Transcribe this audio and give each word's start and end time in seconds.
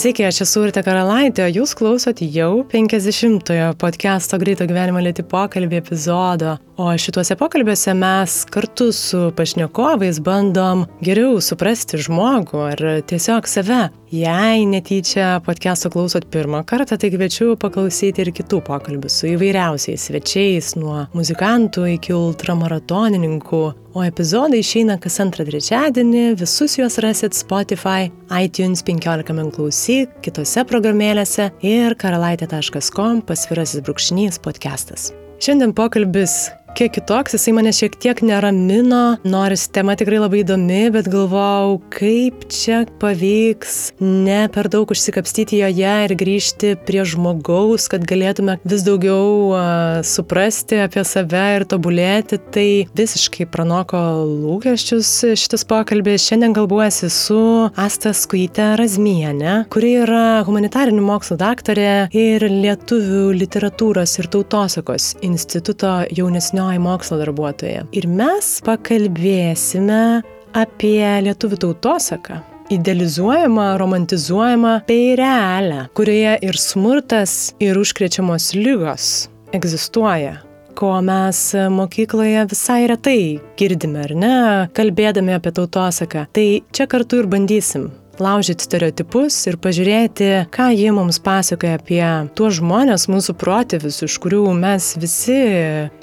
Sveiki, 0.00 0.22
aš 0.24 0.38
esu 0.46 0.62
Urte 0.64 0.80
Karalaitė, 0.80 1.44
jūs 1.52 1.74
klausot 1.76 2.22
jau 2.24 2.62
50-ojo 2.70 3.66
podcast'o 3.82 4.38
Greito 4.40 4.64
gyvenimo 4.64 5.02
lėti 5.04 5.20
pokalbį 5.28 5.76
epizodo. 5.76 6.54
O 6.80 6.98
šituose 6.98 7.36
pokalbiuose 7.36 7.92
mes 7.94 8.44
kartu 8.50 8.92
su 8.92 9.32
pašnekovais 9.36 10.20
bandom 10.24 10.86
geriau 11.04 11.34
suprasti 11.44 12.00
žmogų 12.00 12.62
ar 12.70 12.82
tiesiog 13.10 13.48
save. 13.52 13.82
Jei 14.10 14.64
netyčia 14.64 15.42
podcast'o 15.44 15.90
klausot 15.92 16.24
pirmą 16.32 16.62
kartą, 16.64 16.96
tai 16.96 17.12
kviečiu 17.12 17.58
paklausyti 17.60 18.24
ir 18.24 18.32
kitų 18.32 18.62
pokalbių 18.64 19.12
su 19.12 19.28
įvairiausiais 19.34 20.08
svečiais, 20.08 20.72
nuo 20.80 21.04
muzikantų 21.12 21.84
iki 21.98 22.16
ultramaratonininkų. 22.16 23.62
O 23.92 24.08
epizodai 24.08 24.64
išeina 24.64 24.96
kas 25.04 25.20
antrą 25.20 25.44
trečiadienį, 25.52 26.26
visus 26.40 26.80
juos 26.80 26.96
rasit 27.04 27.36
Spotify, 27.36 28.08
iTunes 28.40 28.80
15 28.88 29.36
min 29.36 29.52
klausyk, 29.52 30.16
kitose 30.24 30.64
programėlėse 30.64 31.52
ir 31.60 32.00
karalaitė.com 32.00 33.26
pasvirasis 33.28 33.84
brūkšnys 33.84 34.40
podcastas. 34.40 35.12
Šiandien 35.40 35.70
pokalbis 35.72 36.50
kiek 36.76 36.92
kitoks, 36.94 37.34
jisai 37.36 37.52
mane 37.56 37.72
šiek 37.74 37.96
tiek 38.00 38.20
neramino, 38.24 39.18
nors 39.26 39.66
tema 39.74 39.96
tikrai 39.98 40.20
labai 40.22 40.42
įdomi, 40.44 40.80
bet 40.94 41.08
galvojau, 41.10 41.80
kaip 41.92 42.46
čia 42.52 42.82
pavyks 43.02 43.76
ne 44.00 44.44
per 44.52 44.70
daug 44.72 44.90
užsikapstyti 44.92 45.60
joje 45.60 45.94
ir 46.06 46.14
grįžti 46.20 46.74
prie 46.86 47.02
žmogaus, 47.08 47.88
kad 47.92 48.06
galėtume 48.08 48.58
vis 48.64 48.84
daugiau 48.86 49.50
uh, 49.50 50.00
suprasti 50.06 50.80
apie 50.84 51.04
save 51.06 51.44
ir 51.58 51.66
tobulėti. 51.70 52.40
Tai 52.50 52.68
visiškai 52.96 53.46
pranoko 53.50 54.00
lūkesčius 54.26 55.10
šitas 55.38 55.66
pokalbis. 55.68 56.24
Šiandien 56.26 56.54
kalbuosi 56.56 57.10
su 57.12 57.40
Asta 57.78 58.14
Skuite 58.16 58.72
Razmienė, 58.80 59.66
kuri 59.72 59.92
yra 60.04 60.24
humanitarinių 60.46 61.04
mokslų 61.04 61.38
daktarė 61.40 61.92
ir 62.16 62.46
lietuvių 62.50 63.26
literatūros 63.40 64.16
ir 64.20 64.30
tautosakos 64.32 65.12
instituto 65.26 66.00
jaunesnio 66.14 66.59
jaunoji 66.60 66.78
mokslo 66.78 67.18
darbuotoja. 67.20 67.86
Ir 67.96 68.06
mes 68.08 68.60
pakalbėsime 68.66 70.22
apie 70.52 71.04
lietuvių 71.24 71.60
tautosaką. 71.64 72.40
Idealizuojama, 72.70 73.72
romantizuojama 73.80 74.76
bei 74.86 75.16
realią, 75.18 75.88
kurioje 75.94 76.36
ir 76.46 76.58
smurtas, 76.58 77.54
ir 77.58 77.78
užkrečiamos 77.80 78.52
lygos 78.54 79.28
egzistuoja 79.52 80.38
ko 80.80 80.94
mes 81.04 81.38
mokykloje 81.74 82.46
visai 82.48 82.86
retai 82.88 83.40
girdime, 83.58 84.04
ar 84.06 84.14
ne, 84.16 84.36
kalbėdami 84.72 85.34
apie 85.36 85.52
tautosaką. 85.52 86.22
Tai 86.32 86.46
čia 86.72 86.86
kartu 86.88 87.18
ir 87.20 87.28
bandysim 87.28 87.90
laužyti 88.22 88.66
stereotipus 88.66 89.38
ir 89.50 89.58
pažiūrėti, 89.62 90.30
ką 90.54 90.70
jie 90.76 90.92
mums 90.94 91.20
pasakoja 91.24 91.80
apie 91.80 92.04
tuos 92.38 92.60
žmonės, 92.60 93.08
mūsų 93.10 93.36
protėvius, 93.40 94.02
iš 94.06 94.20
kurių 94.22 94.46
mes 94.60 94.94
visi 95.00 95.42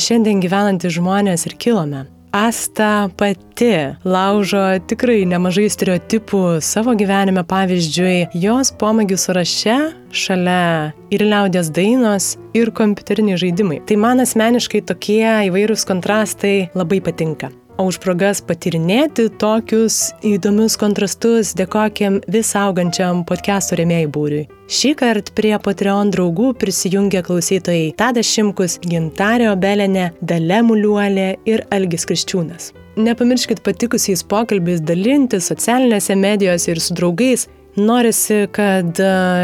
šiandien 0.01 0.43
gyvenantys 0.43 0.97
žmonės 0.97 1.47
ir 1.49 1.57
kilome. 1.61 2.07
Asta 2.37 3.09
pati 3.17 3.95
laužo 4.03 4.61
tikrai 4.85 5.21
nemažai 5.25 5.69
stereotipų 5.71 6.59
savo 6.61 6.93
gyvenime, 6.99 7.41
pavyzdžiui, 7.47 8.27
jos 8.37 8.73
pomėgių 8.77 9.17
sąraše 9.17 9.77
šalia 10.11 10.91
ir 11.09 11.23
liaudės 11.23 11.71
dainos, 11.73 12.35
ir 12.53 12.73
kompiuteriniai 12.75 13.39
žaidimai. 13.41 13.79
Tai 13.87 13.97
man 14.03 14.25
asmeniškai 14.25 14.83
tokie 14.91 15.23
įvairūs 15.47 15.87
kontrastai 15.87 16.57
labai 16.77 16.99
patinka. 17.02 17.53
O 17.78 17.86
už 17.92 18.00
progas 18.02 18.39
patirinėti 18.42 19.28
tokius 19.38 20.09
įdomius 20.25 20.73
kontrastus 20.81 21.52
dėkokim 21.58 22.16
vis 22.33 22.50
augančiam 22.58 23.20
podcast'o 23.30 23.78
remėjai 23.78 24.08
būriui. 24.16 24.48
Šį 24.65 24.93
kartą 24.98 25.36
prie 25.38 25.52
Patreon 25.61 26.10
draugų 26.16 26.55
prisijungė 26.58 27.21
klausytojai 27.27 27.92
Tadas 27.99 28.32
Šimkus, 28.33 28.80
Gintarė 28.82 29.52
Obelenė, 29.52 30.08
Dale 30.26 30.64
Muliuolė 30.66 31.30
ir 31.45 31.67
Algis 31.70 32.10
Kriščiūnas. 32.10 32.71
Nepamirškit 32.98 33.61
patikusiais 33.61 34.26
pokalbiais 34.26 34.82
dalinti 34.82 35.37
socialinėse 35.37 36.17
medijose 36.17 36.73
ir 36.73 36.82
su 36.82 36.98
draugais, 36.98 37.45
norisi, 37.77 38.48
kad 38.58 38.98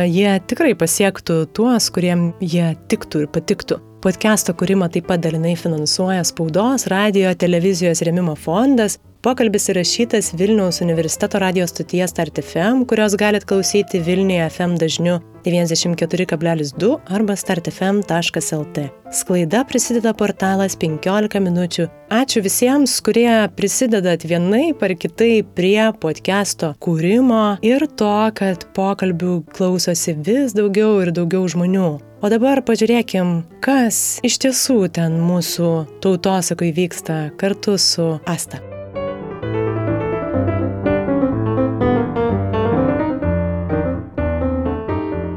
jie 0.09 0.37
tikrai 0.49 0.73
pasiektų 0.73 1.43
tuos, 1.53 1.93
kuriem 1.93 2.31
jie 2.41 2.73
tiktų 2.89 3.27
ir 3.27 3.33
patiktų. 3.37 3.83
Podcast'o 4.03 4.51
kūrimą 4.59 4.89
taip 4.91 5.05
pat 5.07 5.21
dalinai 5.23 5.53
finansuoja 5.55 6.25
spaudos, 6.27 6.89
radio, 6.91 7.29
televizijos 7.39 8.01
remimo 8.03 8.33
fondas. 8.35 8.97
Pokalbis 9.23 9.69
įrašytas 9.71 10.33
Vilniaus 10.35 10.81
universiteto 10.83 11.39
radio 11.39 11.63
stoties 11.63 12.11
Start 12.11 12.41
FM, 12.41 12.81
kurios 12.83 13.13
galite 13.15 13.47
klausyti 13.47 14.01
Vilniuje 14.03 14.49
FM 14.49 14.73
dažniu 14.75 15.13
94,2 15.45 16.89
arba 17.07 17.35
startfm.lt. 17.39 18.83
Sklaida 19.15 19.61
prisideda 19.69 20.11
portalas 20.11 20.75
15 20.81 21.39
minučių. 21.45 21.85
Ačiū 22.11 22.43
visiems, 22.43 22.97
kurie 23.05 23.47
prisidedat 23.55 24.27
vienaip 24.27 24.83
ar 24.83 24.95
kitaip 24.99 25.55
prie 25.55 25.87
podcast'o 26.03 26.73
kūrimo 26.83 27.61
ir 27.63 27.87
to, 27.95 28.11
kad 28.35 28.67
pokalbių 28.75 29.37
klausosi 29.55 30.17
vis 30.19 30.51
daugiau 30.51 30.99
ir 31.05 31.13
daugiau 31.15 31.47
žmonių. 31.47 31.87
O 32.19 32.35
dabar 32.35 32.59
pažiūrėkim, 32.67 33.31
kas 33.63 34.19
iš 34.19 34.41
tiesų 34.43 34.81
ten 34.99 35.15
mūsų 35.23 35.73
tautosakai 36.03 36.75
vyksta 36.75 37.23
kartu 37.39 37.79
su 37.79 38.11
Asta. 38.27 38.59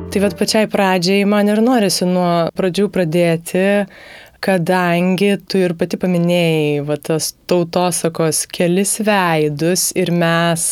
Tai 0.06 0.20
vad 0.22 0.36
pačiai 0.38 0.68
pradžiai 0.70 1.24
man 1.28 1.48
ir 1.50 1.58
norisi 1.60 2.06
nuo 2.08 2.46
pradžių 2.56 2.86
pradėti, 2.94 3.64
kadangi 4.46 5.32
tu 5.50 5.58
ir 5.58 5.74
pati 5.78 5.98
paminėjai 5.98 6.84
va, 6.86 6.96
tas 7.08 7.32
tautosakos 7.50 8.44
kelis 8.54 8.96
veidus 9.06 9.88
ir 9.98 10.12
mes, 10.14 10.66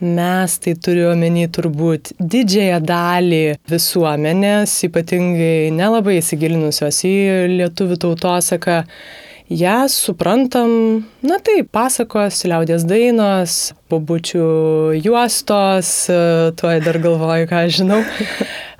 mes 0.00 0.54
tai 0.62 0.76
turiu 0.86 1.08
omeny 1.10 1.48
turbūt 1.50 2.12
didžiąją 2.20 2.78
dalį 2.92 3.42
visuomenės, 3.72 4.76
ypatingai 4.86 5.72
nelabai 5.74 6.20
įsigilinusios 6.20 7.02
į 7.10 7.16
lietuvių 7.56 7.98
tautosaką, 8.06 8.84
ją 9.50 9.88
suprantam, 9.88 10.70
na 11.26 11.38
taip, 11.42 11.68
pasakos, 11.74 12.38
liaudės 12.46 12.86
dainos, 12.86 13.74
bobučių 13.90 14.46
juostos, 15.02 15.90
tuoj 16.60 16.82
dar 16.86 17.00
galvoju, 17.02 17.50
ką 17.50 17.64
žinau. 17.74 18.00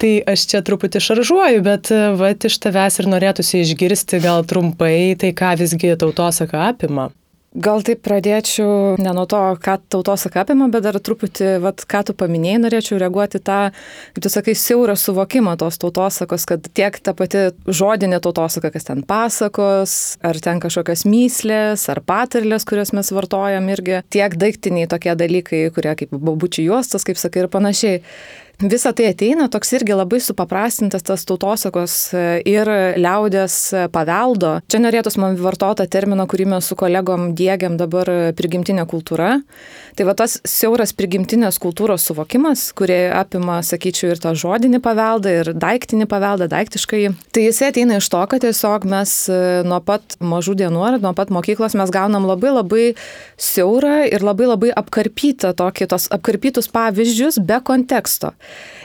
tai 0.00 0.12
aš 0.30 0.46
čia 0.52 0.62
truputį 0.64 1.02
šaržuoju, 1.04 1.62
bet 1.66 1.90
va 1.90 2.32
iš 2.32 2.60
tavęs 2.62 3.00
ir 3.02 3.10
norėtųsi 3.10 3.64
išgirsti 3.64 4.22
gal 4.22 4.46
trumpai, 4.46 5.16
tai 5.20 5.34
ką 5.36 5.56
visgi 5.60 5.96
tautosaka 5.98 6.70
apima. 6.70 7.10
Gal 7.50 7.80
taip 7.82 7.98
pradėčiau 8.06 8.94
ne 9.02 9.10
nuo 9.10 9.24
to, 9.26 9.38
ką 9.58 9.72
tautosaka 9.90 10.44
apima, 10.44 10.68
bet 10.70 10.84
dar 10.84 10.94
truputį, 11.02 11.56
vat, 11.64 11.82
ką 11.82 12.04
tu 12.06 12.14
paminėjai, 12.14 12.60
norėčiau 12.62 12.98
reaguoti 13.02 13.40
tą, 13.42 13.72
kaip 14.14 14.20
tu 14.22 14.30
sakai, 14.30 14.54
siaurą 14.54 14.94
suvokimą 14.94 15.56
tos 15.58 15.80
tautosakos, 15.82 16.44
kad 16.46 16.68
tiek 16.78 17.00
ta 17.02 17.10
pati 17.18 17.48
žodinė 17.66 18.20
tautosaka, 18.22 18.70
kas 18.70 18.86
ten 18.86 19.02
pasakos, 19.02 19.94
ar 20.22 20.38
ten 20.38 20.62
kažkokios 20.62 21.02
myslės, 21.10 21.88
ar 21.90 21.98
patarlės, 22.06 22.68
kurias 22.70 22.94
mes 22.94 23.10
vartojam 23.10 23.66
irgi, 23.74 23.98
tiek 24.14 24.38
daiktiniai 24.38 24.86
tokie 24.86 25.16
dalykai, 25.18 25.64
kurie 25.74 25.96
kaip 26.04 26.14
babučių 26.14 26.68
juostas, 26.68 27.02
kaip 27.08 27.18
sakai, 27.18 27.48
ir 27.48 27.50
panašiai. 27.50 28.04
Visa 28.60 28.90
tai 28.92 29.06
ateina 29.08 29.46
toks 29.48 29.70
irgi 29.72 29.94
labai 29.96 30.18
supaprastintas 30.20 31.00
tas 31.08 31.22
tautosakos 31.24 31.94
e, 32.12 32.24
ir 32.44 32.68
liaudės 33.00 33.54
paveldo. 33.88 34.58
Čia 34.68 34.82
norėtus 34.82 35.16
man 35.16 35.38
vartota 35.40 35.86
termino, 35.88 36.26
kurį 36.28 36.44
mes 36.52 36.68
su 36.68 36.76
kolegom 36.76 37.30
dėgiam 37.38 37.78
dabar 37.80 38.10
prigimtinė 38.36 38.84
kultūra. 38.90 39.38
Tai 39.96 40.04
va 40.04 40.14
tas 40.18 40.36
siauras 40.44 40.92
prigimtinės 40.92 41.56
kultūros 41.62 42.04
suvokimas, 42.04 42.66
kurie 42.76 43.08
apima, 43.16 43.62
sakyčiau, 43.64 44.10
ir 44.12 44.20
tą 44.20 44.34
žodinį 44.36 44.82
paveldą, 44.84 45.32
ir 45.40 45.52
daiktinį 45.56 46.04
paveldą, 46.12 46.50
daiktiškai. 46.52 47.02
Tai 47.32 47.46
jisai 47.46 47.72
ateina 47.72 47.96
iš 47.96 48.10
to, 48.12 48.20
kad 48.28 48.44
tiesiog 48.44 48.84
mes 48.92 49.16
e, 49.32 49.40
nuo 49.64 49.80
pat 49.80 50.18
mažų 50.20 50.58
dienų 50.60 50.84
ar 50.84 50.98
nuo 51.00 51.14
pat 51.16 51.32
mokyklos 51.32 51.78
mes 51.80 51.94
gaunam 51.96 52.28
labai 52.28 52.52
labai 52.58 52.84
siaurą 53.40 54.02
ir 54.12 54.20
labai 54.20 54.52
labai 54.52 54.76
apkarpytą 54.84 55.56
tokį, 55.56 55.88
tos 55.96 56.10
apkarpytus 56.12 56.68
pavyzdžius 56.76 57.40
be 57.40 57.62
konteksto. 57.64 58.36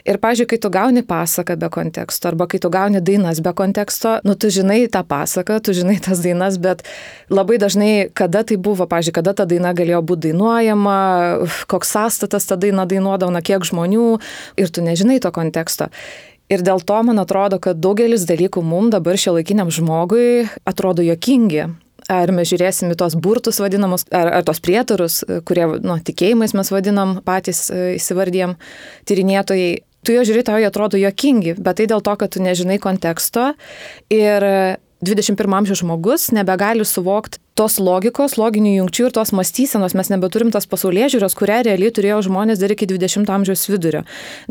Ir, 0.06 0.20
pažiūrėjau, 0.22 0.50
kai 0.52 0.60
tu 0.62 0.70
gauni 0.74 1.02
pasaką 1.06 1.56
be 1.58 1.70
konteksto, 1.74 2.30
arba 2.30 2.46
kai 2.50 2.60
tu 2.62 2.70
gauni 2.74 3.02
dainas 3.02 3.42
be 3.42 3.54
konteksto, 3.58 4.20
nu 4.28 4.36
tu 4.38 4.52
žinai 4.54 4.84
tą 4.92 5.02
pasaką, 5.08 5.58
tu 5.66 5.74
žinai 5.74 5.98
tas 6.04 6.22
dainas, 6.22 6.60
bet 6.62 6.84
labai 7.34 7.58
dažnai, 7.62 8.12
kada 8.14 8.44
tai 8.46 8.60
buvo, 8.62 8.86
pažiūrėjau, 8.86 9.18
kada 9.18 9.34
ta 9.34 9.48
daina 9.50 9.74
galėjo 9.78 10.04
būti 10.06 10.30
dainuojama, 10.30 11.00
koks 11.72 11.96
sąstatas 11.98 12.46
ta 12.46 12.60
daina 12.60 12.86
dainuodavo, 12.86 13.34
na 13.34 13.42
kiek 13.42 13.66
žmonių, 13.66 14.20
ir 14.62 14.70
tu 14.70 14.86
nežinai 14.86 15.18
to 15.24 15.34
konteksto. 15.34 15.90
Ir 16.54 16.62
dėl 16.62 16.84
to 16.86 17.00
man 17.02 17.18
atrodo, 17.18 17.58
kad 17.58 17.82
daugelis 17.82 18.28
dalykų 18.30 18.62
mums 18.62 18.94
dabar 18.94 19.18
šio 19.18 19.34
laikiniam 19.40 19.74
žmogui 19.74 20.46
atrodo 20.70 21.02
jokingi 21.02 21.72
ar 22.12 22.32
mes 22.36 22.50
žiūrėsim 22.52 22.94
į 22.94 23.00
tos 23.00 23.18
burtus 23.18 23.60
vadinamus, 23.64 24.06
ar, 24.14 24.32
ar 24.40 24.48
tos 24.48 24.62
prietarus, 24.64 25.22
kurie, 25.48 25.68
nu, 25.82 25.98
tikėjimais 26.06 26.56
mes 26.58 26.72
vadinam 26.74 27.20
patys 27.26 27.68
e, 27.70 27.96
įsivardėm 28.00 28.58
tyrinėtojai. 29.10 29.72
Tu 30.06 30.14
jo 30.14 30.26
žiūri, 30.28 30.44
tau 30.46 30.60
jie 30.62 30.68
atrodo 30.70 31.00
jokingi, 31.02 31.56
bet 31.58 31.80
tai 31.80 31.88
dėl 31.90 32.04
to, 32.06 32.14
kad 32.22 32.36
tu 32.36 32.44
nežinai 32.44 32.78
konteksto 32.82 33.54
ir 34.14 34.46
21 35.06 35.58
amžiaus 35.60 35.82
žmogus 35.82 36.30
nebegali 36.36 36.86
suvokti 36.86 37.42
tos 37.56 37.78
logikos, 37.80 38.36
loginių 38.36 38.74
jungčių 38.82 39.06
ir 39.08 39.14
tos 39.16 39.32
mąstysenos 39.36 39.94
mes 39.96 40.10
nebeturim 40.12 40.50
tos 40.52 40.66
pasaulyje 40.68 41.14
žiūros, 41.14 41.36
kurią 41.40 41.62
realiai 41.64 41.92
turėjo 41.96 42.18
žmonės 42.28 42.60
dar 42.60 42.74
iki 42.76 42.88
20 42.90 43.30
amžiaus 43.32 43.64
vidurio. 43.72 44.02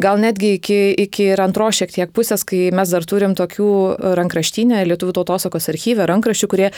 Gal 0.01 0.23
netgi 0.23 0.55
iki, 0.57 0.79
iki 1.05 1.27
ir 1.35 1.43
antros 1.45 1.77
šiek 1.83 1.93
tiek 1.93 2.15
pusės, 2.17 2.47
kai 2.49 2.71
mes 2.73 2.89
dar 2.89 3.05
turim 3.05 3.37
tokių 3.37 3.69
rankraštinę 4.17 4.81
Lietuvų 4.89 5.19
tautosakos 5.19 5.69
archyvę 5.69 6.07
rankraščių, 6.09 6.49
kurie, 6.49 6.71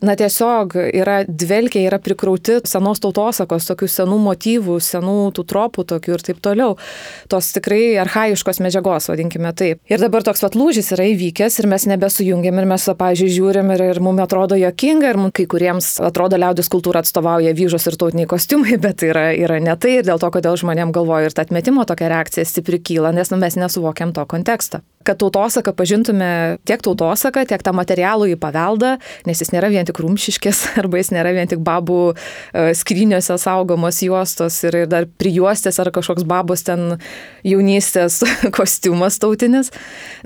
na 0.00 0.14
tiesiog 0.16 0.78
yra 0.86 1.18
dvelkia, 1.28 1.84
yra 1.90 2.00
prikrauti 2.00 2.62
senos 2.64 3.04
tautosakos, 3.04 3.68
tokių 3.68 3.90
senų 3.98 4.16
motyvų, 4.30 4.78
senų 4.80 5.18
tų 5.36 5.44
tropų 5.52 5.84
tokių 5.92 6.16
ir 6.16 6.26
taip 6.30 6.40
toliau. 6.40 6.78
Tos 7.28 7.52
tikrai 7.52 7.98
arhaiškos 8.00 8.62
medžiagos, 8.64 9.10
vadinkime 9.12 9.52
taip. 9.52 9.84
Ir 9.92 10.00
dabar 10.00 10.24
toks 10.24 10.40
pat 10.46 10.56
lūžis 10.56 10.88
yra 10.96 11.04
įvykęs 11.12 11.60
ir 11.60 11.68
mes 11.68 11.84
nebesujungiam 11.92 12.64
ir 12.64 12.70
mes, 12.72 12.90
pavyzdžiui, 12.96 13.32
žiūrim 13.36 13.76
ir, 13.76 13.86
ir 13.92 14.02
mums 14.04 14.24
atrodo 14.24 14.56
jokinga 14.56 15.12
ir 15.12 15.20
mums 15.20 15.36
kai 15.36 15.44
kurie 15.44 15.65
kuriems 15.66 15.96
atrodo 16.04 16.38
liaudės 16.38 16.70
kultūra 16.70 17.02
atstovauja 17.02 17.54
vyžos 17.56 17.86
ir 17.90 17.96
tautiniai 17.98 18.28
kostiumai, 18.30 18.78
bet 18.84 19.02
yra, 19.02 19.32
yra 19.34 19.58
ne 19.60 19.74
tai 19.76 19.98
ir 19.98 20.06
dėl 20.06 20.22
to, 20.22 20.30
kodėl 20.30 20.58
žmonėm 20.60 20.94
galvoju 20.94 21.30
ir 21.30 21.34
ta 21.34 21.46
atmetimo 21.46 21.84
tokia 21.88 22.12
reakcija 22.12 22.46
stipri 22.46 22.78
kyla, 22.78 23.12
nes 23.16 23.32
nu, 23.32 23.40
mes 23.42 23.58
nesuvokiam 23.58 24.14
to 24.14 24.26
konteksto 24.30 24.84
kad 25.06 25.18
tautosaką 25.20 25.72
pažintume 25.76 26.58
tiek 26.66 26.82
tautosaką, 26.82 27.44
tiek 27.48 27.62
tą 27.64 27.72
materialų 27.76 28.30
į 28.34 28.38
paveldą, 28.40 28.96
nes 29.28 29.42
jis 29.42 29.52
nėra 29.54 29.70
vien 29.72 29.86
tik 29.88 30.00
rumšiškės, 30.02 30.62
arba 30.82 31.00
jis 31.00 31.12
nėra 31.14 31.32
vien 31.36 31.50
tik 31.50 31.62
babų 31.66 32.00
e, 32.12 32.74
skryniuose 32.76 33.38
saugomos 33.40 34.00
juostos 34.04 34.58
ir 34.66 34.82
dar 34.90 35.08
prijuostės 35.20 35.80
ar 35.82 35.92
kažkoks 35.94 36.26
babos 36.28 36.66
ten 36.66 36.98
jaunystės 37.46 38.22
kostiumas 38.56 39.20
tautinis. 39.22 39.72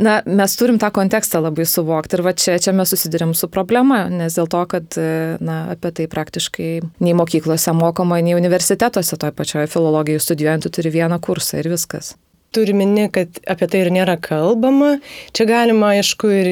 Na, 0.00 0.20
mes 0.26 0.56
turim 0.58 0.80
tą 0.80 0.92
kontekstą 0.94 1.42
labai 1.44 1.66
suvokti 1.68 2.18
ir 2.18 2.24
va 2.26 2.34
čia, 2.36 2.56
čia 2.62 2.74
mes 2.76 2.92
susidurėm 2.92 3.34
su 3.36 3.50
problema, 3.52 4.06
nes 4.12 4.38
dėl 4.38 4.48
to, 4.50 4.64
kad 4.70 4.98
e, 5.00 5.10
na, 5.44 5.62
apie 5.74 5.92
tai 6.00 6.08
praktiškai 6.10 6.72
nei 7.04 7.14
mokyklose 7.18 7.74
mokoma, 7.76 8.22
nei 8.24 8.38
universitetuose 8.38 9.20
toj 9.20 9.36
pačioje 9.36 9.70
filologijų 9.70 10.24
studijuojant 10.24 10.70
turi 10.74 10.92
vieną 10.94 11.20
kursą 11.22 11.60
ir 11.60 11.72
viskas 11.72 12.14
turi 12.50 12.72
mini, 12.74 13.06
kad 13.12 13.38
apie 13.46 13.68
tai 13.70 13.84
ir 13.84 13.90
nėra 13.94 14.16
kalbama. 14.18 14.96
Čia 15.36 15.46
galima, 15.46 15.92
aišku, 15.94 16.30
ir 16.34 16.48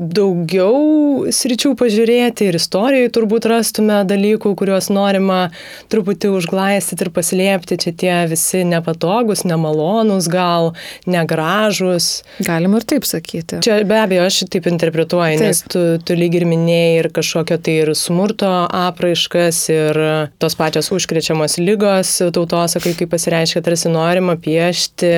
daugiau 0.00 1.28
sričių 1.30 1.76
pažiūrėti, 1.78 2.48
ir 2.50 2.58
istorijoje 2.58 3.12
turbūt 3.14 3.46
rastume 3.50 4.00
dalykų, 4.08 4.54
kuriuos 4.58 4.90
norima 4.90 5.44
truputį 5.92 6.32
užglaistyti 6.34 7.06
ir 7.06 7.12
paslėpti. 7.14 7.78
Čia 7.84 7.92
tie 8.02 8.16
visi 8.32 8.64
nepatogus, 8.66 9.44
nemalonus, 9.46 10.26
gal 10.32 10.72
negražus. 11.06 12.24
Galima 12.42 12.82
ir 12.82 12.88
taip 12.90 13.06
sakyti. 13.06 13.62
Čia 13.62 13.78
be 13.86 14.00
abejo, 14.02 14.26
aš 14.26 14.42
taip 14.50 14.66
interpretuoju, 14.72 15.38
taip. 15.38 15.46
nes 15.46 15.62
tu, 15.70 15.84
tu 16.02 16.18
lyg 16.18 16.34
ir 16.40 16.48
minėjai 16.50 16.98
ir 17.04 17.10
kažkokio 17.14 17.60
tai 17.62 17.76
ir 17.84 17.94
smurto 17.98 18.50
apraiškas, 18.66 19.62
ir 19.70 20.02
tos 20.42 20.58
pačios 20.58 20.90
užkrečiamos 20.94 21.60
lygos 21.62 22.16
tautosakai, 22.34 22.96
kaip 22.98 23.14
pasireiškia, 23.14 23.62
tarsi 23.62 23.92
norima 23.92 24.34
piešti 24.42 25.11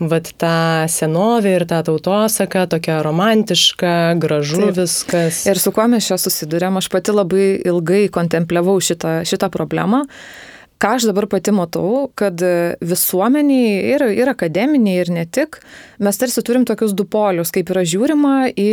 vat 0.00 0.32
tą 0.40 0.56
senovę 0.92 1.54
ir 1.58 1.66
tą 1.68 1.82
tautosaką, 1.86 2.66
tokia 2.74 2.98
romantiška, 3.06 3.94
gražu 4.22 4.64
Taip. 4.64 4.80
viskas. 4.80 5.44
Ir 5.48 5.60
su 5.62 5.72
kuo 5.76 5.86
mes 5.92 6.08
čia 6.08 6.18
susidurėm, 6.20 6.80
aš 6.80 6.90
pati 6.92 7.14
labai 7.14 7.46
ilgai 7.66 8.06
kontempliavau 8.12 8.78
šitą, 8.82 9.20
šitą 9.28 9.50
problemą. 9.54 10.06
Ką 10.76 10.90
aš 10.98 11.06
dabar 11.08 11.24
pati 11.32 11.54
matau, 11.56 12.10
kad 12.20 12.42
visuomeniai 12.84 13.76
ir, 13.94 14.02
ir 14.12 14.28
akademiniai, 14.28 14.98
ir 15.00 15.12
ne 15.14 15.24
tik, 15.24 15.62
mes 16.02 16.20
tarsi 16.20 16.42
turim 16.46 16.66
tokius 16.68 16.94
du 16.96 17.06
polius, 17.08 17.52
kaip 17.54 17.70
yra 17.74 17.84
žiūrima 17.86 18.34
į 18.52 18.70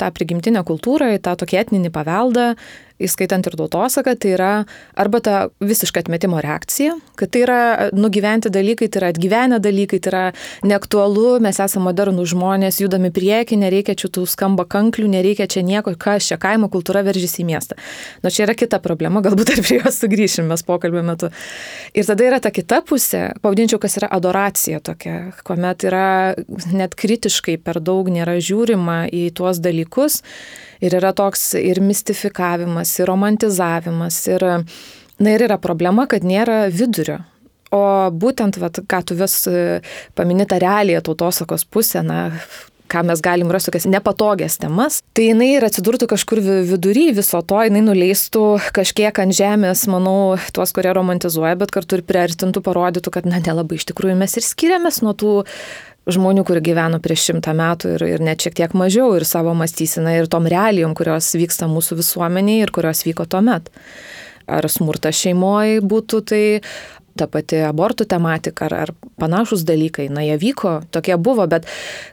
tą 0.00 0.10
prigimtinę 0.16 0.64
kultūrą, 0.66 1.14
į 1.16 1.22
tą 1.24 1.36
tokį 1.40 1.62
etninį 1.64 1.94
paveldą 1.94 2.52
įskaitant 3.02 3.44
ir 3.46 3.56
tautosaką, 3.58 4.14
tai 4.16 4.32
yra 4.34 4.50
arba 4.96 5.20
ta 5.20 5.36
visiška 5.60 6.00
atmetimo 6.04 6.40
reakcija, 6.42 6.96
kad 7.18 7.32
tai 7.32 7.42
yra 7.44 7.60
nugyventi 7.96 8.50
dalykai, 8.52 8.88
tai 8.88 9.02
yra 9.02 9.10
atgyvenę 9.12 9.60
dalykai, 9.62 10.00
tai 10.00 10.12
yra 10.12 10.22
neaktualu, 10.66 11.36
mes 11.44 11.60
esame 11.60 11.90
modernų 11.90 12.24
žmonės, 12.32 12.80
judami 12.80 13.12
prieki, 13.14 13.58
nereikia 13.60 13.96
čia 13.98 14.10
tų 14.12 14.24
skamba 14.30 14.64
kanklių, 14.68 15.10
nereikia 15.12 15.48
čia 15.50 15.64
nieko, 15.66 15.92
kas 16.00 16.28
čia 16.30 16.40
kaimo 16.40 16.70
kultūra 16.72 17.04
veržys 17.06 17.36
į 17.42 17.46
miestą. 17.50 17.76
Na, 18.24 18.32
čia 18.32 18.46
yra 18.46 18.56
kita 18.56 18.80
problema, 18.84 19.20
galbūt 19.24 19.52
ir 19.54 19.62
prie 19.66 19.80
jos 19.82 20.00
sugrįšim 20.00 20.48
mes 20.48 20.64
pokalbio 20.66 21.04
metu. 21.06 21.30
Ir 21.96 22.08
tada 22.08 22.28
yra 22.30 22.40
ta 22.40 22.52
kita 22.54 22.80
pusė, 22.86 23.28
pavadinčiau, 23.44 23.80
kas 23.82 23.98
yra 24.00 24.10
adoracija 24.16 24.80
tokia, 24.84 25.18
kuomet 25.44 25.84
yra 25.88 26.06
net 26.72 26.96
kritiškai 26.98 27.56
per 27.62 27.80
daug 27.84 28.08
nėra 28.12 28.38
žiūrima 28.42 29.06
į 29.12 29.28
tuos 29.36 29.60
dalykus 29.62 30.22
ir 30.80 30.96
yra 30.98 31.12
toks 31.16 31.54
ir 31.58 31.80
mistifikavimas, 31.84 32.92
ir 33.00 33.10
romantizavimas, 33.10 34.20
ir, 34.30 34.46
na 35.18 35.34
ir 35.36 35.46
yra 35.48 35.58
problema, 35.62 36.06
kad 36.10 36.26
nėra 36.26 36.66
vidurio. 36.72 37.22
O 37.74 37.82
būtent, 38.14 38.60
vat, 38.62 38.78
ką 38.86 39.02
tu 39.08 39.16
vis 39.18 39.40
paminėta 40.14 40.60
realiją 40.62 41.02
tautosakos 41.08 41.66
pusę, 41.66 42.04
na, 42.06 42.28
ką 42.90 43.02
mes 43.06 43.22
galim 43.24 43.50
rasti 43.52 43.70
tokias 43.70 43.88
nepatogias 43.90 44.58
temas, 44.62 45.00
tai 45.16 45.30
jinai 45.30 45.50
ir 45.56 45.66
atsidurtų 45.66 46.08
kažkur 46.12 46.40
vidury 46.70 47.08
viso 47.16 47.40
to, 47.42 47.58
jinai 47.66 47.82
nuleistų 47.86 48.44
kažkiek 48.76 49.18
ant 49.22 49.36
žemės, 49.36 49.86
manau, 49.90 50.36
tuos, 50.54 50.72
kurie 50.76 50.92
romantizuoja, 50.96 51.56
bet 51.60 51.74
kartu 51.74 51.98
ir 51.98 52.06
priartintų, 52.06 52.62
parodytų, 52.66 53.12
kad, 53.18 53.28
na, 53.28 53.42
nelabai 53.42 53.80
iš 53.80 53.88
tikrųjų 53.90 54.16
mes 54.20 54.38
ir 54.38 54.46
skiriamės 54.46 55.02
nuo 55.06 55.16
tų 55.18 55.34
žmonių, 56.06 56.44
kurie 56.46 56.62
gyveno 56.62 57.00
prieš 57.02 57.30
šimtą 57.30 57.54
metų 57.58 57.96
ir, 57.96 58.06
ir 58.14 58.22
net 58.22 58.44
šiek 58.44 58.54
tiek 58.60 58.76
mažiau 58.78 59.10
ir 59.18 59.26
savo 59.26 59.54
mąstyseną 59.58 60.14
ir 60.20 60.30
tom 60.30 60.46
realijom, 60.50 60.94
kurios 60.98 61.32
vyksta 61.34 61.66
mūsų 61.70 61.98
visuomeniai 62.02 62.62
ir 62.62 62.72
kurios 62.74 63.02
vyko 63.06 63.26
tuo 63.30 63.42
met. 63.46 63.72
Ar 64.46 64.68
smurtas 64.70 65.18
šeimoje 65.18 65.80
būtų 65.82 66.22
tai 66.30 66.42
ta 67.18 67.28
pati 67.30 67.60
abortų 67.66 68.06
tematika 68.10 68.68
ar, 68.68 68.76
ar 68.86 68.94
panašus 69.20 69.64
dalykai, 69.68 70.08
na 70.12 70.24
jie 70.26 70.38
vyko, 70.40 70.78
tokie 70.94 71.16
buvo, 71.16 71.46
bet 71.50 71.68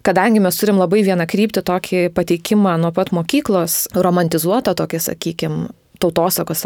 kadangi 0.05 0.41
mes 0.43 0.57
turim 0.59 0.81
labai 0.81 1.03
vieną 1.05 1.27
kryptį 1.29 1.65
tokį 1.67 2.03
pateikimą 2.15 2.77
nuo 2.81 2.93
pat 2.95 3.13
mokyklos, 3.15 3.87
romantizuotą 3.95 4.75
tokį, 4.79 5.03
sakykime, 5.11 5.71
tautosakos 6.03 6.65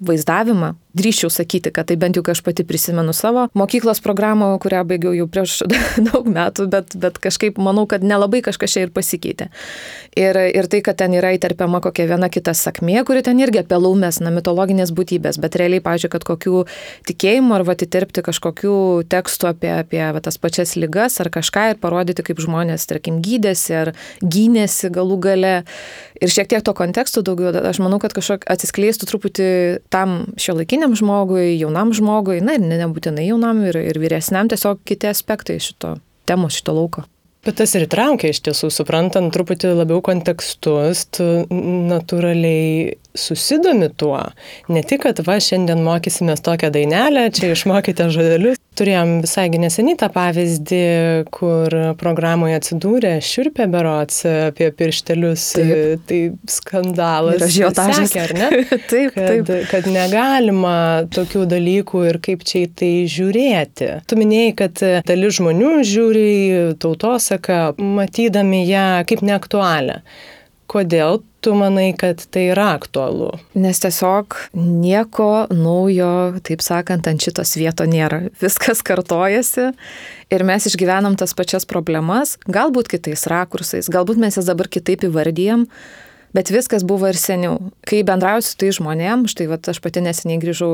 vaizdavimą, 0.00 0.74
drįščiau 0.96 1.30
sakyti, 1.30 1.70
kad 1.74 1.86
tai 1.90 1.96
bent 2.00 2.16
jau, 2.18 2.22
kai 2.26 2.34
aš 2.34 2.42
pati 2.46 2.64
prisimenu 2.66 3.12
savo 3.14 3.46
mokyklos 3.58 4.00
programą, 4.02 4.50
kurią 4.62 4.82
baigiau 4.88 5.12
jau 5.14 5.26
prieš 5.30 5.60
daug 6.08 6.26
metų, 6.26 6.66
bet, 6.72 6.96
bet 6.98 7.20
kažkaip 7.22 7.60
manau, 7.62 7.86
kad 7.90 8.04
nelabai 8.06 8.40
kažkas 8.44 8.74
čia 8.74 8.86
ir 8.86 8.94
pasikeitė. 8.94 9.50
Ir, 10.18 10.38
ir 10.50 10.68
tai, 10.70 10.80
kad 10.86 10.98
ten 10.98 11.14
yra 11.14 11.32
įterpiama 11.36 11.82
kokia 11.84 12.08
viena 12.10 12.30
kita 12.32 12.54
sakmė, 12.56 13.04
kuri 13.06 13.22
ten 13.26 13.38
irgi 13.42 13.62
apie 13.62 13.78
laumės, 13.78 14.18
na, 14.24 14.32
mitologinės 14.34 14.90
būtybės, 14.96 15.38
bet 15.42 15.58
realiai, 15.60 15.82
pažiūrėjau, 15.84 16.14
kad 16.16 16.26
kokių 16.32 16.64
tikėjimų 17.10 17.58
ar 17.58 17.66
atitirpti 17.70 18.24
kažkokių 18.26 18.74
tekstų 19.12 19.50
apie, 19.52 19.70
apie 19.84 20.02
va, 20.02 20.22
tas 20.24 20.40
pačias 20.42 20.74
lygas 20.80 21.20
ar 21.22 21.30
kažką 21.30 21.68
ir 21.74 21.80
parodyti, 21.82 22.24
kaip 22.26 22.42
žmonės, 22.42 22.88
tarkim, 22.90 23.20
gydėsi 23.22 23.76
ar 23.78 23.92
gynėsi 24.24 24.90
galų 24.90 25.20
gale. 25.22 25.54
Ir 26.20 26.32
šiek 26.32 26.50
tiek 26.50 26.64
to 26.66 26.74
konteksto 26.76 27.22
daugiau, 27.24 27.54
aš 27.70 27.78
manau, 27.80 28.00
kad 28.02 28.12
kažkaip 28.16 28.48
atsiskleistų 28.50 29.06
truputį 29.08 29.48
tam 29.90 30.20
šiuolaikiniam 30.40 30.94
žmogui, 30.98 31.58
jaunam 31.58 31.94
žmogui, 31.96 32.40
na 32.44 32.56
ir 32.56 32.64
ne, 32.64 32.78
nebūtinai 32.84 33.26
jaunam 33.26 33.64
ir, 33.66 33.78
ir 33.90 33.98
vyresniam, 34.00 34.50
tiesiog 34.50 34.84
kiti 34.86 35.10
aspektai 35.10 35.58
šito 35.62 35.96
temos, 36.30 36.58
šito 36.60 36.76
lauko. 36.76 37.06
Bet 37.40 37.56
tas 37.56 37.72
ir 37.72 37.86
traukia 37.88 38.34
iš 38.34 38.42
tiesų, 38.44 38.68
suprantant 38.74 39.32
truputį 39.32 39.72
labiau 39.72 40.02
kontekstus, 40.04 41.06
tu 41.16 41.26
natūraliai 41.48 42.98
susidomi 43.14 43.90
tuo. 43.96 44.22
Ne 44.68 44.82
tik, 44.86 45.04
kad 45.06 45.22
va, 45.26 45.38
šiandien 45.42 45.82
mokysimės 45.86 46.44
tokią 46.46 46.72
dainelę, 46.74 47.28
čia 47.34 47.52
išmokite 47.54 48.10
žodelius, 48.14 48.60
Turėjom 48.78 49.16
visai 49.24 49.48
neseniai 49.60 49.96
tą 49.98 50.06
pavyzdį, 50.14 50.84
kur 51.34 51.74
programoje 52.00 52.54
atsidūrė 52.60 53.16
šiurpė 53.26 53.66
berots 53.68 54.22
apie 54.30 54.70
pirštelius. 54.72 55.46
Taip. 55.58 56.04
Tai 56.08 56.20
skandalas. 56.54 57.42
Ir 57.42 57.54
žiotažas. 57.58 58.14
Ar 58.22 58.34
ne? 58.38 58.48
taip, 58.92 59.12
kad, 59.16 59.42
taip. 59.50 59.52
Kad 59.72 59.90
negalima 59.90 60.76
tokių 61.12 61.44
dalykų 61.50 62.06
ir 62.12 62.20
kaip 62.24 62.46
čia 62.46 62.64
į 62.64 62.72
tai 62.80 62.92
žiūrėti. 63.10 63.92
Tu 64.08 64.20
minėjai, 64.22 64.56
kad 64.62 64.84
dalis 65.10 65.40
žmonių 65.42 65.76
žiūri 65.90 66.28
tautosaką, 66.80 67.62
matydami 68.00 68.64
ją 68.70 68.90
kaip 69.10 69.26
neaktualią. 69.26 70.00
Kodėl 70.70 71.18
tu 71.42 71.54
manai, 71.58 71.88
kad 71.98 72.20
tai 72.30 72.44
yra 72.52 72.68
aktualu? 72.76 73.32
Nes 73.58 73.80
tiesiog 73.82 74.36
nieko 74.54 75.48
naujo, 75.50 76.38
taip 76.46 76.62
sakant, 76.62 77.08
ant 77.10 77.24
šitos 77.24 77.56
vieto 77.58 77.86
nėra. 77.90 78.28
Viskas 78.44 78.84
kartojasi 78.86 79.72
ir 80.30 80.46
mes 80.46 80.68
išgyvenam 80.70 81.18
tas 81.18 81.34
pačias 81.34 81.66
problemas, 81.66 82.36
galbūt 82.46 82.92
kitais 82.92 83.26
rakursais, 83.30 83.90
galbūt 83.90 84.22
mes 84.22 84.38
jas 84.38 84.46
dabar 84.46 84.70
kitaip 84.70 85.08
įvardyjam, 85.10 85.66
Bet 86.30 86.50
viskas 86.54 86.84
buvo 86.86 87.08
ir 87.10 87.18
seniau. 87.18 87.56
Kai 87.86 88.04
bendrauju 88.06 88.44
su 88.46 88.54
tai 88.60 88.70
žmonėm, 88.74 89.26
štai 89.30 89.48
va, 89.50 89.58
aš 89.72 89.80
pati 89.82 90.02
neseniai 90.04 90.38
grįžau 90.42 90.70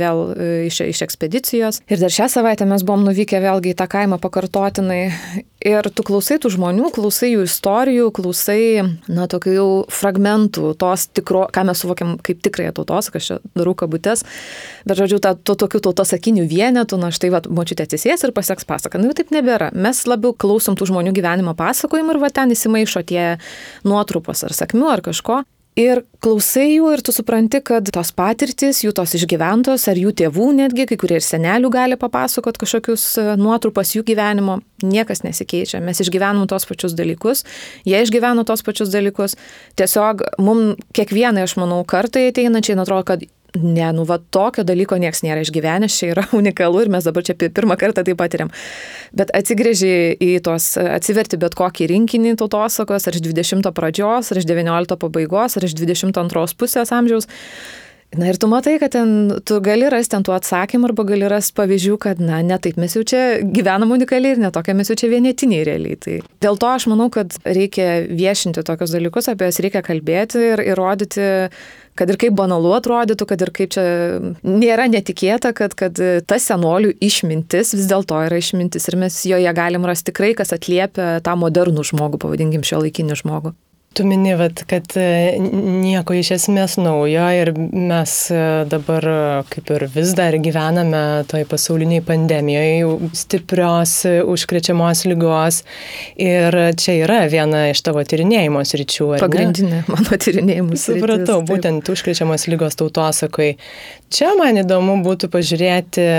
vėl 0.00 0.20
e, 0.32 0.46
iš, 0.70 0.80
iš 0.94 1.02
ekspedicijos 1.04 1.82
ir 1.84 2.00
dar 2.00 2.12
šią 2.12 2.30
savaitę 2.32 2.64
mes 2.68 2.84
buvom 2.86 3.04
nuvykę 3.10 3.42
vėlgi 3.44 3.74
į 3.74 3.78
tą 3.80 3.88
kaimą 3.92 4.16
pakartotinai. 4.22 5.02
Ir 5.64 5.86
tu 5.96 6.04
klausai 6.04 6.36
tų 6.42 6.50
žmonių, 6.52 6.90
klausai 6.92 7.30
jų 7.30 7.46
istorijų, 7.46 8.10
klausai, 8.12 8.82
na, 9.08 9.24
tokių 9.32 9.54
jau 9.54 9.68
fragmentų, 9.88 10.74
tos 10.76 11.06
tikro, 11.08 11.46
ką 11.48 11.62
mes 11.64 11.80
suvokiam 11.80 12.18
kaip 12.20 12.42
tikrąją 12.44 12.74
tautos, 12.76 13.08
kas 13.14 13.30
čia 13.30 13.38
darau 13.56 13.72
kabutės, 13.72 14.26
bet 14.84 15.00
žodžiu, 15.00 15.22
ta, 15.24 15.32
to 15.32 15.56
tokių 15.64 15.80
tautosakinių 15.88 16.44
vienetų, 16.50 17.00
na, 17.00 17.08
štai, 17.16 17.32
va, 17.32 17.40
močiutė 17.48 17.88
atsisės 17.88 18.26
ir 18.26 18.34
pasieks 18.36 18.68
pasaką. 18.68 19.00
Na, 19.00 19.08
nu, 19.08 19.16
taip 19.16 19.32
nebėra. 19.32 19.70
Mes 19.72 20.04
labiau 20.04 20.36
klausom 20.36 20.76
tų 20.76 20.90
žmonių 20.92 21.16
gyvenimo 21.16 21.56
pasakojimų 21.56 22.12
ir 22.12 22.22
va 22.26 22.32
ten 22.36 22.52
įsimaišo 22.52 23.00
tie 23.08 23.24
nuotrupos 23.88 24.44
ar 24.44 24.52
sakmių 24.52 24.92
ar 24.92 25.06
kažko. 25.08 25.40
Ir 25.74 26.04
klausai 26.22 26.76
jų 26.76 26.92
ir 26.94 27.00
tu 27.02 27.10
supranti, 27.10 27.58
kad 27.66 27.88
tos 27.90 28.12
patirtis, 28.14 28.84
jų 28.84 28.92
tos 28.94 29.16
išgyventos, 29.18 29.88
ar 29.90 29.98
jų 29.98 30.12
tėvų 30.20 30.52
netgi, 30.60 30.86
kai 30.86 30.98
kurie 31.00 31.18
ir 31.18 31.24
senelių 31.26 31.70
gali 31.74 31.98
papasakot 31.98 32.60
kažkokius 32.62 33.06
e, 33.18 33.24
nuotrupas 33.40 33.90
jų 33.96 34.04
gyvenimo, 34.06 34.60
niekas 34.86 35.24
nesikeičia. 35.26 35.82
Mes 35.82 35.98
išgyvenom 36.04 36.46
tos 36.46 36.68
pačius 36.70 36.94
dalykus, 36.94 37.42
jie 37.82 37.98
išgyveno 38.06 38.46
tos 38.46 38.62
pačius 38.62 38.94
dalykus. 38.94 39.34
Tiesiog 39.74 40.22
mums 40.38 40.78
kiekvienai, 40.94 41.42
aš 41.42 41.56
manau, 41.58 41.82
kartai 41.82 42.28
ateinančiai, 42.30 42.78
atrodo, 42.78 43.08
kad 43.10 43.26
ne, 43.62 43.86
nu 43.92 44.04
va 44.08 44.18
tokio 44.18 44.64
dalyko 44.66 44.98
niekas 45.00 45.22
nėra 45.24 45.44
išgyvenęs, 45.44 45.98
čia 46.00 46.10
yra 46.14 46.26
unikalu 46.40 46.84
ir 46.84 46.92
mes 46.94 47.06
dabar 47.06 47.26
čia 47.26 47.36
pirmą 47.38 47.78
kartą 47.80 48.04
tai 48.06 48.16
patiriam. 48.18 48.50
Bet 49.14 49.30
atsigrėži 49.36 49.94
į 50.18 50.32
tos, 50.46 50.74
atsiverti 50.80 51.38
bet 51.40 51.56
kokį 51.58 51.90
rinkinį 51.94 52.36
tautosakos, 52.42 53.08
ar 53.08 53.16
iš 53.16 53.24
20 53.28 53.70
pradžios, 53.76 54.32
ar 54.32 54.42
iš 54.42 54.50
19 54.50 54.98
pabaigos, 55.00 55.58
ar 55.58 55.70
iš 55.70 55.78
22 55.78 56.58
pusės 56.58 56.94
amžiaus. 56.94 57.30
Na 58.14 58.28
ir 58.30 58.36
tu 58.38 58.46
matai, 58.46 58.76
kad 58.78 58.92
ten 58.94 59.40
tu 59.46 59.56
gali 59.64 59.88
rasti 59.90 60.14
ant 60.14 60.26
tų 60.28 60.34
atsakymų 60.36 60.90
arba 60.90 61.04
gali 61.08 61.26
rasti 61.30 61.56
pavyzdžių, 61.58 61.96
kad, 62.02 62.20
na, 62.22 62.38
ne 62.46 62.58
taip 62.62 62.76
mes 62.78 62.94
jau 62.94 63.02
čia 63.02 63.22
gyvenam 63.42 63.90
unikaliai 63.96 64.36
ir 64.36 64.42
netokia 64.42 64.76
mes 64.78 64.90
jau 64.90 64.96
čia 65.00 65.10
vienetiniai 65.10 65.64
realiai. 65.66 65.98
Tai 65.98 66.18
dėl 66.44 66.60
to 66.62 66.70
aš 66.70 66.86
manau, 66.92 67.08
kad 67.14 67.34
reikia 67.42 68.04
viešinti 68.06 68.62
tokius 68.66 68.94
dalykus, 68.94 69.30
apie 69.32 69.48
jas 69.50 69.58
reikia 69.64 69.82
kalbėti 69.86 70.44
ir 70.52 70.62
įrodyti 70.62 71.26
kad 71.98 72.10
ir 72.10 72.18
kaip 72.20 72.36
banalu 72.38 72.74
atrodytų, 72.76 73.26
kad 73.30 73.44
ir 73.44 73.52
kaip 73.54 73.74
čia 73.74 73.84
nėra 74.42 74.88
netikėta, 74.90 75.54
kad, 75.56 75.76
kad 75.78 75.98
ta 76.28 76.40
senolių 76.40 76.94
išmintis 77.04 77.74
vis 77.76 77.90
dėlto 77.90 78.18
yra 78.26 78.40
išmintis 78.40 78.90
ir 78.90 78.98
mes 79.00 79.20
joje 79.28 79.54
galim 79.56 79.86
rasti 79.88 80.10
tikrai, 80.10 80.34
kas 80.38 80.54
atliepia 80.56 81.18
tą 81.24 81.36
modernų 81.40 81.86
žmogų, 81.90 82.22
pavadinkim 82.26 82.66
šio 82.66 82.82
laikinį 82.84 83.22
žmogų. 83.22 83.54
Tu 83.94 84.04
mini, 84.04 84.32
vat, 84.34 84.64
kad 84.66 84.90
e, 84.98 85.36
nieko 85.38 86.16
iš 86.18 86.32
esmės 86.34 86.72
naujo 86.82 87.28
ir 87.30 87.52
mes 87.54 88.14
e, 88.34 88.40
dabar 88.66 89.06
e, 89.06 89.18
kaip 89.52 89.70
ir 89.70 89.84
vis 89.94 90.16
dar 90.18 90.34
gyvename 90.42 91.02
toj 91.30 91.44
pasauliniai 91.46 92.02
pandemijoje 92.02 93.12
stiprios 93.14 93.94
užkrečiamos 94.34 95.04
lygos 95.06 95.60
ir 96.18 96.58
čia 96.80 96.98
yra 97.04 97.20
viena 97.30 97.68
iš 97.70 97.84
tavo 97.86 98.02
tyrinėjimo 98.02 98.64
sričių. 98.66 99.12
Pagrindinė 99.22 99.84
mano 99.86 100.18
tyrinėjimų 100.26 100.74
sritis. 100.74 100.98
Supratau, 100.98 101.38
būtent 101.46 101.94
užkrečiamos 101.94 102.48
lygos 102.50 102.80
tautosakai. 102.82 103.52
Čia 104.10 104.34
man 104.40 104.58
įdomu 104.64 104.98
būtų 105.06 105.30
pažiūrėti 105.30 106.10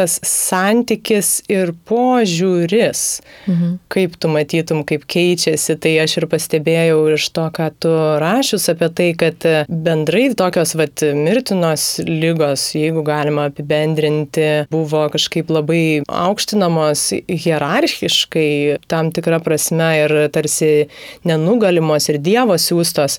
tas 0.00 0.16
santykis 0.26 1.40
ir 1.52 1.74
požiūris, 1.88 3.02
mhm. 3.46 3.76
kaip 3.92 4.16
tu 4.20 4.30
matytum, 4.32 4.82
kaip 4.88 5.04
keičiasi, 5.10 5.76
tai 5.80 5.94
aš 6.02 6.18
ir 6.22 6.28
pastebėjau 6.30 7.02
iš 7.16 7.28
to, 7.36 7.46
ką 7.56 7.68
tu 7.82 7.92
rašius 8.22 8.70
apie 8.72 8.90
tai, 8.96 9.10
kad 9.20 9.46
bendrai 9.68 10.28
tokios 10.38 10.74
vat, 10.80 11.04
mirtinos 11.16 11.86
lygos, 12.06 12.70
jeigu 12.78 13.04
galima 13.06 13.48
apibendrinti, 13.50 14.48
buvo 14.72 15.06
kažkaip 15.12 15.52
labai 15.52 15.82
aukštinamos 16.06 17.06
hierarchiškai 17.28 18.50
tam 18.90 19.12
tikrą 19.14 19.40
prasme 19.44 19.90
ir 20.04 20.16
tarsi 20.32 20.88
nenugalimos 21.28 22.08
ir 22.10 22.20
Dievo 22.20 22.56
siūstos 22.60 23.18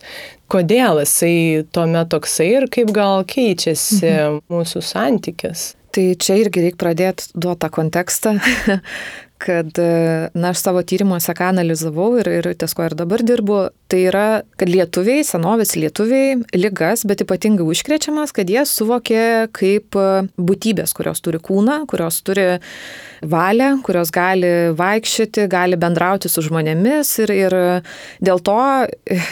kodėl 0.52 1.02
jisai 1.04 1.64
tuomet 1.74 2.12
toksai 2.12 2.50
ir 2.58 2.68
kaip 2.72 2.92
gal 2.96 3.24
keičiasi 3.28 4.10
mhm. 4.10 4.42
mūsų 4.52 4.84
santykis. 4.86 5.72
Tai 5.92 6.04
čia 6.16 6.38
irgi 6.40 6.64
reikia 6.64 6.80
pradėti 6.80 7.32
duoti 7.36 7.62
tą 7.66 7.70
kontekstą, 7.76 8.36
kad, 9.42 9.78
na, 10.38 10.52
aš 10.52 10.62
savo 10.62 10.84
tyrimuose 10.86 11.34
ką 11.38 11.52
analizavau 11.52 12.14
ir, 12.22 12.30
ir 12.40 12.50
ties 12.60 12.76
ko 12.78 12.86
ir 12.88 12.96
dabar 12.98 13.24
dirbu, 13.26 13.64
tai 13.92 14.06
yra, 14.08 14.26
kad 14.60 14.72
lietuviai, 14.72 15.24
senovės 15.28 15.74
lietuviai, 15.80 16.38
lygas, 16.56 17.04
bet 17.10 17.24
ypatingai 17.26 17.66
užkrečiamas, 17.74 18.34
kad 18.36 18.52
jie 18.52 18.64
suvokė 18.68 19.24
kaip 19.56 19.98
būtybės, 20.40 20.94
kurios 20.98 21.24
turi 21.24 21.42
kūną, 21.44 21.82
kurios 21.92 22.22
turi 22.26 22.48
valią, 23.22 23.74
kurios 23.86 24.10
gali 24.14 24.72
vaikščioti, 24.78 25.46
gali 25.52 25.78
bendrauti 25.80 26.30
su 26.32 26.44
žmonėmis 26.46 27.12
ir, 27.26 27.34
ir 27.36 27.56
dėl 28.24 28.42
to 28.42 28.58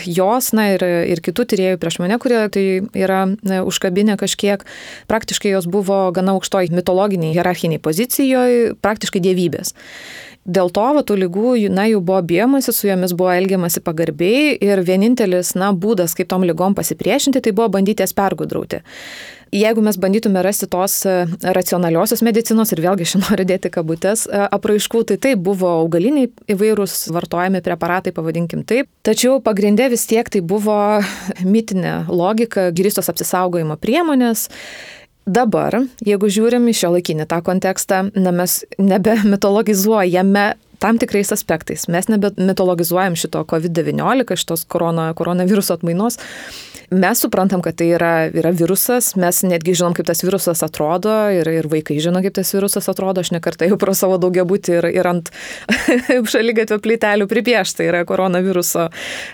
jos, 0.05 0.51
na 0.57 0.69
ir, 0.75 0.85
ir 1.13 1.23
kitų 1.25 1.47
tyriejų 1.53 1.79
prieš 1.81 1.99
mane, 2.03 2.19
kurie 2.21 2.43
tai 2.53 2.65
yra 2.97 3.23
užkabinę 3.63 4.19
kažkiek, 4.19 4.65
praktiškai 5.09 5.55
jos 5.55 5.69
buvo 5.71 6.01
gana 6.15 6.35
aukštoj 6.37 6.71
mitologiniai, 6.75 7.33
hierarchiniai 7.37 7.81
pozicijoje, 7.81 8.75
praktiškai 8.83 9.23
dievybės. 9.23 9.73
Dėl 10.49 10.71
to 10.73 10.85
va, 10.95 11.01
tų 11.05 11.17
lygų, 11.25 11.49
na, 11.73 11.83
jų 11.91 11.99
buvo 12.05 12.21
bijomasi, 12.25 12.73
su 12.73 12.87
jomis 12.87 13.13
buvo 13.17 13.33
elgiamasi 13.35 13.83
pagarbiai 13.85 14.55
ir 14.63 14.81
vienintelis, 14.87 15.51
na, 15.59 15.73
būdas, 15.75 16.15
kaip 16.17 16.29
tom 16.31 16.45
lygom 16.47 16.77
pasipriešinti, 16.77 17.41
tai 17.43 17.53
buvo 17.53 17.67
bandyti 17.75 18.05
jas 18.05 18.15
pergudrauti. 18.17 18.79
Jeigu 19.49 19.81
mes 19.81 19.97
bandytume 19.97 20.41
rasti 20.45 20.67
tos 20.69 20.99
e, 21.09 21.13
racionaliosios 21.57 22.21
medicinos 22.25 22.69
ir 22.73 22.83
vėlgi 22.85 23.07
aš 23.07 23.15
noriu 23.23 23.47
dėti 23.49 23.71
kabutės 23.73 24.27
e, 24.27 24.43
apraiškų, 24.45 25.03
tai 25.09 25.17
taip 25.21 25.41
buvo 25.45 25.71
augaliniai 25.81 26.29
įvairūs 26.53 27.09
vartojami 27.15 27.63
preparatai, 27.65 28.13
pavadinkim 28.13 28.61
taip. 28.69 28.89
Tačiau 29.05 29.39
pagrindė 29.43 29.89
vis 29.93 30.05
tiek 30.09 30.29
tai 30.29 30.43
buvo 30.45 30.77
mitinė 31.41 32.03
logika, 32.13 32.69
grįstos 32.75 33.09
apsisaugojimo 33.09 33.79
priemonės. 33.81 34.47
Dabar, 35.29 35.75
jeigu 36.01 36.29
žiūrim 36.31 36.63
į 36.71 36.73
šio 36.79 36.89
laikinį 36.95 37.27
tą 37.29 37.37
kontekstą, 37.45 38.07
na, 38.17 38.31
mes 38.33 38.63
nebe 38.81 39.13
mitologizuojame 39.29 40.45
tam 40.79 40.97
tikrais 40.97 41.29
aspektais. 41.35 41.85
Mes 41.91 42.07
nebe 42.09 42.31
mitologizuojam 42.39 43.17
šito 43.19 43.43
COVID-19, 43.51 44.39
šitos 44.39 44.63
korona, 44.71 45.09
koronaviruso 45.13 45.75
atmainos, 45.75 46.17
Mes 46.89 47.19
suprantam, 47.21 47.61
kad 47.61 47.75
tai 47.77 47.91
yra, 47.93 48.11
yra 48.33 48.49
virusas, 48.55 49.11
mes 49.19 49.43
netgi 49.45 49.75
žinom, 49.77 49.93
kaip 49.97 50.07
tas 50.09 50.23
virusas 50.25 50.63
atrodo 50.65 51.13
ir, 51.33 51.45
ir 51.53 51.67
vaikai 51.69 51.99
žino, 52.01 52.21
kaip 52.25 52.33
tas 52.39 52.49
virusas 52.55 52.89
atrodo. 52.89 53.21
Aš 53.21 53.29
nekartą 53.35 53.67
jau 53.69 53.77
pro 53.81 53.93
savo 53.97 54.17
daugia 54.21 54.45
būti 54.49 54.73
ir, 54.79 54.87
ir 54.97 55.09
ant 55.09 55.29
šalygatvio 56.33 56.79
plytelių 56.81 57.29
pripiešta 57.29 57.85
yra 57.85 58.01
koronaviruso 58.09 58.87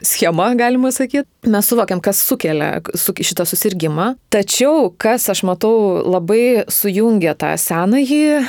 schema, 0.04 0.50
galima 0.60 0.92
sakyti. 0.96 1.30
Mes 1.52 1.70
suvokiam, 1.72 2.02
kas 2.04 2.20
sukelia 2.28 2.82
šitą 2.96 3.46
susirgymą. 3.48 4.12
Tačiau, 4.34 4.90
kas 5.00 5.30
aš 5.32 5.46
matau 5.48 6.02
labai 6.04 6.66
sujungia 6.72 7.38
tą 7.40 7.54
senąjį 7.62 8.24
e, 8.36 8.42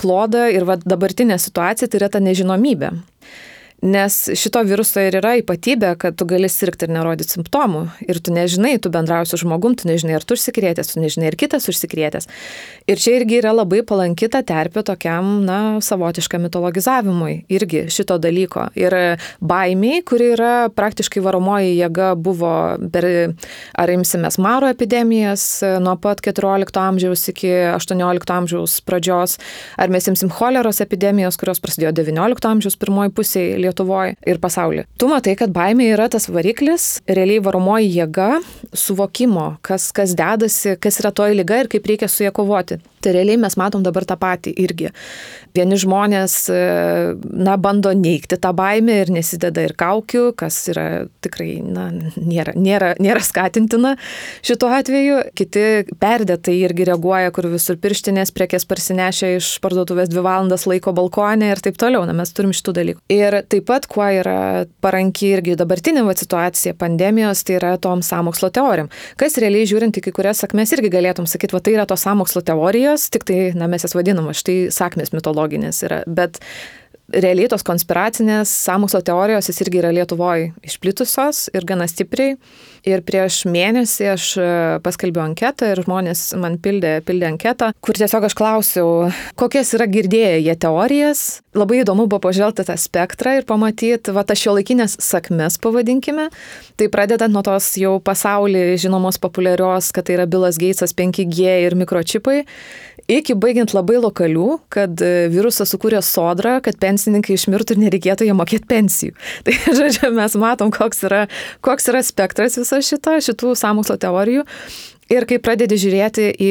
klodą 0.00 0.46
ir 0.54 0.64
dabartinę 0.86 1.36
situaciją, 1.42 1.90
tai 1.90 2.00
yra 2.00 2.10
ta 2.12 2.24
nežinomybė. 2.24 2.94
Nes 3.84 4.14
šito 4.32 4.62
viruso 4.64 5.02
ir 5.04 5.18
yra 5.18 5.34
ypatybė, 5.36 5.90
kad 6.00 6.16
tu 6.16 6.24
gali 6.24 6.48
sirgti 6.48 6.86
ir 6.86 6.94
nerodyti 6.96 7.34
simptomų. 7.34 7.82
Ir 8.08 8.22
tu 8.24 8.32
nežinai, 8.32 8.78
tu 8.80 8.88
bendrauji 8.88 9.28
su 9.28 9.42
žmogum, 9.42 9.74
tu 9.76 9.84
nežinai, 9.90 10.14
ar 10.16 10.24
tu 10.24 10.32
užsikrėtęs, 10.32 10.94
tu 10.94 11.02
nežinai, 11.02 11.28
ar 11.28 11.36
kitas 11.36 11.68
užsikrėtęs. 11.68 12.24
Ir 12.88 13.02
čia 13.02 13.18
irgi 13.18 13.36
yra 13.42 13.52
labai 13.52 13.82
palankita 13.84 14.40
terpė 14.48 14.80
tokiam, 14.86 15.42
na, 15.44 15.58
savotiškam 15.84 16.46
mitologizavimui 16.46 17.34
irgi 17.52 17.84
šito 17.92 18.16
dalyko. 18.22 18.70
Ir 18.80 18.96
baimiai, 19.44 20.00
kuri 20.08 20.30
yra 20.38 20.54
praktiškai 20.72 21.20
varomoji 21.26 21.76
jėga, 21.76 22.14
buvo 22.16 22.54
per, 22.94 23.10
ar 23.76 23.92
imsimės 23.92 24.40
maro 24.40 24.72
epidemijas 24.72 25.44
nuo 25.84 25.98
pat 26.00 26.24
14 26.24 26.80
amžiaus 26.80 27.26
iki 27.34 27.52
18 27.74 28.34
amžiaus 28.38 28.80
pradžios, 28.88 29.36
ar 29.76 29.92
mes 29.92 30.08
imsim 30.08 30.32
choleros 30.32 30.80
epidemijos, 30.80 31.36
kurios 31.36 31.60
prasidėjo 31.60 31.92
19 32.00 32.50
amžiaus 32.54 32.80
pirmoji 32.80 33.12
pusėje 33.20 33.65
Lietuvoje 33.66 34.16
ir 34.26 34.40
pasaulyje. 34.42 34.86
Tu 34.98 35.10
matai, 35.10 35.36
kad 35.38 35.52
baimė 35.54 35.90
yra 35.92 36.08
tas 36.12 36.30
variklis, 36.32 36.88
realiai 37.10 37.42
varomoji 37.44 37.92
jėga 37.98 38.30
suvokimo, 38.76 39.56
kas, 39.66 39.90
kas 39.96 40.16
dedasi, 40.18 40.76
kas 40.80 41.02
yra 41.02 41.12
toji 41.14 41.40
lyga 41.42 41.62
ir 41.62 41.72
kaip 41.72 41.90
reikia 41.90 42.10
su 42.10 42.24
ją 42.26 42.32
kovoti. 42.36 42.80
Tai 43.06 43.12
realiai 43.14 43.38
mes 43.38 43.54
matom 43.54 43.84
dabar 43.86 44.02
tą 44.02 44.16
patį 44.18 44.50
irgi. 44.64 44.88
Vieni 45.54 45.76
žmonės, 45.78 46.32
e, 46.50 46.62
na, 47.46 47.54
bando 47.54 47.92
neikti 47.94 48.34
tą 48.42 48.50
baimę 48.56 48.96
ir 49.04 49.12
nesideda 49.14 49.62
ir 49.62 49.76
kaukių, 49.78 50.32
kas 50.34 50.56
yra 50.72 50.86
tikrai, 51.22 51.60
na, 51.62 51.84
nėra, 52.18 52.56
nėra, 52.58 52.88
nėra 52.98 53.22
skatintina 53.22 53.94
šituo 54.42 54.72
atveju. 54.74 55.20
Kiti 55.38 55.86
perdėtai 56.02 56.56
irgi 56.64 56.88
reaguoja, 56.90 57.30
kur 57.36 57.46
visur 57.52 57.78
pirštinės 57.78 58.34
prekės 58.34 58.66
parsinešia 58.66 59.36
iš 59.36 59.52
parduotuvės 59.62 60.10
dvi 60.10 60.26
valandas 60.26 60.66
laiko 60.66 60.90
balkonė 60.96 61.52
ir 61.54 61.62
taip 61.62 61.78
toliau. 61.78 62.02
Na, 62.10 62.16
mes 62.16 62.34
turim 62.34 62.50
šitų 62.56 62.76
dalykų. 62.80 63.04
Ir 63.14 63.38
taip 63.46 63.68
pat, 63.70 63.86
kuo 63.86 64.10
yra 64.10 64.66
paranki 64.82 65.30
irgi 65.36 65.54
dabartinė 65.62 66.02
situacija 66.16 66.74
pandemijos, 66.74 67.44
tai 67.46 67.60
yra 67.60 67.76
tom 67.78 68.02
samokslo 68.02 68.50
teorijom. 68.50 68.90
Kas 69.20 69.38
realiai 69.38 69.70
žiūrint 69.70 69.94
į 69.94 70.08
kai 70.08 70.16
kurias 70.18 70.42
sakmes 70.42 70.74
irgi 70.74 70.90
galėtum 70.90 71.30
sakyti, 71.30 71.54
va 71.54 71.60
tai 71.62 71.76
yra 71.76 71.86
tos 71.86 72.02
samokslo 72.06 72.40
teorijos, 72.46 72.95
tik 73.12 73.26
tai, 73.28 73.38
na, 73.58 73.68
mes 73.70 73.84
jas 73.86 73.94
vadinam, 73.96 74.30
štai 74.36 74.72
sakmės 74.74 75.12
mitologinės 75.14 75.82
yra, 75.86 76.02
bet 76.06 76.40
realiai 77.12 77.50
tos 77.50 77.64
konspiracinės 77.66 78.50
samokslo 78.66 79.02
teorijos 79.06 79.50
jis 79.50 79.62
irgi 79.62 79.82
yra 79.82 79.92
Lietuvoje 79.94 80.50
išplitusios 80.66 81.46
ir 81.54 81.66
gana 81.68 81.86
stipriai. 81.90 82.34
Ir 82.86 83.00
prieš 83.02 83.40
mėnesį 83.50 84.06
aš 84.12 84.24
e, 84.38 84.44
paskelbiau 84.84 85.24
anketą 85.24 85.72
ir 85.72 85.80
žmonės 85.82 86.20
man 86.38 86.54
pildė, 86.62 87.00
pildė 87.02 87.32
anketą, 87.32 87.72
kur 87.82 87.98
tiesiog 87.98 88.28
aš 88.28 88.36
klausiau, 88.38 88.92
kokias 89.34 89.74
yra 89.74 89.88
girdėję 89.90 90.36
jie 90.44 90.54
teorijas. 90.62 91.24
Labai 91.58 91.80
įdomu 91.82 92.06
buvo 92.06 92.22
pažvelgti 92.28 92.62
tą 92.68 92.76
spektrą 92.78 93.40
ir 93.40 93.48
pamatyti, 93.48 94.14
va, 94.14 94.22
tas 94.28 94.38
šio 94.38 94.54
laikinės 94.60 95.00
sakmes 95.02 95.58
pavadinkime. 95.58 96.28
Tai 96.78 96.90
pradedant 96.94 97.34
nuo 97.34 97.42
tos 97.42 97.72
jau 97.80 97.96
pasaulį 97.98 98.76
žinomos 98.78 99.18
populiarios, 99.18 99.90
kad 99.90 100.06
tai 100.06 100.20
yra 100.20 100.30
Bilas 100.30 100.60
Geitsas 100.62 100.94
5G 100.94 101.64
ir 101.66 101.74
mikročipai 101.80 102.44
iki 103.10 103.36
baigiant 103.38 103.72
labai 103.74 103.98
lokalių, 104.02 104.46
kad 104.72 105.00
e, 105.04 105.28
virusą 105.32 105.66
sukūrė 105.68 106.00
sodra, 106.04 106.56
kad 106.64 106.78
pensininkai 106.82 107.36
išmirtų 107.36 107.76
ir 107.76 107.82
nereikėtų 107.84 108.26
jiem 108.28 108.38
mokėti 108.40 108.68
pensijų. 108.70 109.16
Tai, 109.46 109.56
žodžiu, 109.78 110.10
mes 110.16 110.36
matom, 110.40 110.72
koks 110.74 111.04
yra, 111.06 111.24
koks 111.64 111.90
yra 111.92 112.02
spektras 112.06 112.58
viso 112.78 112.96
šito, 112.96 113.16
šitų 113.30 113.56
samokslo 113.58 113.98
teorijų. 114.02 114.44
Ir 115.06 115.22
kai 115.22 115.36
pradedi 115.38 115.76
žiūrėti 115.78 116.24
į 116.42 116.48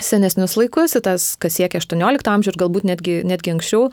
senesnius 0.00 0.54
laikus, 0.56 0.94
į 0.96 1.02
tas, 1.04 1.24
kas 1.40 1.58
siekia 1.58 1.82
18 1.82 2.30
amžių 2.32 2.48
ir 2.54 2.56
galbūt 2.62 2.86
netgi, 2.88 3.16
netgi 3.28 3.52
anksčiau, 3.52 3.90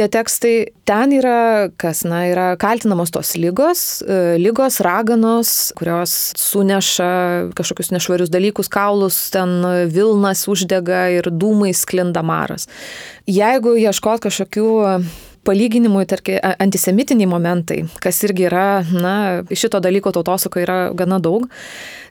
tie 0.00 0.06
tekstai, 0.08 0.52
ten 0.88 1.12
yra, 1.12 1.68
kas, 1.76 2.06
na, 2.08 2.22
yra 2.30 2.46
kaltinamos 2.60 3.12
tos 3.12 3.34
lygos, 3.36 4.00
e, 4.00 4.38
lygos, 4.40 4.80
raganos, 4.86 5.52
kurios 5.76 6.14
suneša 6.40 7.10
kažkokius 7.58 7.92
nešvarius 7.92 8.32
dalykus, 8.32 8.72
kaulus, 8.72 9.20
ten 9.34 9.60
Vilnas 9.92 10.46
uždega 10.48 11.10
ir 11.18 11.28
dūmai 11.28 11.74
sklinda 11.76 12.24
maras. 12.24 12.64
Jeigu 13.28 13.76
ieškot 13.76 14.24
kažkokių 14.24 14.70
palyginimui, 15.44 16.04
tarkim, 16.08 16.38
antisemitiniai 16.42 17.28
momentai, 17.30 17.82
kas 18.02 18.22
irgi 18.26 18.48
yra, 18.48 18.82
na, 18.92 19.14
šito 19.52 19.80
dalyko 19.84 20.12
tautosako 20.14 20.62
yra 20.64 20.78
gana 20.96 21.20
daug. 21.22 21.48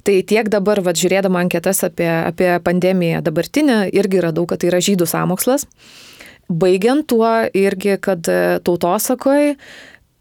Tai 0.03 0.15
tiek 0.27 0.49
dabar, 0.51 0.81
va, 0.83 0.91
žiūrėdama 0.97 1.43
anketas 1.45 1.83
apie, 1.87 2.09
apie 2.09 2.49
pandemiją 2.63 3.21
dabartinę, 3.23 3.85
irgi 3.95 4.23
radau, 4.23 4.45
kad 4.49 4.61
tai 4.61 4.73
yra 4.73 4.81
žydų 4.83 5.07
samokslas. 5.09 5.67
Baigiant 6.51 7.07
tuo 7.07 7.29
irgi, 7.55 7.95
kad 8.03 8.27
tautosakoje 8.67 9.55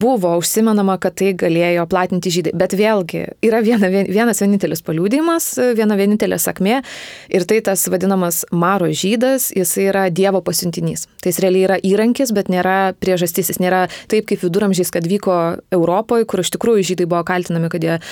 buvo 0.03 0.35
užsimenama, 0.41 0.97
kad 1.03 1.15
tai 1.21 1.33
galėjo 1.39 1.87
platinti 1.91 2.33
žydai. 2.35 2.53
Bet 2.59 2.75
vėlgi 2.79 3.23
yra 3.47 3.63
viena, 3.65 3.89
vienas 3.89 4.43
vienintelis 4.43 4.83
paliūdimas, 4.85 5.49
viena 5.79 5.97
vienintelė 5.99 6.39
sakmė 6.43 6.81
ir 7.33 7.47
tai 7.49 7.61
tas 7.65 7.85
vadinamas 7.93 8.43
Maro 8.51 8.91
žydas, 8.91 9.51
jis 9.55 9.77
yra 9.85 10.09
Dievo 10.11 10.43
pasiuntinys. 10.45 11.07
Tai 11.23 11.33
jis 11.33 11.41
realiai 11.45 11.67
yra 11.69 11.79
įrankis, 11.93 12.35
bet 12.35 12.51
nėra 12.53 12.93
priežastis, 12.99 13.53
jis 13.53 13.63
nėra 13.63 13.85
taip 14.11 14.27
kaip 14.31 14.43
viduramžiais, 14.43 14.91
kad 14.95 15.07
vyko 15.09 15.39
Europoje, 15.75 16.27
kur 16.29 16.43
iš 16.43 16.53
tikrųjų 16.57 16.87
žydai 16.93 17.09
buvo 17.09 17.23
kaltinami, 17.29 17.71
kad 17.73 17.87
jie 17.87 17.95
e, 17.99 18.03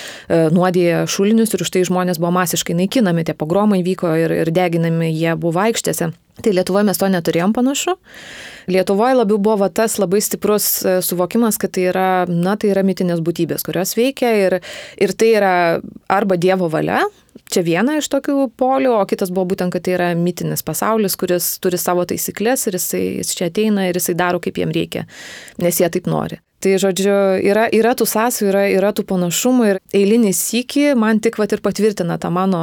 nuodė 0.55 1.05
šulinius 1.11 1.57
ir 1.57 1.67
už 1.67 1.75
tai 1.75 1.85
žmonės 1.89 2.23
buvo 2.23 2.33
masiškai 2.39 2.77
naikinami, 2.79 3.27
tie 3.27 3.35
pogromai 3.37 3.83
vyko 3.87 4.15
ir, 4.21 4.37
ir 4.45 4.55
deginami 4.55 5.11
jie 5.11 5.35
buvo 5.41 5.65
aikštėse. 5.67 6.13
Tai 6.41 6.53
Lietuvoje 6.57 6.87
mes 6.89 7.01
to 7.01 7.09
neturėjom 7.13 7.55
panašu. 7.57 7.97
Lietuvoje 8.71 9.17
labiau 9.19 9.41
buvo 9.43 9.69
tas 9.73 9.97
labai 10.01 10.21
stiprus 10.25 10.69
e, 10.85 10.99
suvokimas, 11.05 11.59
kad 11.61 11.75
tai 11.77 11.89
yra, 11.91 12.09
na, 12.29 12.57
tai 12.61 12.73
yra 12.75 12.85
mitinės 12.87 13.23
būtybės, 13.25 13.65
kurios 13.67 13.97
veikia 13.99 14.31
ir, 14.47 14.61
ir 15.01 15.15
tai 15.19 15.33
yra 15.37 15.55
arba 16.13 16.39
Dievo 16.41 16.71
valia, 16.73 17.03
čia 17.51 17.65
viena 17.67 17.97
iš 17.99 18.11
tokių 18.13 18.51
polių, 18.61 18.95
o 18.99 19.07
kitas 19.11 19.33
buvo 19.35 19.51
būtent, 19.53 19.75
kad 19.75 19.85
tai 19.87 19.97
yra 19.97 20.11
mitinis 20.19 20.65
pasaulis, 20.67 21.19
kuris 21.21 21.57
turi 21.63 21.81
savo 21.81 22.07
taisyklės 22.09 22.69
ir 22.69 22.79
jisai, 22.79 23.03
jis 23.23 23.35
čia 23.37 23.51
ateina 23.51 23.89
ir 23.89 23.99
jisai 24.01 24.17
daro, 24.19 24.43
kaip 24.43 24.61
jiem 24.61 24.73
reikia, 24.75 25.07
nes 25.61 25.83
jie 25.83 25.91
taip 25.91 26.09
nori. 26.11 26.41
Tai 26.61 26.75
žodžiu, 26.77 27.13
yra, 27.41 27.65
yra 27.73 27.95
tų 27.97 28.05
sąsų, 28.09 28.51
yra, 28.51 28.67
yra 28.69 28.91
tų 28.93 29.07
panašumų 29.09 29.69
ir 29.71 29.79
eilinį 29.97 30.35
sykį 30.37 30.91
man 31.01 31.23
tik 31.25 31.39
vat 31.41 31.55
ir 31.57 31.63
patvirtina 31.65 32.19
tą 32.21 32.29
mano 32.35 32.61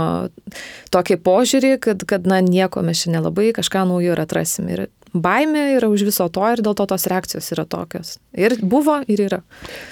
tokį 0.94 1.18
požiūrį, 1.26 1.72
kad, 1.82 2.06
kad 2.06 2.30
na, 2.30 2.38
nieko 2.46 2.86
mes 2.86 3.02
čia 3.02 3.16
nelabai 3.16 3.50
kažką 3.58 3.88
naujo 3.90 4.14
ir 4.14 4.22
atrasim. 4.22 4.70
Ir 4.70 4.86
baimė 5.18 5.64
yra 5.78 5.90
už 5.90 6.06
viso 6.08 6.28
to 6.34 6.46
ir 6.54 6.62
dėl 6.64 6.76
to 6.78 6.86
tos 6.90 7.08
reakcijos 7.10 7.50
yra 7.56 7.66
tokios. 7.70 8.18
Ir 8.38 8.58
buvo, 8.62 9.00
ir 9.10 9.24
yra. 9.28 9.42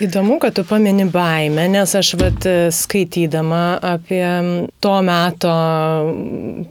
Įdomu, 0.04 0.38
kad 0.44 0.56
tu 0.58 0.66
pamini 0.68 1.08
baimę, 1.10 1.68
nes 1.72 1.96
aš 1.98 2.14
vat, 2.22 2.48
skaitydama 2.76 3.64
apie 3.96 4.26
to 4.84 4.96
meto 5.08 5.58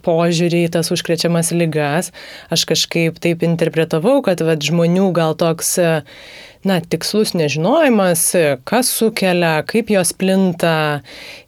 požiūrį 0.07 0.65
į 0.69 0.73
tas 0.79 0.93
užkrečiamas 0.95 1.51
lygas, 1.57 2.13
aš 2.55 2.67
kažkaip 2.71 3.21
taip 3.23 3.45
interpretavau, 3.47 4.21
kad 4.25 4.45
vat, 4.45 4.63
žmonių 4.65 5.11
gal 5.17 5.39
toks 5.39 5.79
na, 6.65 6.81
tikslus 6.81 7.35
nežinojimas, 7.37 8.25
kas 8.69 8.91
sukelia, 8.93 9.59
kaip 9.69 9.91
jos 9.93 10.15
plinta, 10.17 11.01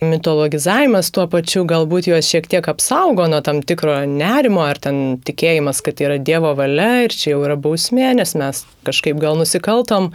mitologizavimas 0.05 1.11
tuo 1.15 1.27
pačiu 1.33 1.65
galbūt 1.69 2.11
juos 2.11 2.29
šiek 2.29 2.49
tiek 2.53 2.69
apsaugo 2.73 3.29
nuo 3.31 3.41
tam 3.45 3.63
tikro 3.67 3.99
nerimo 4.11 4.65
ar 4.67 4.81
ten 4.83 5.19
tikėjimas, 5.27 5.83
kad 5.85 6.03
yra 6.05 6.19
Dievo 6.23 6.53
valia 6.59 7.07
ir 7.07 7.17
čia 7.17 7.35
jau 7.35 7.45
yra 7.47 7.57
bausmė, 7.61 8.13
nes 8.21 8.37
mes 8.39 8.65
kažkaip 8.87 9.21
gal 9.23 9.39
nusikaltom 9.41 10.13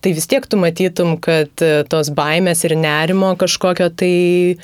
tai 0.00 0.12
vis 0.14 0.26
tiek 0.30 0.46
tu 0.46 0.58
matytum, 0.60 1.16
kad 1.22 1.62
e, 1.64 1.82
tos 1.90 2.10
baimės 2.14 2.62
ir 2.66 2.76
nerimo 2.78 3.32
kažkokio 3.38 3.90
tai 3.98 4.58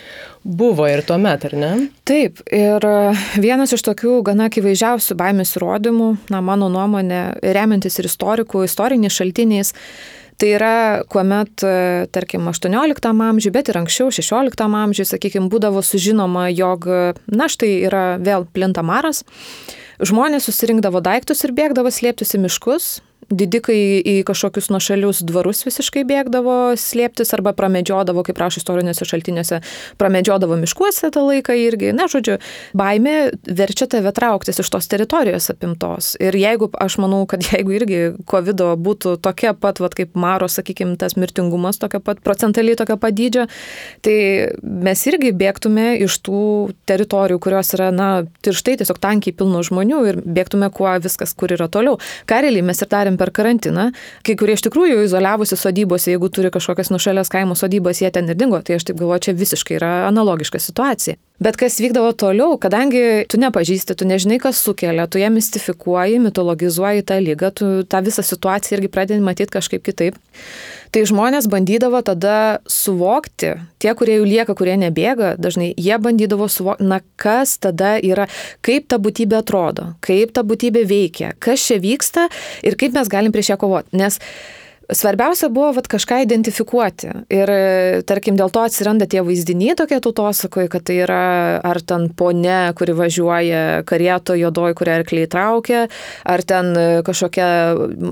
buvo 0.44 0.86
ir 0.90 1.02
tuo 1.06 1.18
metu, 1.18 1.50
ar 1.50 1.56
ne? 1.58 1.70
Taip, 2.06 2.42
ir 2.54 2.84
e, 2.86 2.96
vienas 3.42 3.74
iš 3.74 3.84
tokių 3.86 4.20
gana 4.26 4.48
akivaizdžiausių 4.50 5.16
baimės 5.18 5.56
įrodymų, 5.58 6.10
na, 6.34 6.42
mano 6.44 6.70
nuomonė, 6.72 7.22
remiantis 7.56 7.98
ir 7.98 8.10
istorikų, 8.10 8.66
istoriniais 8.68 9.22
šaltiniais, 9.22 9.74
Tai 10.34 10.48
yra, 10.50 11.04
kuomet, 11.06 11.62
e, 11.62 12.06
tarkim, 12.10 12.48
18 12.50 13.06
amžiuje, 13.06 13.52
bet 13.54 13.68
ir 13.70 13.76
anksčiau, 13.78 14.08
16 14.10 14.64
amžiuje, 14.66 15.06
sakykime, 15.12 15.46
būdavo 15.46 15.78
sužinoma, 15.78 16.48
jog, 16.50 16.88
na 17.30 17.46
štai 17.46 17.70
yra 17.86 18.02
vėl 18.18 18.42
plintamaras, 18.50 19.22
žmonės 20.02 20.48
susirinkdavo 20.50 20.98
daiktus 21.06 21.46
ir 21.46 21.54
bėgdavo 21.54 21.94
slėptis 21.94 22.34
į 22.34 22.42
miškus, 22.48 22.88
didikai 23.30 23.78
į 24.00 24.14
kažkokius 24.28 24.70
nuošalius 24.72 25.22
dvarus 25.26 25.64
visiškai 25.66 26.04
bėgdavo 26.08 26.74
slėptis 26.80 27.32
arba 27.36 27.54
pramedžiodavo, 27.56 28.24
kaip 28.26 28.40
rašo 28.40 28.60
istorinėse 28.60 29.06
šaltinėse, 29.08 29.60
pramedžiodavo 30.00 30.58
miškuose 30.60 31.10
tą 31.14 31.24
laiką 31.26 31.56
irgi. 31.58 31.92
Na, 31.96 32.08
žodžiu, 32.10 32.38
baimė 32.76 33.16
verčia 33.44 33.88
tave 33.90 34.12
trauktis 34.16 34.60
iš 34.62 34.70
tos 34.72 34.88
teritorijos 34.90 35.50
apimtos. 35.52 36.14
Ir 36.22 36.36
jeigu, 36.38 36.70
aš 36.80 36.98
manau, 37.02 37.24
kad 37.30 37.44
jeigu 37.52 37.76
irgi 37.78 38.00
COVID 38.30 38.64
būtų 38.84 39.16
tokia 39.24 39.54
pat, 39.58 39.80
vat, 39.82 39.96
kaip 39.96 40.14
Maro, 40.18 40.48
sakykime, 40.50 40.96
tas 41.00 41.16
mirtingumas, 41.18 41.80
tokia 41.82 42.00
pat 42.04 42.22
procentaliai 42.24 42.78
tokia 42.78 42.98
pat 43.00 43.16
dydžio, 43.16 43.46
tai 44.04 44.16
mes 44.62 45.06
irgi 45.10 45.32
bėgtume 45.36 45.94
iš 46.04 46.18
tų 46.26 46.44
teritorijų, 46.88 47.40
kurios 47.42 47.72
yra, 47.76 47.90
na, 47.94 48.10
tirštai 48.44 48.78
tiesiog 48.80 49.00
tankiai 49.02 49.34
pilno 49.36 49.62
žmonių 49.64 50.00
ir 50.10 50.20
bėgtume 50.24 50.70
kuo 50.74 50.90
viskas, 51.04 51.34
kur 51.36 51.54
yra 51.54 51.68
toliau. 51.72 51.98
Kareliai 52.30 52.64
mes 52.66 52.80
ir 52.82 52.90
darėm 52.90 53.13
matėm 53.14 53.18
per 53.18 53.32
karantiną, 53.32 53.92
kai 54.24 54.36
kurie 54.36 54.54
iš 54.54 54.64
tikrųjų 54.66 55.04
izoliavusi 55.04 55.56
sodybose, 55.56 56.12
jeigu 56.12 56.28
turi 56.28 56.50
kažkokias 56.50 56.90
nušalės 56.90 57.30
kaimo 57.30 57.54
sodybas, 57.54 58.02
jie 58.02 58.10
ten 58.10 58.28
ir 58.28 58.36
dingo, 58.36 58.60
tai 58.62 58.76
aš 58.76 58.84
taip 58.90 58.98
galvoju, 58.98 59.30
čia 59.30 59.34
visiškai 59.34 59.78
yra 59.78 60.08
analogiška 60.08 60.58
situacija. 60.58 61.16
Bet 61.42 61.56
kas 61.58 61.80
vykdavo 61.82 62.12
toliau, 62.14 62.54
kadangi 62.62 63.24
tu 63.26 63.40
nepažįsti, 63.42 63.96
tu 63.98 64.06
nežinai, 64.06 64.36
kas 64.38 64.60
sukelia, 64.62 65.08
tu 65.10 65.18
ją 65.18 65.32
mistifikuoji, 65.34 66.20
mitologizuoji 66.22 67.02
tą 67.08 67.18
lygą, 67.18 67.50
tu 67.58 67.70
tą 67.90 68.04
visą 68.06 68.22
situaciją 68.22 68.78
irgi 68.78 68.90
pradedi 68.94 69.18
matyti 69.24 69.50
kažkaip 69.56 69.82
kitaip. 69.82 70.20
Tai 70.94 71.02
žmonės 71.10 71.50
bandydavo 71.50 72.04
tada 72.06 72.62
suvokti, 72.70 73.50
tie, 73.82 73.90
kurie 73.98 74.20
jau 74.20 74.30
lieka, 74.30 74.54
kurie 74.54 74.78
nebėga, 74.78 75.34
dažnai 75.34 75.72
jie 75.74 75.98
bandydavo 75.98 76.46
suvokti, 76.46 76.86
na 76.86 77.00
kas 77.18 77.58
tada 77.58 77.96
yra, 77.98 78.28
kaip 78.62 78.86
ta 78.86 79.02
būtybė 79.02 79.42
atrodo, 79.42 79.90
kaip 80.06 80.30
ta 80.38 80.46
būtybė 80.46 80.86
veikia, 80.86 81.34
kas 81.42 81.66
čia 81.66 81.82
vyksta 81.82 82.28
ir 82.62 82.78
kaip 82.78 82.94
mes 82.94 83.10
galim 83.10 83.34
prieš 83.34 83.56
ją 83.56 83.58
kovoti. 83.58 83.90
Nes 83.98 84.22
Svarbiausia 84.92 85.48
buvo 85.48 85.70
vat, 85.78 85.86
kažką 85.88 86.20
identifikuoti. 86.24 87.10
Ir, 87.32 87.50
tarkim, 88.08 88.36
dėl 88.36 88.52
to 88.52 88.64
atsiranda 88.64 89.06
tie 89.10 89.22
vaizdiniai 89.24 89.76
tokie 89.78 89.96
tautosakoje, 90.04 90.68
kad 90.72 90.84
tai 90.84 90.98
yra 91.06 91.20
ar 91.64 91.80
ten 91.80 92.10
ponė, 92.12 92.74
kuri 92.76 92.96
važiuoja 92.98 93.84
karieto 93.88 94.36
jodoji, 94.36 94.76
kurią 94.76 94.98
arkliai 95.00 95.30
traukia, 95.30 95.84
ar 96.28 96.44
ten 96.44 96.72
kažkokia 97.06 97.48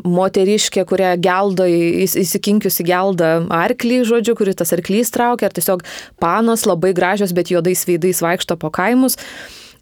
moteriškė, 0.08 0.86
kurią 0.88 1.14
geldo, 1.22 1.68
įsikinkiusi 1.68 2.86
gelda 2.88 3.34
arklį, 3.62 4.02
žodžiu, 4.08 4.36
kuri 4.38 4.56
tas 4.56 4.72
arklys 4.72 5.12
traukia, 5.12 5.50
ar 5.50 5.56
tiesiog 5.58 5.84
panos 6.22 6.64
labai 6.68 6.94
gražios, 6.96 7.36
bet 7.36 7.52
juodais 7.52 7.84
veidais 7.88 8.24
vaikšto 8.24 8.56
po 8.56 8.72
kaimus 8.72 9.20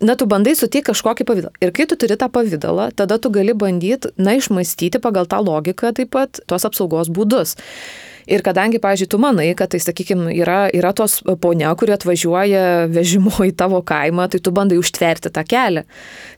na, 0.01 0.17
tu 0.17 0.27
bandai 0.31 0.57
suteikti 0.57 0.91
kažkokį 0.91 1.27
pavydalą. 1.29 1.55
Ir 1.61 1.73
kai 1.77 1.87
tu 1.89 1.99
turi 2.01 2.17
tą 2.21 2.31
pavydalą, 2.33 2.91
tada 2.97 3.21
tu 3.21 3.33
gali 3.33 3.55
bandyti, 3.57 4.13
na, 4.17 4.37
išmastyti 4.39 5.01
pagal 5.03 5.29
tą 5.31 5.43
logiką 5.45 5.93
taip 5.97 6.15
pat 6.17 6.41
tos 6.49 6.65
apsaugos 6.69 7.13
būdus. 7.13 7.57
Ir 8.31 8.45
kadangi, 8.47 8.79
pažiūrėjau, 8.79 9.11
tu 9.11 9.19
manai, 9.19 9.49
kad 9.59 9.73
tai, 9.73 9.81
sakykime, 9.83 10.31
yra, 10.39 10.69
yra 10.77 10.93
tos 10.97 11.19
ponia, 11.43 11.73
kuri 11.79 11.95
atvažiuoja 11.97 12.87
vežimu 12.93 13.33
į 13.49 13.55
tavo 13.59 13.81
kaimą, 13.87 14.29
tai 14.31 14.39
tu 14.45 14.53
bandai 14.55 14.79
užtverti 14.81 15.33
tą 15.35 15.43
kelią. 15.49 15.83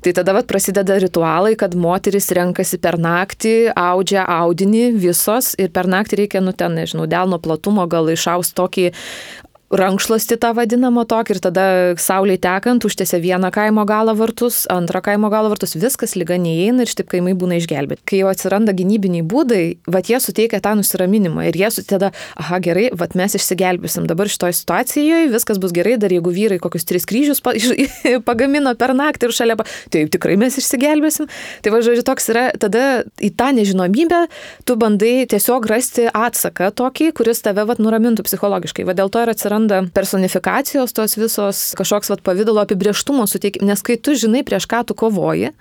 Tai 0.05 0.14
tada 0.16 0.35
vat, 0.37 0.48
prasideda 0.48 0.96
ritualai, 1.03 1.53
kad 1.59 1.75
moteris 1.77 2.31
renkasi 2.33 2.81
per 2.83 2.96
naktį, 3.03 3.75
audžia 3.77 4.25
audinį 4.25 4.87
visos 5.03 5.53
ir 5.61 5.72
per 5.75 5.90
naktį 5.90 6.22
reikia, 6.22 6.44
nu 6.44 6.55
ten, 6.57 6.79
nežinau, 6.79 7.09
delno 7.11 7.40
platumo 7.42 7.85
gal 7.90 8.09
išaus 8.14 8.55
tokį 8.57 8.88
rankšluostį 9.73 10.37
tą 10.43 10.53
vadinamą 10.57 11.05
tokį 11.09 11.35
ir 11.35 11.41
tada 11.43 11.65
saulė 12.01 12.37
tekant 12.41 12.85
užtėse 12.85 13.17
vieną 13.23 13.49
kaimo 13.55 13.85
galą 13.89 14.15
vartus, 14.19 14.63
antrą 14.73 15.01
kaimo 15.05 15.31
galą 15.33 15.53
vartus, 15.53 15.73
viskas 15.81 16.13
lyga 16.19 16.37
neįeina 16.41 16.85
ir 16.85 16.91
šitaip 16.93 17.09
kaimai 17.15 17.33
būna 17.39 17.57
išgelbėti. 17.61 18.05
Kai 18.09 18.21
jau 18.21 18.29
atsiranda 18.33 18.75
gynybiniai 18.77 19.25
būdai, 19.25 19.63
va 19.89 20.03
jie 20.05 20.21
suteikia 20.21 20.61
tą 20.65 20.75
nusiraminimą 20.77 21.47
ir 21.49 21.57
jie 21.57 21.71
tada, 21.89 22.13
aha 22.37 22.61
gerai, 22.65 22.91
va 22.93 23.09
mes 23.17 23.37
išsigelbėsim 23.39 24.05
dabar 24.11 24.29
šitoje 24.33 24.59
situacijoje, 24.61 25.31
viskas 25.33 25.61
bus 25.63 25.73
gerai, 25.73 25.97
dar 26.01 26.13
jeigu 26.13 26.33
vyrai 26.35 26.61
kokius 26.63 26.87
tris 26.89 27.09
kryžius 27.09 27.41
pagamino 28.29 28.75
per 28.77 28.93
naktį 28.97 29.29
ir 29.31 29.37
šalia, 29.37 29.59
tai 29.93 30.05
tikrai 30.13 30.37
mes 30.41 30.57
išsigelbėsim. 30.61 31.31
Tai 31.65 31.73
va, 31.73 31.81
žodžiu, 31.85 32.05
toks 32.07 32.29
yra, 32.33 32.45
tada 32.61 32.85
į 33.25 33.33
tą 33.41 33.51
nežinomybę 33.57 34.25
tu 34.69 34.77
bandai 34.81 35.25
tiesiog 35.31 35.67
rasti 35.71 36.09
atsaką 36.13 36.73
tokį, 36.77 37.13
kuris 37.17 37.41
tave 37.45 37.65
va 37.69 37.77
nuramintų 37.81 38.27
psichologiškai. 38.29 38.85
Va 38.89 38.97
dėl 38.97 39.13
to 39.13 39.23
ir 39.25 39.33
atsiranda 39.33 39.62
atsiranda 39.62 39.90
personifikacijos 39.94 40.92
tos 40.92 41.16
visos, 41.16 41.75
kažkoks 41.77 42.11
vat 42.11 42.22
pavydalo 42.22 42.62
apibrieštumo 42.62 43.27
suteikimas, 43.27 43.66
nes 43.66 43.83
kai 43.83 43.96
tu 43.96 44.14
žinai, 44.14 44.42
prieš 44.44 44.66
ką 44.66 44.85
tu 44.87 44.94
kovoji, 44.94 45.53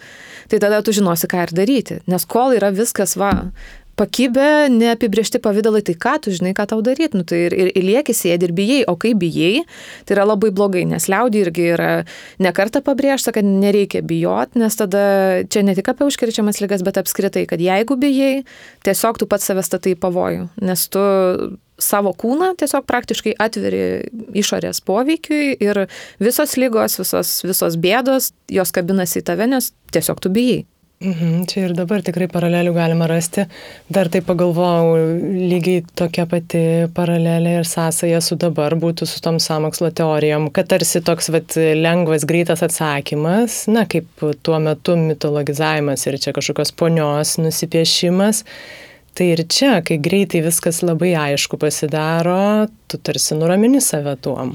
tai 0.50 0.60
tada 0.60 0.82
tu 0.82 0.92
žinosi, 0.92 1.28
ką 1.28 1.46
ir 1.46 1.54
daryti. 1.54 2.02
Nes 2.08 2.26
kol 2.26 2.54
yra 2.56 2.72
viskas, 2.72 3.16
va, 3.16 3.52
pakibę, 4.02 4.70
neapibriešti 4.74 5.40
pavydalai, 5.44 5.84
tai 5.86 5.96
ką 6.02 6.16
tu 6.26 6.34
žinai, 6.34 6.56
ką 6.58 6.66
tau 6.74 6.82
daryti, 6.86 7.20
nu, 7.20 7.26
tai 7.28 7.44
ir, 7.46 7.54
ir, 7.54 7.72
ir 7.78 7.86
lieki 7.86 8.16
sėdi 8.18 8.48
ir 8.48 8.54
bijai, 8.58 8.80
o 8.90 8.96
kai 9.00 9.14
bijai, 9.18 9.62
tai 10.08 10.16
yra 10.18 10.26
labai 10.32 10.50
blogai, 10.56 10.88
nes 10.90 11.06
liaudį 11.12 11.44
irgi 11.46 11.68
yra 11.76 11.92
nekarta 12.42 12.82
pabrėžta, 12.86 13.34
kad 13.36 13.46
nereikia 13.46 14.02
bijot, 14.02 14.58
nes 14.58 14.78
tada 14.80 15.04
čia 15.54 15.62
ne 15.68 15.78
tik 15.78 15.92
apie 15.94 16.08
užkirčiamas 16.10 16.64
lygas, 16.64 16.86
bet 16.88 16.98
apskritai, 17.02 17.46
kad 17.50 17.62
jeigu 17.62 18.00
bijai, 18.02 18.42
tiesiog 18.88 19.22
tu 19.22 19.30
pats 19.30 19.52
savęs 19.52 19.70
statai 19.70 19.94
pavojų, 20.00 20.50
nes 20.66 20.88
tu 20.90 21.06
savo 21.82 22.14
kūną 22.18 22.56
tiesiog 22.62 22.86
praktiškai 22.90 23.36
atveri 23.42 23.84
išorės 24.38 24.82
poveikiui 24.86 25.56
ir 25.62 25.86
visos 26.22 26.58
lygos, 26.62 26.98
visos, 27.02 27.40
visos 27.46 27.78
bėdos, 27.82 28.32
jos 28.50 28.74
kabinasi 28.74 29.22
į 29.22 29.28
tave, 29.30 29.50
nes 29.50 29.72
tiesiog 29.94 30.22
tu 30.22 30.34
bijai. 30.34 30.62
Mhm, 31.02 31.48
čia 31.50 31.64
ir 31.66 31.72
dabar 31.74 32.04
tikrai 32.06 32.28
paralelių 32.30 32.76
galima 32.76 33.08
rasti. 33.10 33.48
Dar 33.90 34.10
tai 34.14 34.20
pagalvojau, 34.22 35.00
lygiai 35.34 35.82
tokia 35.98 36.28
pati 36.30 36.62
paralelė 36.94 37.56
ir 37.58 37.66
sąsaja 37.66 38.20
su 38.22 38.38
dabar 38.38 38.76
būtų 38.78 39.08
su 39.10 39.18
tom 39.26 39.40
samokslo 39.42 39.90
teorijom, 39.98 40.52
kad 40.54 40.70
tarsi 40.70 41.02
toks 41.02 41.32
vat, 41.34 41.58
lengvas, 41.58 42.28
greitas 42.30 42.62
atsakymas, 42.68 43.64
na 43.74 43.88
kaip 43.90 44.28
tuo 44.46 44.62
metu 44.62 44.94
mitologizavimas 45.00 46.06
ir 46.06 46.22
čia 46.22 46.38
kažkokios 46.38 46.76
ponios 46.78 47.40
nusipiešimas 47.42 48.46
Tai 49.14 49.26
ir 49.28 49.42
čia, 49.52 49.74
kai 49.84 49.98
greitai 50.00 50.40
viskas 50.46 50.80
labai 50.88 51.12
aišku 51.20 51.58
pasidaro, 51.60 52.70
tu 52.88 52.96
tarsi 52.96 53.36
nuramini 53.36 53.82
save 53.84 54.16
tuom. 54.24 54.54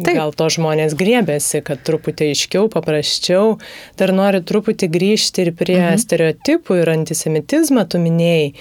Taip. 0.00 0.14
Gal 0.16 0.30
to 0.32 0.46
žmonės 0.48 0.94
griebėsi, 0.96 1.60
kad 1.60 1.82
truputį 1.84 2.30
aiškiau, 2.32 2.70
paprasčiau. 2.72 3.58
Dar 4.00 4.14
noriu 4.16 4.40
truputį 4.40 4.88
grįžti 4.88 5.44
ir 5.44 5.50
prie 5.52 5.76
mhm. 5.82 6.00
stereotipų 6.00 6.78
ir 6.80 6.90
antisemitizmą 6.94 7.84
tu 7.92 8.00
minėjai, 8.00 8.54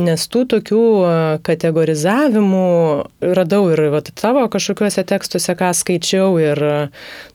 nes 0.00 0.24
tų 0.32 0.46
tokių 0.54 0.80
kategorizavimų 1.44 2.64
radau 3.36 3.60
ir 3.74 3.84
vat, 3.92 4.08
tavo 4.16 4.46
kažkokiuose 4.48 5.04
tekstuose, 5.12 5.58
ką 5.60 5.74
skaičiau 5.76 6.32
ir 6.40 6.64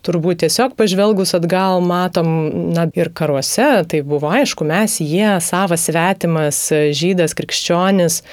turbūt 0.02 0.42
tiesiog 0.48 0.74
pažvelgus 0.80 1.36
atgal 1.38 1.78
matom, 1.86 2.34
na 2.74 2.88
ir 2.98 3.13
karuose, 3.13 3.84
tai 3.86 4.02
buvo 4.02 4.34
aišku, 4.34 4.66
mes 4.66 4.98
jie, 4.98 5.30
savas 5.46 5.86
svetimas, 5.92 6.66
žydas, 6.74 7.38
krikščionis, 7.38 8.24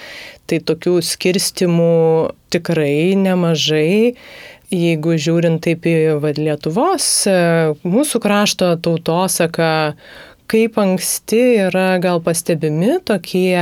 tai 0.48 0.64
tokių 0.64 0.96
skirstimų 1.04 1.92
tikrai 2.50 3.12
nemažai 3.20 4.16
jeigu 4.70 5.16
žiūrint 5.20 5.62
taip 5.64 5.86
į 5.88 5.96
vad, 6.22 6.38
Lietuvos, 6.40 7.06
e, 7.28 7.36
mūsų 7.82 8.20
krašto 8.22 8.72
tautosaka, 8.82 9.70
kaip 10.50 10.78
anksti 10.82 11.42
yra 11.68 12.00
gal 12.02 12.22
pastebimi 12.24 12.98
tokie 13.06 13.60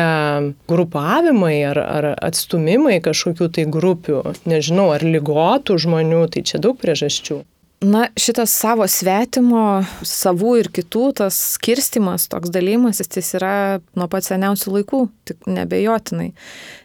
grupavimai 0.71 1.57
ar, 1.69 1.81
ar 1.83 2.11
atstumimai 2.17 2.99
kažkokių 3.05 3.51
tai 3.57 3.67
grupių, 3.69 4.23
nežinau, 4.49 4.91
ar 4.97 5.05
lygotų 5.05 5.77
žmonių, 5.85 6.25
tai 6.33 6.45
čia 6.49 6.61
daug 6.65 6.81
priežasčių. 6.81 7.43
Na, 7.81 8.09
šitas 8.19 8.51
savo 8.59 8.89
svetimo, 8.91 9.85
savų 10.03 10.57
ir 10.59 10.69
kitų, 10.75 11.03
tas 11.21 11.37
skirstimas, 11.55 12.25
toks 12.27 12.51
dalymas, 12.51 12.99
jis 12.99 13.29
yra 13.39 13.79
nuo 13.95 14.09
pat 14.11 14.27
seniausių 14.27 14.73
laikų, 14.75 15.03
tik 15.31 15.47
nebejotinai. 15.47 16.33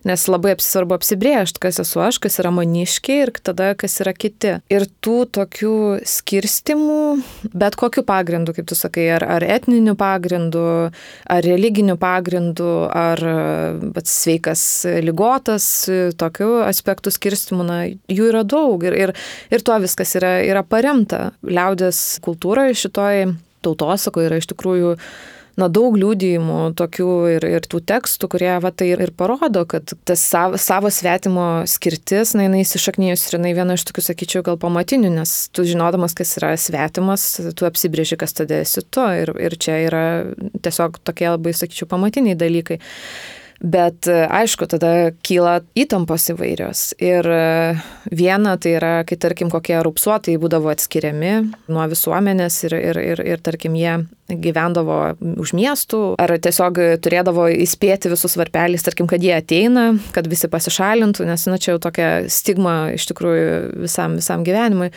Nes 0.05 0.25
labai 0.29 0.53
svarbu 0.61 0.93
apsibriežti, 0.99 1.57
kas 1.63 1.81
esu 1.81 2.03
aš, 2.05 2.19
kas 2.21 2.37
yra 2.43 2.51
maniškiai 2.53 3.23
ir 3.23 3.31
tada, 3.41 3.71
kas 3.73 3.97
yra 4.05 4.13
kiti. 4.13 4.59
Ir 4.69 4.85
tų 5.01 5.15
tokių 5.33 5.79
skirstimų, 6.05 6.99
bet 7.57 7.79
kokiu 7.79 8.05
pagrindu, 8.05 8.53
kaip 8.53 8.69
tu 8.69 8.77
sakai, 8.77 9.07
ar, 9.15 9.25
ar 9.39 9.47
etniniu 9.47 9.97
pagrindu, 9.97 10.67
ar 11.25 11.41
religiniu 11.47 11.97
pagrindu, 11.97 12.69
ar 12.93 13.25
sveikas, 14.05 14.67
lygotas, 15.01 15.71
tokių 16.21 16.53
aspektų 16.69 17.17
skirstimų, 17.17 17.65
na, 17.65 17.81
jų 18.13 18.29
yra 18.29 18.45
daug 18.45 18.85
ir, 18.85 18.99
ir, 19.07 19.17
ir 19.49 19.65
tuo 19.65 19.81
viskas 19.81 20.13
yra, 20.21 20.35
yra 20.45 20.61
paremta 20.61 20.82
paremta 20.83 21.31
liaudės 21.47 22.19
kultūroje 22.23 22.75
šitoj 22.75 23.29
tautosakoje 23.63 24.27
yra 24.27 24.39
iš 24.41 24.49
tikrųjų 24.51 24.97
na, 25.61 25.69
daug 25.69 25.95
liūdėjimų 25.95 26.73
tokių 26.75 27.09
ir, 27.35 27.45
ir 27.45 27.67
tų 27.69 27.79
tekstų, 27.87 28.27
kurie 28.33 28.51
va, 28.59 28.71
tai 28.73 28.89
ir, 28.91 29.03
ir 29.05 29.13
parodo, 29.15 29.63
kad 29.69 29.93
tas 30.03 30.23
savo, 30.25 30.57
savo 30.59 30.89
svetimo 30.91 31.45
skirtis, 31.69 32.33
na, 32.35 32.47
jinai 32.47 32.63
įsišaknyjus 32.65 33.27
ir 33.29 33.37
jinai 33.37 33.53
viena 33.55 33.77
iš 33.77 33.85
tokių, 33.87 34.03
sakyčiau, 34.09 34.43
gal 34.49 34.57
pamatinių, 34.59 35.13
nes 35.13 35.35
tu 35.53 35.63
žinodamas, 35.69 36.17
kas 36.17 36.35
yra 36.41 36.55
svetimas, 36.59 37.27
tu 37.55 37.69
apsibrėži, 37.69 38.17
kas 38.19 38.35
tada 38.35 38.59
esi 38.65 38.83
tu 38.83 39.05
ir, 39.21 39.31
ir 39.45 39.55
čia 39.61 39.77
yra 39.85 40.03
tiesiog 40.65 40.99
tokie 41.05 41.29
labai, 41.29 41.55
sakyčiau, 41.55 41.87
pamatiniai 41.93 42.35
dalykai. 42.39 42.81
Bet 43.61 44.07
e, 44.11 44.23
aišku, 44.27 44.67
tada 44.71 45.11
kyla 45.23 45.59
įtampos 45.79 46.25
įvairios. 46.33 46.81
Ir 47.03 47.27
e, 47.31 47.43
viena 48.11 48.55
tai 48.61 48.75
yra, 48.79 48.93
kai 49.07 49.17
tarkim 49.21 49.51
kokie 49.53 49.77
rupsuotai 49.85 50.35
būdavo 50.41 50.71
atskiriami 50.73 51.33
nuo 51.71 51.85
visuomenės 51.91 52.57
ir, 52.67 52.75
ir, 52.79 52.99
ir, 53.13 53.23
ir 53.35 53.43
tarkim 53.45 53.77
jie 53.79 53.99
gyvendavo 54.33 54.97
už 55.43 55.53
miestų, 55.55 56.01
ar 56.21 56.35
tiesiog 56.43 56.79
turėdavo 57.03 57.47
įspėti 57.65 58.11
visus 58.11 58.37
varpeliais, 58.39 58.83
tarkim, 58.83 59.07
kad 59.11 59.23
jie 59.23 59.35
ateina, 59.37 59.91
kad 60.15 60.27
visi 60.31 60.49
pasišalintų, 60.51 61.27
nes, 61.29 61.47
na, 61.51 61.59
čia 61.61 61.75
jau 61.75 61.83
tokia 61.83 62.09
stigma 62.31 62.93
iš 62.97 63.07
tikrųjų 63.11 63.47
visam, 63.85 64.19
visam 64.19 64.43
gyvenimui. 64.47 64.91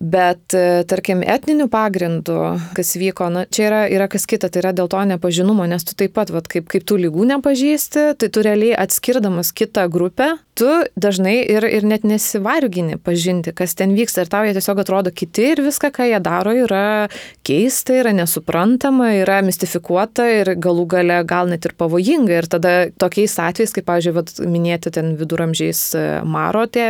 Bet, 0.00 0.54
e, 0.54 0.84
tarkim, 0.84 1.22
etniniu 1.24 1.70
pagrindu, 1.72 2.36
kas 2.76 2.92
vyko, 3.00 3.30
na, 3.32 3.46
čia 3.48 3.62
yra, 3.70 3.78
yra 3.88 4.08
kas 4.12 4.28
kita, 4.28 4.50
tai 4.52 4.60
yra 4.60 4.74
dėl 4.76 4.90
to 4.92 5.00
nepažinumo, 5.08 5.64
nes 5.64 5.88
tu 5.88 5.96
taip 5.96 6.12
pat, 6.18 6.28
vat, 6.34 6.50
kaip, 6.52 6.66
kaip 6.68 6.84
tų 6.84 6.98
lygų 7.06 7.24
nepažįsti, 7.32 8.10
tai 8.20 8.28
tu 8.28 8.44
realiai 8.44 8.76
atskirdamas 8.76 9.54
kitą 9.56 9.86
grupę, 9.88 10.34
tu 10.56 10.68
dažnai 10.96 11.36
ir, 11.44 11.64
ir 11.68 11.84
net 11.88 12.04
nesivargini 12.08 12.96
pažinti, 13.00 13.52
kas 13.56 13.76
ten 13.76 13.92
vyksta 13.96 14.24
ir 14.24 14.30
tau 14.32 14.44
jie 14.46 14.54
tiesiog 14.56 14.80
atrodo 14.80 15.12
kiti 15.12 15.50
ir 15.52 15.60
viską, 15.64 15.90
ką 15.92 16.08
jie 16.08 16.20
daro, 16.24 16.54
yra 16.64 17.08
keista, 17.46 17.96
yra 18.00 18.14
nesuprantama, 18.16 19.10
yra 19.20 19.42
mistifikuota 19.44 20.26
ir 20.32 20.54
galų 20.60 20.86
gale 20.92 21.18
gal 21.28 21.52
net 21.52 21.68
ir 21.68 21.76
pavojinga. 21.76 22.40
Ir 22.40 22.48
tada 22.52 22.74
tokiais 23.00 23.36
atvejais, 23.42 23.74
kaip, 23.76 23.86
pavyzdžiui, 23.88 24.14
vat, 24.16 24.32
minėti 24.48 24.92
ten 24.96 25.12
viduramžiais 25.20 25.82
e, 25.96 26.06
maro 26.24 26.64
tie 26.72 26.88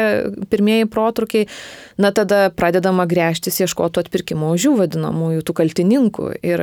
pirmieji 0.50 0.86
protrukiai, 0.90 1.50
na 1.98 2.12
tada 2.14 2.46
pradedam 2.54 2.95
žinoma, 2.96 3.06
grėžtis 3.06 3.60
ieškotų 3.60 4.06
atpirkimo 4.06 4.52
už 4.54 4.68
jų 4.68 4.76
vadinamųjų 4.80 5.44
tų 5.44 5.54
kaltininkų. 5.60 6.30
Ir, 6.42 6.60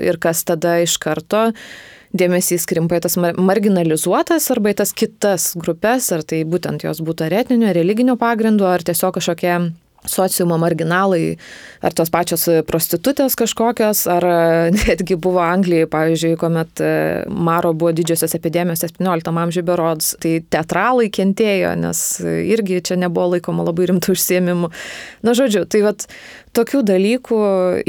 ir 0.00 0.18
kas 0.18 0.44
tada 0.44 0.80
iš 0.82 0.96
karto 0.98 1.52
dėmesys 2.14 2.64
krimpa 2.66 2.98
į 2.98 3.04
tas 3.04 3.16
marginalizuotas 3.18 4.50
arba 4.50 4.72
į 4.72 4.78
tas 4.78 4.92
kitas 4.94 5.54
grupės, 5.56 6.12
ar 6.12 6.22
tai 6.22 6.44
būtent 6.44 6.84
jos 6.84 7.02
būtų 7.02 7.26
ar 7.26 7.34
etninio, 7.42 7.72
religinio 7.74 8.16
pagrindo, 8.16 8.66
ar 8.66 8.82
tiesiog 8.82 9.18
kažkokie 9.18 9.74
sociumo 10.08 10.58
marginalai, 10.60 11.36
ar 11.84 11.94
tos 11.96 12.10
pačios 12.12 12.46
prostitutės 12.68 13.36
kažkokios, 13.38 14.04
ar 14.10 14.26
netgi 14.80 15.16
buvo 15.16 15.42
Anglijai, 15.44 15.88
pavyzdžiui, 15.90 16.36
kuomet 16.40 16.82
e, 16.84 16.92
Maro 17.28 17.72
buvo 17.76 17.92
didžiosios 17.96 18.36
epidemijos 18.36 18.84
17 18.84 19.32
amžiuje 19.44 19.66
berods, 19.66 20.12
tai 20.22 20.36
teatralai 20.52 21.10
kentėjo, 21.14 21.74
nes 21.80 22.04
irgi 22.24 22.80
čia 22.84 22.98
nebuvo 23.00 23.34
laikoma 23.34 23.66
labai 23.66 23.90
rimtų 23.90 24.16
užsiemimų. 24.16 24.72
Na, 25.24 25.36
žodžiu, 25.36 25.64
tai 25.70 25.84
vad 25.86 26.06
tokių 26.54 26.84
dalykų 26.86 27.38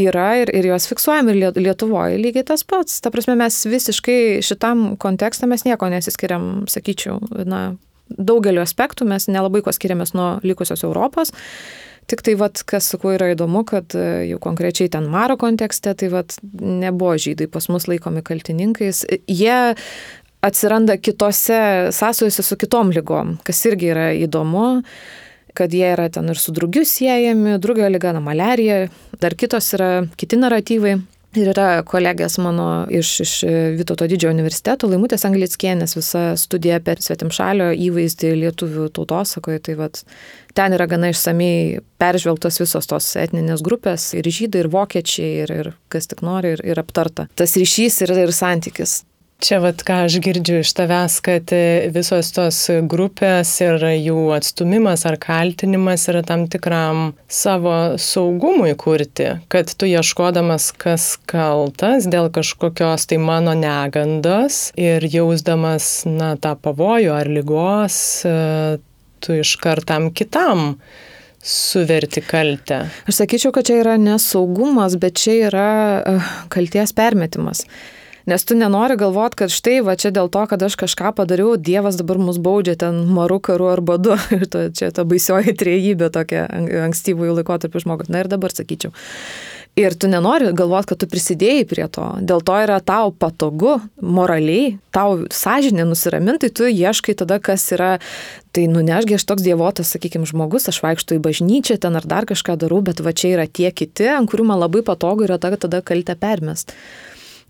yra 0.02 0.30
ir, 0.42 0.52
ir 0.56 0.72
juos 0.72 0.88
fiksuojam 0.90 1.30
ir 1.32 1.42
Lietuvoje 1.56 2.20
lygiai 2.22 2.46
tas 2.48 2.66
pats. 2.68 2.98
Ta 3.04 3.12
prasme, 3.14 3.38
mes 3.40 3.60
visiškai 3.70 4.42
šitam 4.46 4.94
kontekstą 5.02 5.50
mes 5.52 5.66
nieko 5.68 5.90
nesiskiriam, 5.92 6.66
sakyčiau, 6.72 7.20
na, 7.46 7.66
daugeliu 8.10 8.62
aspektų 8.64 9.08
mes 9.10 9.28
nelabai 9.32 9.64
ko 9.66 9.74
skiriamės 9.74 10.14
nuo 10.18 10.36
likusios 10.46 10.86
Europos. 10.86 11.34
Tik 12.06 12.22
tai, 12.22 12.36
vat, 12.38 12.62
kas 12.70 12.92
su 12.92 13.00
kuo 13.02 13.16
yra 13.16 13.32
įdomu, 13.34 13.64
kad 13.66 13.96
e, 13.98 14.06
jau 14.30 14.38
konkrečiai 14.44 14.92
ten 14.94 15.08
Maro 15.10 15.40
kontekste, 15.42 15.96
tai 15.98 16.12
vat, 16.14 16.38
nebuvo 16.62 17.16
žydai 17.22 17.50
pas 17.50 17.66
mus 17.74 17.88
laikomi 17.90 18.22
kaltininkais. 18.26 19.04
Jie 19.26 19.58
atsiranda 20.46 21.00
kitose 21.02 21.60
sąsojose 21.96 22.46
su 22.46 22.58
kitom 22.62 22.94
lygom, 22.94 23.40
kas 23.46 23.64
irgi 23.66 23.90
yra 23.96 24.12
įdomu 24.14 24.68
kad 25.56 25.74
jie 25.74 25.88
yra 25.94 26.10
ten 26.12 26.28
ir 26.30 26.40
su 26.40 26.52
drugiu 26.52 26.84
siejami, 26.86 27.56
drugio 27.64 27.88
lyga, 27.90 28.12
na, 28.16 28.20
malerija, 28.20 28.90
dar 29.22 29.36
kitos 29.40 29.72
yra 29.78 29.90
kiti 30.20 30.40
naratyvai. 30.40 30.98
Ir 31.36 31.50
yra 31.52 31.84
kolegės 31.88 32.38
mano 32.40 32.86
iš, 32.92 33.10
iš 33.26 33.34
Vytauto 33.76 34.08
didžiojo 34.08 34.34
universiteto, 34.36 34.88
Laimutės 34.88 35.26
Anglickienės, 35.28 35.96
visa 35.98 36.24
studija 36.40 36.80
apie 36.80 36.96
svetimšalio 37.04 37.72
įvaizdį 37.88 38.32
lietuvių 38.44 38.88
tautosakoje. 38.96 39.62
Tai 39.66 39.76
vat, 39.82 40.04
ten 40.56 40.76
yra 40.78 40.88
gana 40.92 41.12
išsamei 41.12 41.82
peržvelgtos 42.00 42.62
visos 42.64 42.88
tos 42.92 43.10
etninės 43.20 43.66
grupės, 43.66 44.14
ir 44.16 44.30
žydai, 44.30 44.64
ir 44.64 44.72
vokiečiai, 44.72 45.34
ir, 45.44 45.56
ir 45.60 45.74
kas 45.92 46.08
tik 46.12 46.24
nori, 46.26 46.56
ir, 46.56 46.64
ir 46.72 46.82
aptarta. 46.82 47.28
Tas 47.36 47.58
ryšys 47.60 48.04
ir, 48.06 48.16
ir 48.26 48.36
santykis. 48.36 49.02
Čia 49.46 49.60
vat 49.62 49.84
ką 49.86 50.00
aš 50.08 50.16
girdžiu 50.26 50.64
iš 50.64 50.72
tavęs, 50.74 51.20
kad 51.22 51.52
e, 51.54 51.90
visos 51.94 52.32
tos 52.34 52.58
grupės 52.90 53.50
ir 53.62 53.84
jų 53.94 54.32
atstumimas 54.34 55.04
ar 55.06 55.20
kaltinimas 55.22 56.08
yra 56.10 56.24
tam 56.26 56.48
tikram 56.50 57.12
savo 57.30 57.76
saugumui 58.02 58.72
kurti, 58.82 59.28
kad 59.54 59.70
tu 59.70 59.86
ieškodamas, 59.86 60.72
kas 60.82 61.06
kaltas 61.30 62.08
dėl 62.10 62.32
kažkokios 62.34 63.06
tai 63.12 63.20
mano 63.22 63.54
negandos 63.60 64.72
ir 64.82 65.06
jausdamas, 65.14 66.08
na, 66.10 66.32
tą 66.42 66.56
pavojų 66.66 67.12
ar 67.14 67.30
lygos, 67.30 68.00
e, 68.26 68.34
tu 69.22 69.36
iškartam 69.44 70.10
kitam 70.10 70.72
suverti 71.46 72.26
kaltę. 72.26 72.88
Aš 73.06 73.22
sakyčiau, 73.22 73.54
kad 73.54 73.70
čia 73.70 73.78
yra 73.84 73.94
nesaugumas, 74.02 74.98
bet 74.98 75.22
čia 75.22 75.38
yra 75.52 75.70
e, 76.02 76.16
kalties 76.50 76.96
permetimas. 76.98 77.62
Nes 78.26 78.42
tu 78.46 78.56
nenori 78.58 78.98
galvot, 78.98 79.36
kad 79.38 79.54
štai 79.54 79.84
va 79.86 79.94
čia 80.02 80.10
dėl 80.14 80.32
to, 80.34 80.46
kad 80.50 80.64
aš 80.66 80.78
kažką 80.82 81.12
padariau, 81.18 81.56
Dievas 81.62 82.00
dabar 82.00 82.18
mus 82.18 82.40
baudžia 82.42 82.74
ten 82.82 83.04
maru, 83.14 83.38
karu 83.38 83.70
ar 83.70 83.84
badu. 83.86 84.18
Ir 84.36 84.48
to, 84.50 84.68
čia 84.74 84.90
ta 84.90 85.06
baisioji 85.06 85.54
triejybė 85.54 86.10
tokia 86.14 86.48
ankstyvųjų 86.88 87.42
laikotarpių 87.42 87.86
žmogus. 87.86 88.10
Na 88.10 88.24
ir 88.24 88.32
dabar 88.32 88.54
sakyčiau. 88.54 88.96
Ir 89.76 89.92
tu 90.00 90.08
nenori 90.08 90.54
galvoti, 90.56 90.94
kad 90.94 91.02
tu 91.04 91.08
prisidėjai 91.12 91.66
prie 91.68 91.86
to. 91.92 92.06
Dėl 92.24 92.40
to 92.48 92.56
yra 92.64 92.78
tau 92.80 93.12
patogu, 93.12 93.74
moraliai, 94.00 94.78
tau 94.96 95.26
sąžinė 95.28 95.84
nusiraminti, 95.90 96.48
tu 96.48 96.70
ieškai 96.70 97.18
tada, 97.20 97.42
kas 97.44 97.68
yra, 97.76 97.98
tai 98.56 98.70
nunešgi 98.72 99.18
aš 99.18 99.26
toks 99.28 99.44
dievotas, 99.44 99.92
sakykime, 99.92 100.24
žmogus, 100.32 100.70
aš 100.72 100.80
vaikštų 100.80 101.20
į 101.20 101.24
bažnyčią, 101.28 101.76
ten 101.84 102.00
ar 102.00 102.08
dar 102.08 102.24
kažką 102.30 102.56
darau, 102.62 102.80
bet 102.88 103.04
va 103.04 103.12
čia 103.12 103.34
yra 103.36 103.50
tie 103.52 103.68
kiti, 103.76 104.08
ant 104.16 104.32
kurių 104.32 104.48
man 104.54 104.64
labai 104.64 104.80
patogu 104.88 105.28
yra 105.28 105.42
tada, 105.44 105.60
tada 105.60 105.84
kaltę 105.84 106.16
permest. 106.16 106.72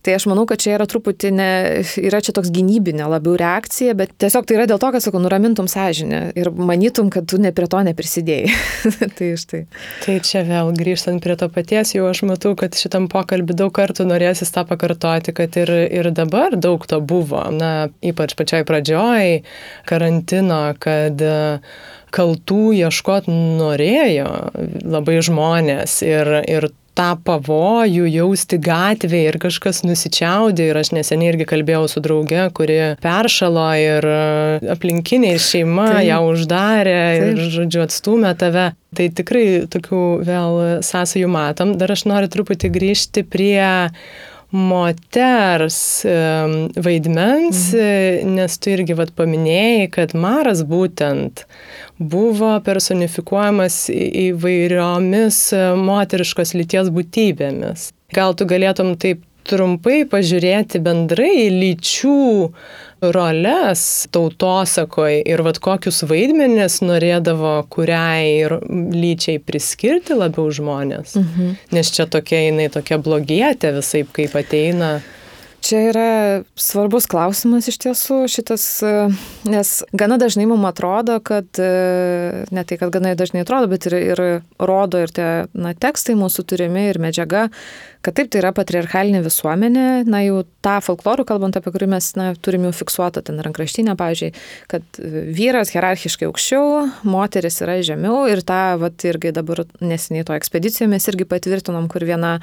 Tai 0.06 0.14
aš 0.14 0.28
manau, 0.30 0.44
kad 0.46 0.62
čia 0.62 0.76
yra 0.76 0.86
truputį, 0.86 1.30
ne, 1.34 1.50
yra 1.98 2.20
čia 2.22 2.36
toks 2.38 2.52
gynybinė 2.54 3.08
labiau 3.10 3.34
reakcija, 3.42 3.96
bet 3.98 4.12
tiesiog 4.22 4.46
tai 4.46 4.60
yra 4.60 4.68
dėl 4.70 4.78
to, 4.82 4.92
kad, 4.94 5.02
sakau, 5.02 5.18
nuramintum 5.24 5.66
sąžinę 5.72 6.20
ir 6.38 6.52
manytum, 6.54 7.10
kad 7.14 7.26
tu 7.32 7.40
ne 7.42 7.50
prie 7.56 7.66
to 7.72 7.82
neprisidėjai. 7.88 8.54
tai 9.18 9.32
štai. 9.42 9.64
Tai 10.04 10.18
čia 10.28 10.44
vėl 10.46 10.70
grįžtant 10.78 11.24
prie 11.26 11.34
to 11.42 11.50
paties, 11.50 11.96
jau 11.98 12.06
aš 12.12 12.22
matau, 12.30 12.54
kad 12.60 12.78
šitam 12.78 13.10
pokalbį 13.10 13.58
daug 13.58 13.74
kartų 13.74 14.06
norėsis 14.12 14.54
tą 14.54 14.62
pakartoti, 14.70 15.34
kad 15.34 15.58
ir, 15.58 15.74
ir 15.90 16.12
dabar 16.14 16.54
daug 16.54 16.86
to 16.86 17.02
buvo. 17.02 17.42
Na, 17.56 17.90
ypač 18.06 18.38
pačioj 18.38 18.62
pradžioj 18.70 19.42
karantino, 19.90 20.62
kad 20.78 21.26
kaltų 22.16 22.72
ieškot 22.80 23.30
norėjo 23.32 24.32
labai 24.86 25.20
žmonės 25.26 26.00
ir, 26.08 26.32
ir 26.48 26.72
tą 26.96 27.12
pavojų 27.28 28.08
jausti 28.08 28.60
gatvėje 28.62 29.32
ir 29.34 29.38
kažkas 29.44 29.84
nusičiaudė. 29.86 30.70
Ir 30.72 30.80
aš 30.80 30.94
neseniai 30.96 31.34
irgi 31.34 31.48
kalbėjau 31.50 31.90
su 31.92 32.04
drauge, 32.04 32.46
kuri 32.56 32.80
peršalo 33.04 33.68
ir 33.82 34.08
aplinkiniai 34.76 35.40
šeima 35.42 35.90
Taip. 35.98 36.06
ją 36.08 36.22
uždarė 36.30 36.98
Taip. 37.02 37.26
ir, 37.28 37.44
žodžiu, 37.58 37.84
atstumė 37.86 38.36
tave. 38.40 38.70
Tai 38.96 39.10
tikrai 39.12 39.48
tokių 39.72 40.04
vėl 40.24 40.62
sąsajų 40.88 41.32
matom. 41.32 41.76
Dar 41.80 41.92
aš 41.92 42.06
noriu 42.08 42.32
truputį 42.32 42.72
grįžti 42.72 43.26
prie 43.28 43.60
moters 44.52 45.78
vaidmens, 46.76 47.62
mhm. 47.74 48.36
nes 48.38 48.58
tu 48.62 48.74
irgi 48.76 48.98
vat 48.98 49.14
paminėjai, 49.18 49.88
kad 49.96 50.16
Maras 50.18 50.64
būtent 50.68 51.46
buvo 51.98 52.52
personifikuojamas 52.66 53.86
įvairiomis 53.96 55.38
e, 55.56 55.62
moteriškos 55.80 56.52
lyties 56.58 56.92
būtybėmis. 56.92 57.90
Gal 58.16 58.36
tu 58.36 58.48
galėtum 58.50 58.96
taip 59.00 59.24
trumpai 59.46 60.04
pažiūrėti 60.10 60.82
bendrai 60.84 61.48
lyčių 61.54 62.18
roles 63.02 64.08
tautosakoje 64.12 65.22
ir 65.26 65.44
vad 65.46 65.60
kokius 65.64 66.04
vaidmenis 66.10 66.80
norėdavo 66.86 67.58
kuriai 67.74 68.48
lyčiai 68.96 69.42
priskirti 69.44 70.18
labiau 70.18 70.50
žmonės. 70.54 71.18
Mhm. 71.20 71.56
Nes 71.76 71.92
čia 71.92 72.08
tokia 72.08 72.46
jinai 72.48 72.70
tokia 72.74 73.00
blogietė 73.02 73.76
visai 73.76 74.06
kaip 74.16 74.36
ateina. 74.40 75.00
Čia 75.66 75.80
yra 75.90 76.10
svarbus 76.62 77.08
klausimas 77.10 77.66
iš 77.72 77.80
tiesų 77.82 78.20
šitas, 78.30 78.66
e, 78.86 79.08
nes 79.50 79.72
gana 79.98 80.20
dažnai 80.22 80.46
mums 80.46 80.68
atrodo, 80.70 81.16
kad, 81.26 81.48
e, 81.58 82.44
ne 82.54 82.64
tai, 82.70 82.78
kad 82.78 82.92
gana 82.94 83.16
dažnai 83.18 83.42
atrodo, 83.42 83.72
bet 83.72 83.88
ir, 83.90 83.96
ir 84.12 84.22
rodo 84.62 85.02
ir 85.02 85.10
tie 85.16 85.48
na, 85.58 85.74
tekstai 85.74 86.14
mūsų 86.20 86.46
turimi 86.52 86.86
ir 86.92 87.02
medžiaga, 87.02 87.48
kad 88.06 88.20
taip 88.20 88.30
tai 88.30 88.44
yra 88.44 88.54
patriarchalinė 88.54 89.24
visuomenė, 89.26 89.88
na 90.06 90.22
jau 90.28 90.46
tą 90.62 90.78
folklorų 90.86 91.26
kalbant, 91.34 91.58
apie 91.58 91.74
kurį 91.74 91.90
mes 91.98 92.14
na, 92.20 92.30
turim 92.38 92.70
jau 92.70 92.76
fiksuotą 92.84 93.26
ten 93.26 93.42
rankraštinę, 93.42 93.98
pavyzdžiui, 93.98 94.34
kad 94.70 95.04
vyras 95.42 95.74
hierarchiškai 95.74 96.30
aukščiau, 96.30 96.92
moteris 97.10 97.64
yra 97.66 97.82
žemiau 97.82 98.28
ir 98.30 98.46
tą, 98.46 98.76
vat, 98.86 99.02
irgi 99.10 99.34
dabar 99.34 99.66
nesiniai 99.82 100.30
to 100.30 100.38
ekspedicijoje 100.38 100.94
mes 100.94 101.10
irgi 101.10 101.26
patvirtinom, 101.34 101.90
kur 101.90 102.06
viena 102.06 102.38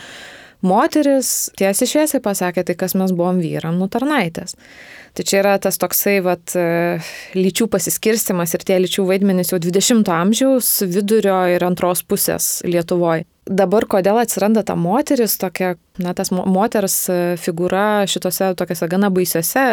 Moteris 0.62 1.50
tiesiai 1.58 1.90
šviesiai 1.90 2.22
pasakė, 2.22 2.62
tai 2.66 2.76
kas 2.78 2.94
mes 2.94 3.10
buvom 3.16 3.40
vyram, 3.42 3.80
nu 3.80 3.88
tarnaitės. 3.90 4.54
Tai 5.12 5.24
čia 5.28 5.40
yra 5.42 5.56
tas 5.60 5.76
toksai 5.76 6.20
vat, 6.24 6.54
e, 6.56 7.00
lyčių 7.36 7.66
pasiskirstimas 7.72 8.54
ir 8.54 8.62
tie 8.64 8.78
lyčių 8.80 9.04
vaidmenys 9.10 9.50
jau 9.52 9.58
20-ojo 9.60 10.14
amžiaus 10.14 10.70
vidurio 10.88 11.42
ir 11.52 11.66
antros 11.66 12.04
pusės 12.06 12.62
Lietuvoje. 12.64 13.26
Dabar 13.42 13.88
kodėl 13.90 14.20
atsiranda 14.22 14.62
ta 14.62 14.76
moteris, 14.78 15.34
tokia, 15.34 15.72
na, 15.98 16.14
tas 16.14 16.30
moters 16.30 16.94
e, 17.10 17.18
figūra 17.42 18.06
šitose 18.06 18.52
tokiuose 18.54 18.86
gana 18.88 19.10
baisiuose 19.10 19.66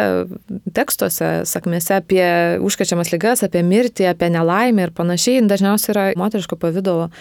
tekstuose, 0.74 1.30
sakmėse 1.46 1.94
apie 2.00 2.26
užkačiamas 2.66 3.14
lygas, 3.14 3.46
apie 3.46 3.62
mirtį, 3.62 4.10
apie 4.10 4.32
nelaimę 4.34 4.88
ir 4.88 4.94
panašiai, 4.96 5.46
dažniausiai 5.46 5.94
yra 5.94 6.06
moteriško 6.18 6.58
pavydalo 6.58 7.12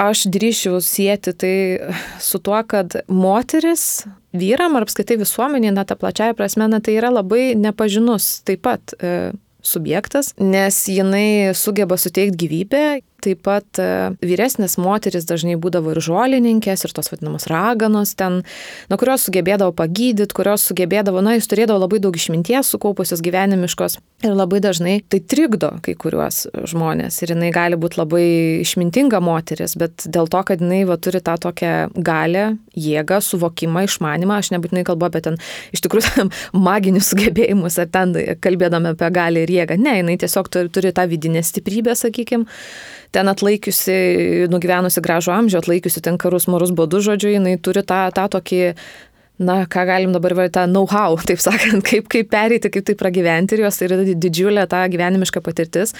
aš 0.00 0.24
drįšiu 0.32 0.80
sieti 0.84 1.32
tai 1.36 1.56
su 2.20 2.40
tuo, 2.42 2.58
kad 2.68 2.96
moteris 3.08 4.04
vyram 4.32 4.76
ar 4.76 4.86
apskaitai 4.86 5.18
visuomenė, 5.20 5.72
na, 5.76 5.84
ta 5.84 5.96
plačiaja 5.98 6.36
prasme, 6.36 6.68
na, 6.70 6.80
tai 6.80 6.96
yra 6.98 7.12
labai 7.12 7.52
nepažinus 7.58 8.40
taip 8.48 8.64
pat 8.64 8.94
e, 8.98 9.32
subjektas, 9.62 10.32
nes 10.40 10.78
jinai 10.90 11.52
sugeba 11.58 11.98
suteikti 12.00 12.40
gyvybę, 12.46 12.84
taip 13.22 13.42
pat 13.46 13.80
e, 13.80 13.88
vyresnės 14.24 14.76
moteris 14.82 15.26
dažnai 15.28 15.56
būdavo 15.60 15.94
ir 15.94 16.00
žolininkės, 16.04 16.84
ir 16.86 16.94
tos 16.96 17.12
vadinamos 17.12 17.46
raganos 17.50 18.14
ten, 18.18 18.40
nuo 18.90 18.98
kurios 19.00 19.26
sugebėdavo 19.28 19.74
pagydyti, 19.78 20.34
kurios 20.36 20.66
sugebėdavo, 20.70 21.22
na, 21.24 21.36
jis 21.38 21.48
turėdavo 21.50 21.82
labai 21.84 22.00
daug 22.02 22.16
išminties 22.18 22.72
sukaupusios 22.74 23.22
gyvenimiškos 23.24 23.98
ir 24.26 24.36
labai 24.36 24.60
dažnai 24.62 24.96
tai 25.10 25.20
trikdo 25.22 25.72
kai 25.84 25.94
kuriuos 25.98 26.44
žmonės. 26.70 27.18
Ir 27.24 27.34
jinai 27.34 27.50
gali 27.54 27.78
būti 27.80 28.00
labai 28.00 28.24
išmintinga 28.62 29.22
moteris, 29.24 29.76
bet 29.78 30.06
dėl 30.06 30.30
to, 30.30 30.42
kad 30.46 30.62
jinai 30.62 30.82
va, 30.88 30.98
turi 31.02 31.22
tą 31.24 31.36
tokią 31.42 31.74
galę, 31.96 32.52
jėgą, 32.78 33.20
suvokimą, 33.24 33.84
išmanimą, 33.88 34.40
aš 34.40 34.52
nebūtinai 34.54 34.84
kalbu 34.88 35.08
apie 35.08 35.22
ten 35.26 35.38
iš 35.74 35.84
tikrųjų 35.84 36.28
maginius 36.68 37.12
sugebėjimus 37.12 37.78
ar 37.82 37.90
ten 37.92 38.14
kalbėdami 38.42 38.94
apie 38.94 39.12
galę 39.14 39.44
ir 39.46 39.54
jėgą, 39.58 39.78
ne, 39.80 39.98
jinai 40.00 40.18
tiesiog 40.22 40.50
turi 40.52 40.94
tą 40.94 41.06
vidinę 41.10 41.42
stiprybę, 41.46 41.96
sakykime, 41.98 42.48
ten 43.12 43.28
atlaikiusi, 43.32 43.94
nugyvenusi 44.52 45.04
gražų 45.04 45.32
amžių, 45.36 45.62
atlaikiusi 45.62 46.02
ten 46.04 46.18
karus, 46.20 46.48
marus, 46.50 46.74
bodus, 46.74 47.06
žodžiu, 47.08 47.34
jinai 47.36 47.56
turi 47.60 47.84
tą, 47.86 48.06
tą 48.16 48.28
tokį 48.32 48.62
na, 49.42 49.62
ką 49.66 49.84
galim 49.88 50.12
dabar 50.14 50.34
vadinti, 50.36 50.54
tą 50.56 50.66
know-how, 50.70 51.16
taip 51.26 51.40
sakant, 51.42 51.82
kaip, 51.88 52.08
kaip 52.12 52.30
pereiti, 52.32 52.70
kaip 52.72 52.86
tai 52.88 52.96
pragyventi 52.98 53.56
ir 53.56 53.64
jos 53.66 53.80
yra 53.86 53.98
didžiulė 54.06 54.66
ta 54.70 54.84
gyvenimiška 54.92 55.42
patirtis, 55.44 55.96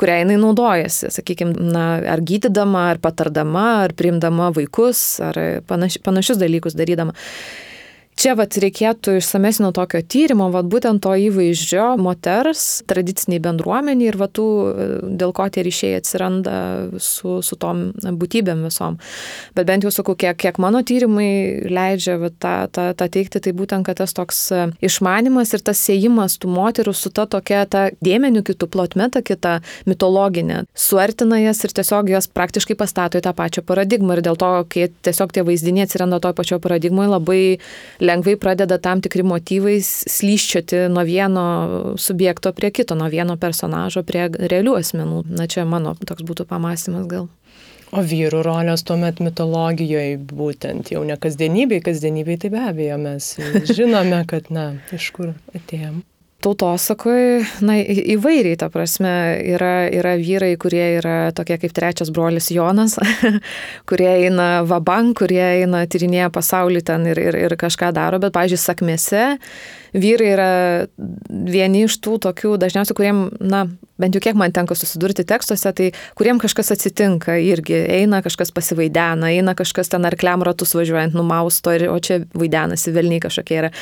kurią 0.00 0.22
jinai 0.22 0.38
naudojasi, 0.42 1.10
sakykime, 1.18 1.54
na, 1.74 1.86
ar 2.14 2.24
gydydama, 2.26 2.88
ar 2.94 3.02
patardama, 3.02 3.66
ar 3.86 3.96
priimdama 3.96 4.50
vaikus, 4.56 5.04
ar 5.24 5.40
panaš, 5.68 6.00
panašius 6.06 6.40
dalykus 6.42 6.78
darydama. 6.78 7.16
Čia 8.16 8.32
vat 8.32 8.54
reikėtų 8.56 9.18
išsamesnio 9.18 9.74
tokio 9.76 10.00
tyrimo, 10.00 10.46
vat 10.48 10.64
būtent 10.72 11.02
to 11.04 11.10
įvaizdžio 11.20 11.98
moters 12.00 12.80
tradiciniai 12.88 13.42
bendruomeniai 13.44 14.08
ir 14.08 14.16
vat 14.16 14.32
tų, 14.38 14.46
dėl 15.20 15.34
ko 15.36 15.44
tie 15.52 15.60
ryšiai 15.66 15.98
atsiranda 15.98 16.54
su, 16.96 17.42
su 17.44 17.58
tom 17.60 17.90
būtybėm 17.92 18.62
visom. 18.64 18.96
Bet 19.52 19.68
bent 19.68 19.84
jau 19.84 19.92
sakau, 19.92 20.14
kiek, 20.16 20.38
kiek 20.40 20.56
mano 20.64 20.80
tyrimai 20.80 21.68
leidžia 21.68 22.14
vat, 22.22 22.38
tą, 22.40 22.54
tą, 22.72 22.86
tą 22.96 23.08
teikti, 23.18 23.42
tai 23.44 23.52
būtent, 23.58 23.84
kad 23.84 24.00
tas 24.00 24.16
toks 24.16 24.40
išmanimas 24.80 25.52
ir 25.52 25.66
tas 25.68 25.84
siejimas 25.84 26.38
tų 26.40 26.54
moterų 26.56 26.96
su 26.96 27.12
ta 27.12 27.28
tokia 27.28 27.66
ta 27.68 27.84
dėmenių 28.00 28.46
kitų 28.48 28.70
plotmeta 28.72 29.20
kita 29.20 29.58
mitologinė, 29.84 30.62
suartina 30.72 31.42
jas 31.42 31.60
ir 31.68 31.76
tiesiog 31.82 32.08
jos 32.14 32.30
praktiškai 32.32 32.80
pastato 32.80 33.20
į 33.20 33.28
tą 33.28 33.36
pačią 33.36 33.60
paradigmą 33.68 34.16
ir 34.16 34.24
dėl 34.30 34.40
to, 34.40 34.54
kai 34.72 34.88
tiesiog 35.04 35.36
tie 35.36 35.44
vaizdiniai 35.44 35.84
atsiranda 35.84 36.22
toj 36.24 36.32
pačioje 36.40 36.64
paradigmoje, 36.64 37.12
labai 37.12 37.42
lengvai 38.06 38.36
pradeda 38.40 38.78
tam 38.82 39.02
tikri 39.04 39.24
motyvai 39.26 39.76
slyščioti 39.84 40.86
nuo 40.92 41.04
vieno 41.06 41.46
subjekto 42.00 42.52
prie 42.56 42.72
kito, 42.74 42.96
nuo 42.98 43.10
vieno 43.12 43.36
personažo 43.40 44.04
prie 44.06 44.28
realių 44.30 44.78
asmenų. 44.80 45.24
Na 45.36 45.48
čia 45.50 45.66
mano 45.68 45.96
toks 45.98 46.26
būtų 46.26 46.48
pamastymas 46.50 47.06
gal. 47.10 47.28
O 47.94 48.02
vyrų 48.02 48.40
rolės 48.42 48.82
tuomet 48.86 49.20
mitologijoje 49.22 50.18
būtent 50.32 50.90
jau 50.90 51.04
ne 51.06 51.14
kasdienybėje, 51.22 51.84
kasdienybėje 51.86 52.42
tai 52.46 52.52
be 52.56 52.66
abejo 52.72 52.98
mes 52.98 53.30
žinome, 53.70 54.24
kad, 54.26 54.50
na, 54.50 54.72
iš 54.96 55.12
kur 55.14 55.32
atėjom 55.54 56.02
tautosakoje, 56.44 57.46
na, 57.64 57.78
įvairiai, 57.80 58.58
ta 58.60 58.68
prasme, 58.72 59.12
yra, 59.54 59.88
yra 59.92 60.14
vyrai, 60.20 60.52
kurie 60.60 60.84
yra 60.98 61.16
tokie 61.36 61.56
kaip 61.62 61.72
trečias 61.76 62.12
brolis 62.14 62.50
Jonas, 62.52 62.98
kurie 63.88 64.10
eina 64.26 64.60
vaban, 64.68 65.14
kurie 65.16 65.42
eina 65.62 65.84
tyrinėja 65.88 66.28
pasaulį 66.34 66.84
ten 66.86 67.08
ir, 67.10 67.20
ir, 67.30 67.40
ir 67.48 67.56
kažką 67.58 67.90
daro, 67.96 68.20
bet, 68.22 68.34
pažiūrėjau, 68.36 68.66
sakmėse 68.68 69.24
vyrai 69.94 70.30
yra 70.32 70.50
vieni 71.28 71.84
iš 71.86 71.98
tų 72.02 72.18
tokių 72.26 72.56
dažniausiai, 72.62 72.96
kuriem, 72.96 73.20
na, 73.40 73.66
bent 74.00 74.16
jau 74.16 74.22
kiek 74.22 74.36
man 74.38 74.52
tenka 74.54 74.76
susidurti 74.76 75.24
tekstuose, 75.28 75.72
tai 75.76 75.88
kuriem 76.18 76.40
kažkas 76.42 76.72
atsitinka 76.74 77.38
irgi, 77.40 77.78
eina 77.98 78.20
kažkas 78.24 78.52
pasivaidena, 78.56 79.30
eina 79.32 79.56
kažkas 79.56 79.92
ten 79.92 80.04
arkliam 80.08 80.44
ratus 80.46 80.74
važiuojant 80.76 81.16
numausto, 81.16 81.72
ir, 81.76 81.88
o 81.92 81.96
čia 82.02 82.20
vaidenasi, 82.36 82.92
velniai 82.96 83.22
kažkokie 83.24 83.60
yra. 83.62 83.72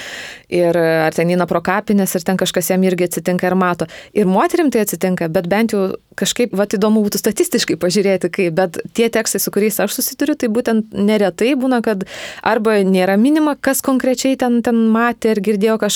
Ir 0.54 0.78
ar 0.78 1.16
ten 1.16 1.32
eina 1.34 1.48
pro 1.50 1.62
kapinės, 1.64 2.14
ir 2.14 2.26
ten 2.26 2.38
kažkas 2.40 2.70
jam 2.70 2.84
irgi 2.86 3.08
atsitinka 3.08 3.48
ir 3.50 3.58
mato. 3.58 3.90
Ir 4.14 4.30
moterim 4.30 4.70
tai 4.74 4.84
atsitinka, 4.86 5.30
bet 5.34 5.50
bent 5.50 5.74
jau 5.74 5.88
kažkaip, 6.18 6.54
va, 6.54 6.66
įdomu 6.70 7.02
būtų 7.04 7.18
statistiškai 7.20 7.76
pažiūrėti, 7.80 8.30
kaip, 8.32 8.54
bet 8.54 8.78
tie 8.94 9.08
tekstai, 9.12 9.40
su 9.42 9.50
kuriais 9.54 9.80
aš 9.82 9.96
susituriu, 9.98 10.36
tai 10.38 10.50
būtent 10.52 10.94
neretai 10.94 11.54
būna, 11.58 11.80
kad 11.84 12.06
arba 12.46 12.78
nėra 12.86 13.16
minima, 13.20 13.56
kas 13.58 13.82
konkrečiai 13.84 14.38
ten, 14.38 14.60
ten 14.62 14.78
matė 14.94 15.34
ir 15.34 15.42
girdėjo 15.44 15.78
kažką, 15.82 15.93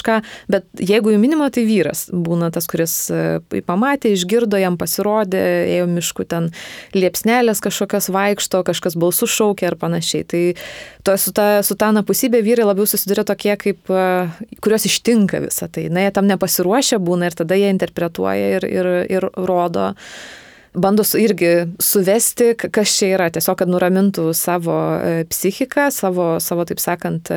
bet 0.51 0.67
jeigu 0.79 1.13
jų 1.13 1.21
minima, 1.23 1.49
tai 1.55 1.65
vyras 1.69 2.07
būna 2.13 2.51
tas, 2.55 2.69
kuris 2.71 2.95
e, 3.13 3.61
pamatė, 3.67 4.13
išgirdo, 4.15 4.59
jam 4.61 4.79
pasirodė, 4.81 5.43
ėjo 5.77 5.89
mišku 5.91 6.27
ten 6.29 6.51
liepsnelės 6.97 7.63
kažkokios 7.65 8.11
vaikšto, 8.15 8.63
kažkas 8.69 8.99
balsų 8.99 9.29
šaukia 9.35 9.73
ir 9.73 9.79
panašiai. 9.81 10.27
Tai 10.29 10.43
to, 11.07 11.19
su, 11.21 11.35
ta, 11.37 11.49
su 11.67 11.79
ta 11.79 11.93
napusybė 11.97 12.43
vyrai 12.47 12.69
labiau 12.69 12.89
susiduria 12.89 13.27
tokie, 13.29 13.55
kaip, 13.61 13.95
kurios 14.65 14.89
ištinka 14.89 15.43
visą 15.47 15.71
tai. 15.73 15.89
Na, 15.93 16.07
jie 16.07 16.15
tam 16.17 16.29
nepasiruošę 16.31 17.01
būna 17.03 17.31
ir 17.31 17.39
tada 17.39 17.59
jie 17.59 17.73
interpretuoja 17.75 18.59
ir, 18.59 18.69
ir, 18.69 18.93
ir 19.09 19.33
rodo 19.37 19.95
bando 20.79 21.03
irgi 21.19 21.67
suvesti, 21.83 22.53
kas 22.55 22.93
čia 22.99 23.13
yra, 23.17 23.29
tiesiog, 23.33 23.59
kad 23.61 23.71
nuramintų 23.71 24.31
savo 24.37 24.77
e, 24.99 25.25
psichiką, 25.29 25.89
savo, 25.95 26.37
savo 26.45 26.67
taip 26.69 26.83
sakant, 26.83 27.33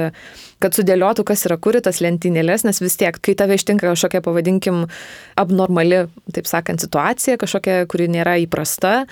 kad 0.62 0.78
sudėliotų, 0.78 1.26
kas 1.28 1.46
yra 1.50 1.58
kuri 1.62 1.82
tas 1.84 2.02
lentynėlės, 2.04 2.66
nes 2.68 2.82
vis 2.84 2.98
tiek, 3.00 3.18
kai 3.18 3.36
tave 3.38 3.58
ištinka 3.58 3.90
kažkokia, 3.90 4.22
pavadinkim, 4.26 4.84
abnormali, 5.40 6.06
taip 6.36 6.50
sakant, 6.50 6.84
situacija, 6.84 7.38
kažkokia, 7.42 7.86
kuri 7.92 8.08
nėra 8.12 8.38
įprasta, 8.44 9.06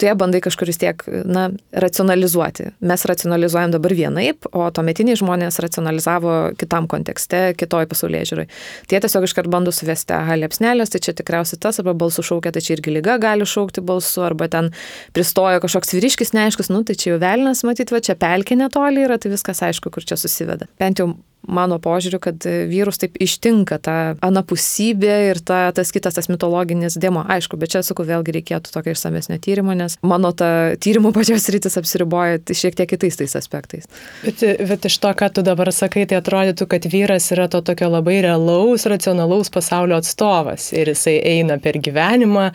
tu 0.00 0.08
ją 0.08 0.16
bandai 0.18 0.42
kažkur 0.44 0.70
vis 0.70 0.80
tiek, 0.82 1.04
na, 1.28 1.48
racionalizuoti. 1.72 2.72
Mes 2.86 3.06
racionalizuojam 3.08 3.74
dabar 3.76 3.94
vienaip, 3.96 4.48
o 4.52 4.66
tuometiniai 4.74 5.18
žmonės 5.20 5.60
racionalizavo 5.62 6.36
kitam 6.60 6.88
kontekste, 6.90 7.54
kitoj 7.58 7.88
pasaulyje 7.90 8.32
žiūrai. 8.32 8.46
Tai 8.86 8.98
jie 8.98 9.02
tiesiog 9.06 9.28
iškart 9.28 9.50
bando 9.52 9.74
suvesti, 9.74 10.14
aha, 10.16 10.38
liepsnelės, 10.42 10.92
tai 10.92 11.02
čia 11.04 11.14
tikriausiai 11.16 11.60
tas, 11.62 11.80
arba 11.82 11.94
balsų 11.98 12.26
šaukia, 12.30 12.54
tai 12.56 12.64
čia 12.64 12.76
irgi 12.76 12.96
lyga 12.98 13.18
gali 13.22 13.46
šaukti 13.46 13.84
balsu, 13.86 14.24
arba 14.26 14.48
ten 14.52 14.72
pristojo 15.16 15.62
kažkoks 15.64 15.94
vyriškis 15.96 16.34
neaiškus, 16.36 16.70
nu 16.72 16.82
tai 16.86 16.98
čia 16.98 17.12
jau 17.14 17.20
velnas, 17.22 17.62
matyt, 17.66 17.92
va 17.94 18.02
čia 18.04 18.16
pelkė 18.18 18.58
netoli 18.58 19.04
yra, 19.06 19.18
tai 19.22 19.32
viskas 19.32 19.62
aišku, 19.66 19.92
kur 19.94 20.06
čia 20.06 20.18
susiveda. 20.20 20.68
Bent 20.80 20.95
bent 20.96 21.04
jau 21.04 21.14
mano 21.46 21.76
požiūriu, 21.78 22.18
kad 22.18 22.42
vyrus 22.42 22.98
taip 22.98 23.14
ištinka 23.22 23.76
ta 23.78 24.16
anapusybė 24.24 25.30
ir 25.30 25.38
ta, 25.46 25.70
tas 25.70 25.92
kitas, 25.94 26.16
tas 26.16 26.26
mitologinis 26.26 26.96
dėmo. 26.98 27.22
Aišku, 27.22 27.54
bet 27.60 27.70
čia, 27.70 27.84
sakau, 27.86 28.02
vėlgi 28.08 28.34
reikėtų 28.34 28.72
tokio 28.74 28.96
išsamesnio 28.96 29.38
tyrimo, 29.38 29.76
nes 29.78 29.94
mano 30.02 30.32
ta 30.34 30.74
tyrimo 30.82 31.12
pačios 31.14 31.46
rytis 31.54 31.78
apsiriboja 31.78 32.40
šiek 32.50 32.74
tiek 32.74 32.90
kitais 32.90 33.20
tais 33.20 33.36
aspektais. 33.38 33.86
Bet, 34.24 34.42
bet 34.42 34.88
iš 34.90 34.98
to, 34.98 35.12
ką 35.14 35.30
tu 35.38 35.46
dabar 35.46 35.70
sakai, 35.70 36.08
tai 36.10 36.18
atrodytų, 36.18 36.66
kad 36.72 36.90
vyras 36.90 37.30
yra 37.36 37.46
to 37.52 37.62
tokio 37.62 37.92
labai 37.94 38.18
realaus, 38.26 38.88
racionalaus 38.90 39.52
pasaulio 39.54 40.00
atstovas 40.02 40.72
ir 40.74 40.90
jisai 40.96 41.20
eina 41.36 41.60
per 41.62 41.78
gyvenimą 41.78 42.48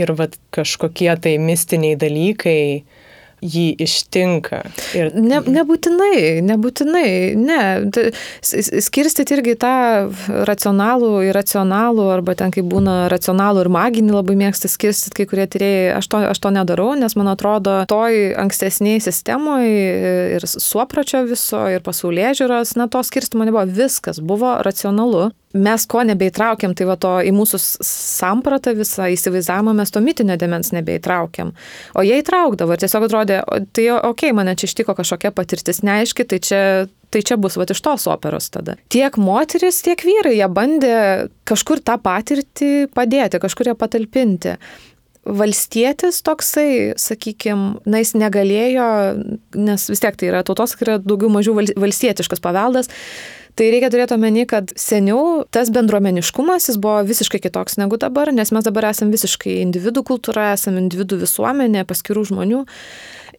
ir 0.00 0.16
vat, 0.16 0.40
kažkokie 0.56 1.12
tai 1.20 1.36
mistiniai 1.42 2.00
dalykai 2.00 2.62
jį 3.44 3.66
ištinka. 3.84 4.62
Ir... 4.98 5.12
Ne, 5.14 5.40
nebūtinai, 5.44 6.40
nebūtinai, 6.46 7.10
ne. 7.38 7.60
Skirstyti 8.42 9.36
irgi 9.36 9.54
tą 9.60 9.74
racionalų 10.48 11.12
ir 11.28 11.36
racionalų, 11.36 12.08
arba 12.18 12.34
ten 12.38 12.54
kaip 12.54 12.68
būna 12.70 13.06
racionalų 13.12 13.64
ir 13.64 13.72
maginį 13.74 14.16
labai 14.16 14.38
mėgsta 14.40 14.70
skirstyti 14.70 15.20
kai 15.20 15.28
kurie 15.30 15.48
tyrėjai. 15.50 15.96
Aš 15.98 16.10
to, 16.12 16.22
aš 16.32 16.42
to 16.44 16.54
nedarau, 16.54 16.92
nes 16.98 17.16
man 17.18 17.32
atrodo, 17.32 17.80
toj 17.90 18.34
ankstesniai 18.44 19.02
sistemoje 19.04 20.38
ir 20.38 20.48
suopračio 20.48 21.24
viso, 21.28 21.64
ir 21.72 21.84
pasaulyje 21.86 22.36
žiūros, 22.42 22.76
na 22.80 22.88
to 22.90 23.02
skirstimo 23.06 23.46
nebuvo. 23.46 23.66
Viskas 23.78 24.22
buvo 24.24 24.56
racionalu 24.64 25.28
mes 25.56 25.84
ko 25.88 26.02
nebeįtraukiam, 26.04 26.74
tai 26.76 26.86
va 26.88 26.98
to 27.00 27.14
į 27.24 27.32
mūsų 27.32 27.60
sampratą 27.86 28.74
visą 28.76 29.08
įsivaizdavimą 29.14 29.72
mes 29.78 29.92
to 29.94 30.02
mitinio 30.04 30.36
demens 30.40 30.72
nebeįtraukiam. 30.76 31.54
O 31.96 32.04
jie 32.04 32.18
įtraukdavo 32.20 32.74
ir 32.74 32.82
tiesiog 32.82 33.08
atrodė, 33.08 33.40
tai 33.72 33.88
okei, 33.96 34.10
okay, 34.10 34.34
mane 34.36 34.56
čia 34.58 34.68
ištiko 34.68 34.96
kažkokia 34.98 35.32
patirtis 35.36 35.80
neaiški, 35.86 36.28
tai 36.28 36.40
čia, 36.44 36.60
tai 37.14 37.24
čia 37.24 37.40
bus 37.40 37.56
va 37.56 37.68
iš 37.68 37.80
tos 37.84 38.04
operos 38.12 38.50
tada. 38.52 38.76
Tiek 38.92 39.16
moteris, 39.20 39.80
tiek 39.86 40.04
vyrai, 40.04 40.36
jie 40.36 40.50
bandė 40.52 40.94
kažkur 41.48 41.80
tą 41.80 41.96
patirtį 42.02 42.92
padėti, 42.96 43.40
kažkur 43.40 43.72
ją 43.72 43.78
patalpinti 43.78 44.58
valstietis 45.28 46.22
toksai, 46.24 46.94
sakykime, 46.96 47.82
na 47.88 48.00
jis 48.00 48.14
negalėjo, 48.16 48.86
nes 49.60 49.88
vis 49.90 50.00
tiek 50.00 50.16
tai 50.16 50.30
yra 50.30 50.44
tautos, 50.46 50.72
yra 50.80 50.96
daugiau 51.02 51.28
mažiau 51.32 51.56
valstietiškas 51.58 52.40
paveldas, 52.44 52.88
Tai 53.58 53.66
reikia 53.74 53.88
turėti 53.90 54.14
omeny, 54.14 54.44
kad 54.46 54.70
seniau 54.78 55.42
tas 55.50 55.72
bendruomeniškumas 55.74 56.68
jis 56.70 56.76
buvo 56.78 57.00
visiškai 57.08 57.40
kitoks 57.42 57.74
negu 57.80 57.98
dabar, 57.98 58.30
nes 58.30 58.52
mes 58.54 58.66
dabar 58.66 58.86
esame 58.92 59.10
visiškai 59.16 59.56
individų 59.64 60.04
kultūra, 60.06 60.52
esame 60.54 60.78
individų 60.84 61.18
visuomenė, 61.24 61.82
paskirų 61.88 62.22
žmonių. 62.30 62.60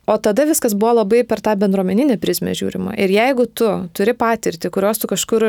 O 0.09 0.17
tada 0.19 0.43
viskas 0.49 0.75
buvo 0.75 0.97
labai 0.97 1.21
per 1.29 1.39
tą 1.45 1.53
bendruomeninę 1.61 2.17
prizmę 2.19 2.51
žiūrima. 2.57 2.97
Ir 2.99 3.13
jeigu 3.13 3.45
tu 3.47 3.69
turi 3.95 4.15
patirtį, 4.17 4.71
kurios 4.75 4.99
tu 4.99 5.07
kažkur 5.07 5.45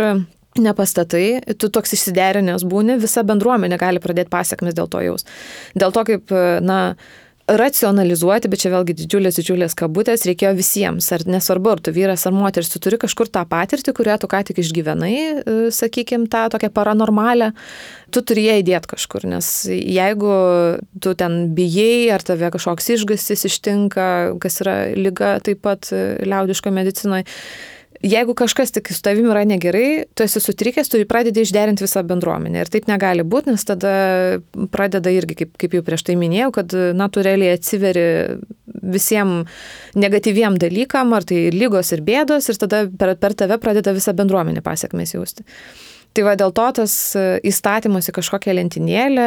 nepastatai, 0.61 1.41
tu 1.59 1.71
toks 1.73 1.97
išsiderinęs 1.97 2.63
būni, 2.69 3.01
visa 3.03 3.25
bendruomenė 3.27 3.79
gali 3.81 4.03
pradėti 4.03 4.31
pasiekmes 4.31 4.77
dėl 4.79 4.91
to 4.93 5.03
jaus. 5.03 5.27
Dėl 5.75 5.95
to 5.95 6.07
kaip, 6.07 6.35
na, 6.63 6.81
racionalizuoti, 7.59 8.49
bet 8.51 8.63
čia 8.63 8.71
vėlgi 8.73 8.95
didžiulės, 9.01 9.39
didžiulės 9.41 9.75
kabutės 9.79 10.25
reikėjo 10.29 10.53
visiems, 10.59 11.09
ar 11.15 11.25
nesvarbu, 11.29 11.73
ar 11.75 11.83
tu 11.85 11.95
vyras 11.95 12.27
ar 12.29 12.35
moteris, 12.37 12.71
tu 12.73 12.81
turi 12.83 12.99
kažkur 13.01 13.31
tą 13.33 13.43
patirtį, 13.51 13.95
kurią 13.97 14.19
tu 14.23 14.31
ką 14.31 14.43
tik 14.49 14.61
išgyvenai, 14.63 15.15
e, 15.17 15.57
sakykime, 15.75 16.29
tą 16.31 16.47
tokią 16.53 16.71
paranormalę, 16.77 17.51
tu 18.15 18.23
turi 18.27 18.47
ją 18.47 18.59
įdėti 18.63 18.93
kažkur, 18.95 19.27
nes 19.31 19.51
jeigu 19.71 20.37
tu 21.03 21.15
ten 21.19 21.41
bijai, 21.57 22.11
ar 22.15 22.25
tave 22.27 22.53
kažkoks 22.55 22.93
išgasis 22.97 23.47
ištinka, 23.51 24.07
kas 24.43 24.61
yra 24.65 24.79
lyga 24.95 25.39
taip 25.45 25.63
pat 25.67 25.91
e, 25.95 26.21
liaudiško 26.27 26.73
medicinoje, 26.75 27.27
jeigu 28.03 28.35
kažkas 28.35 28.73
tik 28.73 28.89
su 28.93 29.03
tavimi 29.05 29.29
yra 29.31 29.43
negerai, 29.49 30.05
tu 30.15 30.25
esi 30.25 30.41
sutrikęs, 30.41 30.89
tu 30.89 31.01
pradedi 31.09 31.45
išderinti 31.45 31.85
visą 31.85 32.03
bendruomenę. 32.09 32.65
Ir 32.65 32.73
taip 32.73 32.89
negali 32.89 33.25
būti, 33.27 33.53
nes 33.53 33.67
tada 33.69 33.93
pradeda 34.73 35.13
irgi, 35.13 35.37
kaip, 35.43 35.53
kaip 35.61 35.77
jau 35.77 35.85
prieš 35.87 36.07
tai 36.09 36.17
minėjau, 36.21 36.51
kad 36.57 36.75
natūraliai 36.97 37.59
atsiveri 37.59 38.07
visiems 38.81 39.53
negatyviem 40.01 40.57
dalykam, 40.61 41.13
ar 41.17 41.29
tai 41.29 41.49
lygos 41.55 41.93
ir 41.93 42.05
bėdos, 42.07 42.49
ir 42.49 42.61
tada 42.63 42.87
per, 42.89 43.15
per 43.21 43.37
tave 43.37 43.61
pradeda 43.61 43.95
visą 43.97 44.17
bendruomenę 44.17 44.65
pasiekmes 44.65 45.15
jausti. 45.17 45.47
Tai 46.17 46.25
va 46.27 46.33
dėl 46.35 46.51
to 46.51 46.65
tas 46.81 46.95
įstatymas 47.47 48.09
į 48.11 48.17
kažkokią 48.17 48.57
lentynėlę, 48.57 49.27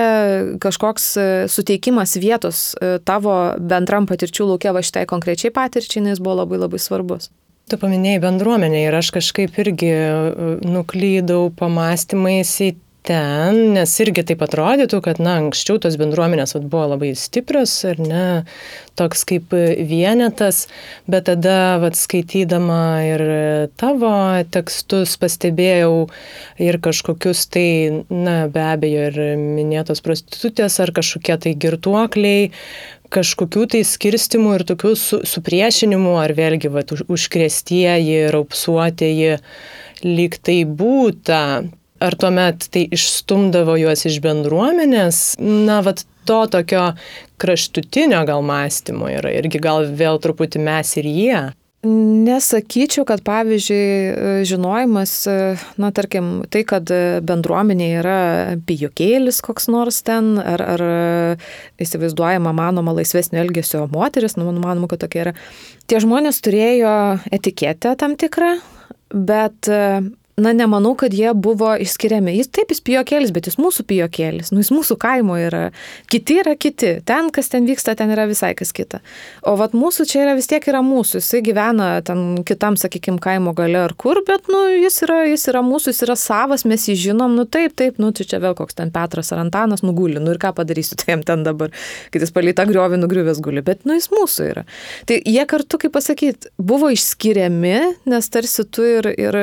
kažkoks 0.64 1.06
suteikimas 1.54 2.18
vietos 2.20 2.74
tavo 3.08 3.38
bendram 3.56 4.10
patirčių 4.10 4.50
laukia 4.50 4.74
va 4.76 4.84
šitai 4.84 5.06
konkrečiai 5.08 5.54
patirčiai, 5.56 6.04
nes 6.10 6.20
buvo 6.20 6.42
labai 6.42 6.60
labai 6.66 6.82
svarbus. 6.84 7.30
Tu 7.72 7.80
paminėjai 7.80 8.22
bendruomenę 8.26 8.84
ir 8.86 8.96
aš 8.98 9.14
kažkaip 9.16 9.56
irgi 9.64 9.92
e, 9.92 10.08
nuklydau 10.68 11.48
pamastymais 11.58 12.52
į 12.66 12.74
ten, 13.04 13.60
nes 13.76 13.94
irgi 14.04 14.24
taip 14.28 14.44
atrodytų, 14.46 15.00
kad, 15.04 15.20
na, 15.24 15.36
anksčiau 15.42 15.80
tos 15.82 15.98
bendruomenės 16.00 16.56
vat, 16.56 16.66
buvo 16.72 16.88
labai 16.94 17.12
stiprios 17.20 17.74
ir 17.90 18.00
ne 18.00 18.26
toks 19.00 19.26
kaip 19.28 19.54
vienetas, 19.90 20.66
bet 21.10 21.28
tada, 21.28 21.78
vat, 21.84 21.98
skaitydama 22.00 22.84
ir 23.08 23.26
tavo 23.80 24.14
tekstus 24.54 25.18
pastebėjau 25.22 26.08
ir 26.64 26.80
kažkokius 26.84 27.46
tai, 27.54 27.68
na, 28.10 28.44
be 28.54 28.64
abejo, 28.72 29.08
ir 29.12 29.40
minėtos 29.42 30.04
prostitutės 30.06 30.80
ar 30.84 30.96
kažkokie 30.96 31.40
tai 31.44 31.58
girtuokliai, 31.60 32.52
kažkokių 33.14 33.68
tai 33.76 33.84
skirstimų 33.88 34.58
ir 34.58 34.66
tokių 34.74 34.94
su, 35.00 35.22
supriešinimų, 35.28 36.18
ar 36.22 36.34
vėlgi 36.38 36.72
va, 36.74 36.84
už, 36.96 37.06
užkrėstieji, 37.14 38.28
raupsuotieji, 38.34 39.38
lyg 40.08 40.38
tai 40.44 40.64
būta. 40.68 41.44
Ar 42.04 42.18
tuomet 42.20 42.66
tai 42.74 42.82
išstumdavo 42.92 43.78
juos 43.80 44.02
iš 44.10 44.18
bendruomenės? 44.24 45.20
Na, 45.40 45.80
vad 45.86 46.02
to 46.28 46.42
tokio 46.52 46.90
kraštutinio 47.40 48.26
gal 48.28 48.44
mąstymo 48.44 49.08
yra 49.12 49.32
irgi 49.38 49.62
gal 49.64 49.88
vėl 49.88 50.20
truputį 50.24 50.64
mes 50.64 50.98
ir 51.00 51.08
jie. 51.08 51.42
Nesakyčiau, 51.84 53.04
kad 53.04 53.20
pavyzdžiui 53.28 54.44
žinojimas, 54.48 55.14
na 55.76 55.90
tarkim, 55.92 56.30
tai, 56.48 56.62
kad 56.64 56.88
bendruomenė 57.28 57.90
yra 58.00 58.20
pijokėlis 58.64 59.42
koks 59.44 59.68
nors 59.68 60.00
ten, 60.08 60.38
ar, 60.40 60.64
ar 60.64 60.84
įsivaizduojama, 61.84 62.56
manoma, 62.56 62.96
laisvesnio 62.96 63.42
elgesio 63.44 63.84
moteris, 63.92 64.38
nu, 64.40 64.48
manoma, 64.56 64.88
kad 64.88 65.04
tokia 65.04 65.26
yra. 65.26 65.36
Tie 65.92 66.00
žmonės 66.00 66.40
turėjo 66.46 66.96
etiketę 67.36 67.98
tam 68.00 68.16
tikrą, 68.16 68.56
bet 69.12 69.68
na, 70.38 70.54
nemanau, 70.54 70.96
kad 70.98 71.14
jie 71.14 71.30
buvo 71.34 71.74
išskiriami. 71.78 72.34
Jis 72.40 72.50
taip, 72.54 72.72
jis 72.74 72.82
pijokėlis, 72.86 73.34
bet 73.36 73.48
jis 73.50 73.60
mūsų 73.62 73.86
pijokėlis, 73.90 74.50
nu, 74.54 74.64
jis 74.64 74.72
mūsų 74.74 74.98
kaimo 75.02 75.38
yra. 75.38 75.68
Kiti 76.10 76.40
yra 76.42 76.56
kiti. 76.58 76.96
Ten, 77.06 77.30
kas 77.34 77.52
ten 77.54 77.68
vyksta, 77.70 77.94
ten 78.00 78.14
yra 78.14 78.26
visai 78.30 78.54
kas 78.58 78.74
kita. 78.74 79.04
O 79.50 79.54
vat 79.60 79.76
mūsų 79.78 80.08
čia 80.10 80.24
yra 80.24 80.36
vis 80.38 80.50
tiek 80.50 80.66
yra 80.70 80.82
mūsų. 80.86 81.22
Jisai 81.22 81.44
gyvena 81.46 81.90
ten 82.06 82.42
kitam, 82.48 82.78
sakykime, 82.82 83.22
kaimo 83.22 83.54
gale 83.58 83.84
ar 83.86 83.94
kur, 84.00 84.24
bet, 84.28 84.50
nu, 84.50 84.64
jis 84.74 85.04
yra, 85.06 85.20
jis 85.30 85.46
yra 85.54 85.62
mūsų, 85.66 85.94
jis 85.94 86.02
yra 86.08 86.18
savas, 86.20 86.66
mes 86.70 86.88
jį 86.90 86.98
žinom, 87.08 87.36
nu, 87.38 87.46
taip, 87.46 87.76
taip, 87.78 88.00
nu, 88.02 88.10
tai 88.16 88.26
čia 88.30 88.42
vėl 88.44 88.58
koks 88.58 88.80
ten 88.80 88.94
Petras 88.94 89.30
ar 89.36 89.44
Antanas 89.44 89.86
nuguli, 89.86 90.22
nu 90.24 90.34
ir 90.34 90.42
ką 90.42 90.54
padarysiu 90.58 90.98
tai 91.00 91.14
jam 91.14 91.26
ten 91.28 91.46
dabar, 91.46 91.74
kai 92.10 92.24
jis 92.24 92.34
palyta 92.34 92.66
griovį 92.70 93.04
nugriuvęs 93.04 93.44
guli, 93.44 93.62
bet, 93.66 93.86
nu, 93.86 93.98
jis 94.00 94.10
mūsų 94.14 94.50
yra. 94.50 94.66
Tai 95.10 95.20
jie 95.20 95.46
kartu, 95.50 95.82
kaip 95.86 95.94
pasakyti, 95.94 96.54
buvo 96.58 96.90
išskiriami, 96.94 97.78
nes 98.10 98.34
tarsi 98.34 98.66
tu 98.66 98.88
ir, 98.88 99.14
ir 99.14 99.40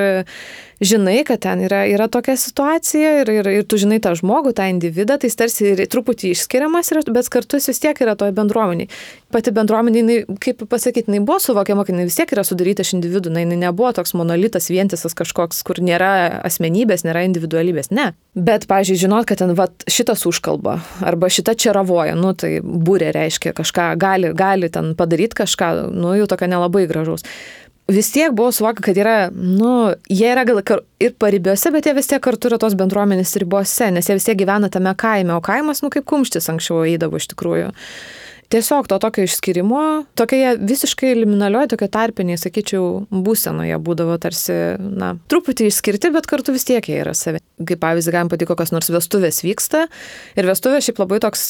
žinai, 0.81 1.21
kad 1.29 1.43
ten 1.45 1.61
yra, 1.65 1.83
yra 1.89 2.09
tokia 2.09 2.37
situacija 2.41 3.21
ir, 3.21 3.31
ir, 3.33 3.49
ir 3.61 3.67
tu 3.69 3.79
žinai 3.81 4.01
tą 4.03 4.15
žmogų, 4.19 4.55
tą 4.57 4.67
individą, 4.73 5.19
tai 5.21 5.29
jis 5.29 5.39
tarsi 5.39 5.67
ir 5.75 5.83
truputį 5.93 6.33
išskiriamas, 6.35 6.93
bet 7.13 7.29
kartu 7.33 7.61
jis 7.61 7.71
vis 7.71 7.83
tiek 7.83 8.01
yra 8.01 8.17
toje 8.19 8.35
bendruomeniai. 8.37 8.89
Pati 9.31 9.53
bendruomenė, 9.55 10.01
jinai, 10.01 10.17
kaip 10.43 10.65
pasakyti, 10.71 11.11
jinai 11.11 11.21
buvo 11.27 11.39
suvokiama, 11.43 11.85
kad 11.85 11.95
jinai 11.95 12.09
vis 12.09 12.17
tiek 12.19 12.33
yra 12.35 12.45
sudaryta 12.47 12.87
iš 12.87 12.95
individų, 12.97 13.35
jinai 13.37 13.61
nebuvo 13.61 13.93
toks 13.95 14.17
monolitas, 14.19 14.71
vientisas 14.73 15.15
kažkoks, 15.19 15.61
kur 15.69 15.83
nėra 15.85 16.41
asmenybės, 16.49 17.05
nėra 17.07 17.27
individualybės, 17.29 17.93
ne. 17.95 18.11
Bet, 18.35 18.67
pažiūrėjau, 18.71 19.05
žinot, 19.05 19.29
kad 19.29 19.43
ten 19.43 19.55
vat, 19.59 19.85
šitas 19.91 20.25
užkalba 20.27 20.79
arba 21.07 21.31
šita 21.31 21.55
čia 21.59 21.75
ravoja, 21.77 22.17
nu 22.19 22.33
tai 22.39 22.59
būrė 22.63 23.13
reiškia 23.15 23.53
kažką, 23.59 23.93
gali, 24.01 24.33
gali 24.39 24.71
ten 24.73 24.95
padaryti 24.99 25.43
kažką, 25.43 25.91
nu 25.95 26.15
jau 26.19 26.31
tokia 26.31 26.51
nelabai 26.51 26.87
gražaus 26.91 27.27
vis 27.91 28.11
tiek 28.15 28.33
buvo 28.37 28.53
suvokę, 28.55 28.85
kad 28.85 28.99
yra, 28.99 29.17
nu, 29.35 29.93
jie 30.11 30.31
yra 30.33 30.45
gal 30.49 30.63
ir 31.03 31.15
paribiuose, 31.19 31.73
bet 31.75 31.89
jie 31.89 31.95
vis 31.97 32.11
tiek 32.11 32.23
kartu 32.23 32.51
yra 32.51 32.61
tos 32.63 32.77
bendruomenės 32.79 33.37
ribose, 33.43 33.91
nes 33.95 34.09
jie 34.09 34.17
vis 34.19 34.29
tiek 34.29 34.39
gyvena 34.41 34.71
tame 34.73 34.95
kaime, 34.99 35.35
o 35.37 35.43
kaimas, 35.45 35.83
nu, 35.85 35.91
kaip 35.93 36.07
kumštis 36.11 36.51
anksčiau 36.53 36.85
eidavo 36.87 37.21
iš 37.21 37.31
tikrųjų 37.35 37.71
tiesiog 38.51 38.89
to 38.91 38.99
tokio 38.99 39.25
išskirimo, 39.25 39.83
tokioje 40.19 40.57
visiškai 40.61 41.13
liminalioje, 41.21 41.73
tokio 41.75 41.89
tarpinėje, 41.93 42.41
sakyčiau, 42.45 42.87
būsenoje 43.11 43.79
būdavo 43.83 44.17
tarsi, 44.23 44.57
na, 44.81 45.13
truputį 45.31 45.71
išskirti, 45.71 46.11
bet 46.15 46.27
kartu 46.31 46.55
vis 46.57 46.67
tiek 46.69 46.89
jie 46.91 46.99
yra 47.05 47.15
savi. 47.15 47.43
Kaip 47.61 47.83
pavyzdį, 47.83 48.15
galim 48.15 48.31
patiko, 48.33 48.55
kokios 48.57 48.73
nors 48.73 48.91
vestuvės 48.91 49.43
vyksta. 49.45 49.85
Ir 50.41 50.49
vestuvės 50.49 50.87
šiaip 50.87 51.03
labai 51.03 51.21
toks, 51.23 51.45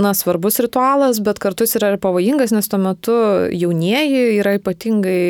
na, 0.00 0.14
svarbus 0.16 0.58
ritualas, 0.64 1.20
bet 1.22 1.40
kartu 1.42 1.66
jis 1.66 1.76
yra 1.78 1.92
ir 1.94 2.00
pavojingas, 2.02 2.54
nes 2.56 2.70
tuo 2.72 2.80
metu 2.80 3.16
jaunieji 3.52 4.40
yra 4.40 4.56
ypatingai 4.58 5.20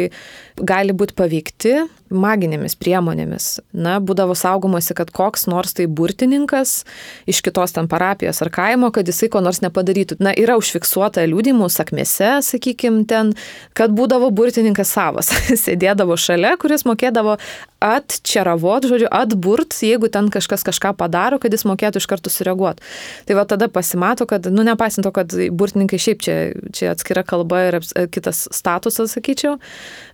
gali 0.57 0.95
būti 0.97 1.17
paveikti 1.19 1.75
maginėmis 2.11 2.77
priemonėmis. 2.79 3.49
Na, 3.77 3.97
būdavo 4.01 4.37
saugomasi, 4.39 4.95
kad 4.97 5.11
koks 5.15 5.47
nors 5.51 5.75
tai 5.77 5.89
burtininkas 5.91 6.85
iš 7.29 7.43
kitos 7.45 7.75
ten 7.77 7.91
parapijos 7.91 8.41
ar 8.45 8.53
kaimo, 8.55 8.93
kad 8.95 9.09
jisai 9.09 9.29
ko 9.33 9.43
nors 9.45 9.61
nepadarytų. 9.65 10.21
Na, 10.23 10.33
yra 10.37 10.57
užfiksuota 10.87 11.27
liūdimų 11.27 11.69
sakmėse, 11.71 12.41
sakykime, 12.43 13.07
ten, 13.07 13.35
kad 13.75 13.91
būdavo 13.91 14.31
burtininkas 14.31 14.93
savas. 14.95 15.31
Sėdėdavo 15.65 16.17
šalia, 16.17 16.57
kuris 16.57 16.87
mokėdavo 16.87 17.39
atčeravot, 17.81 18.87
žodžiu, 18.89 19.09
atburt, 19.13 19.75
jeigu 19.85 20.09
ten 20.09 20.31
kažkas 20.33 20.65
kažką 20.65 20.95
padaro, 20.97 21.39
kad 21.39 21.53
jis 21.53 21.67
mokėtų 21.69 22.01
iš 22.01 22.07
karto 22.09 22.33
sureaguoti. 22.33 22.83
Tai 23.29 23.37
va 23.37 23.45
tada 23.45 23.69
pasimato, 23.69 24.27
kad, 24.27 24.49
nu, 24.49 24.65
nepaisant 24.65 25.05
to, 25.05 25.13
kad 25.13 25.33
burtininkai 25.53 26.01
šiaip 26.01 26.25
čia, 26.25 26.37
čia 26.73 26.95
atskira 26.95 27.23
kalba 27.27 27.67
ir 27.69 27.79
kitas 28.15 28.47
statusas, 28.55 29.13
sakyčiau, 29.13 29.59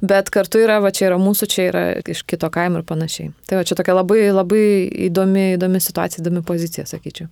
bet 0.02 0.32
kartu 0.34 0.64
yra, 0.64 0.80
va 0.82 0.90
čia 0.90 1.12
yra 1.12 1.20
mūsų, 1.22 1.48
čia 1.52 1.68
yra 1.70 1.84
iš 2.02 2.24
kito 2.26 2.50
kaimo 2.52 2.82
ir 2.82 2.88
panašiai. 2.88 3.30
Tai 3.46 3.60
va 3.60 3.68
čia 3.68 3.78
tokia 3.78 3.94
labai, 3.94 4.24
labai 4.34 4.64
įdomi, 5.06 5.52
įdomi 5.54 5.82
situacija, 5.86 6.24
įdomi 6.24 6.42
pozicija, 6.46 6.88
sakyčiau. 6.90 7.30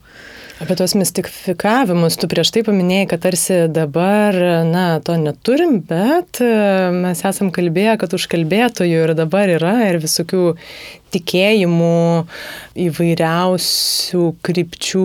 Apie 0.62 0.78
tos 0.78 0.95
mistifikavimus, 0.95 2.20
tu 2.20 2.30
prieš 2.30 2.55
tai 2.55 2.62
paminėjai, 2.66 3.11
kad 3.11 3.26
tarsi 3.31 3.68
dabar, 3.68 4.35
na, 4.66 5.01
to 5.01 5.14
neturim, 5.16 5.78
bet 5.87 6.41
e, 6.43 6.91
mes 6.91 7.20
esam 7.28 7.53
kalbėję, 7.55 7.93
kad 8.03 8.14
užkalbėtojų 8.16 9.05
ir 9.05 9.12
dabar 9.14 9.53
yra 9.53 9.74
ir 9.87 10.01
visokių 10.03 10.49
tikėjimų, 11.14 12.26
įvairiausių 12.87 14.24
krypčių, 14.47 15.05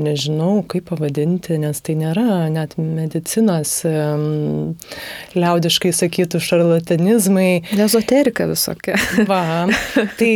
nežinau 0.00 0.60
kaip 0.68 0.88
pavadinti, 0.92 1.56
nes 1.60 1.80
tai 1.84 1.96
nėra 2.00 2.48
net 2.52 2.76
medicinos, 2.80 3.72
liaudiškai 5.36 5.92
sakytų, 5.96 6.40
šarlatanizmai. 6.44 7.50
Ezoterika 7.88 8.48
visokia. 8.52 9.00
Va, 9.28 9.68
tai 10.20 10.32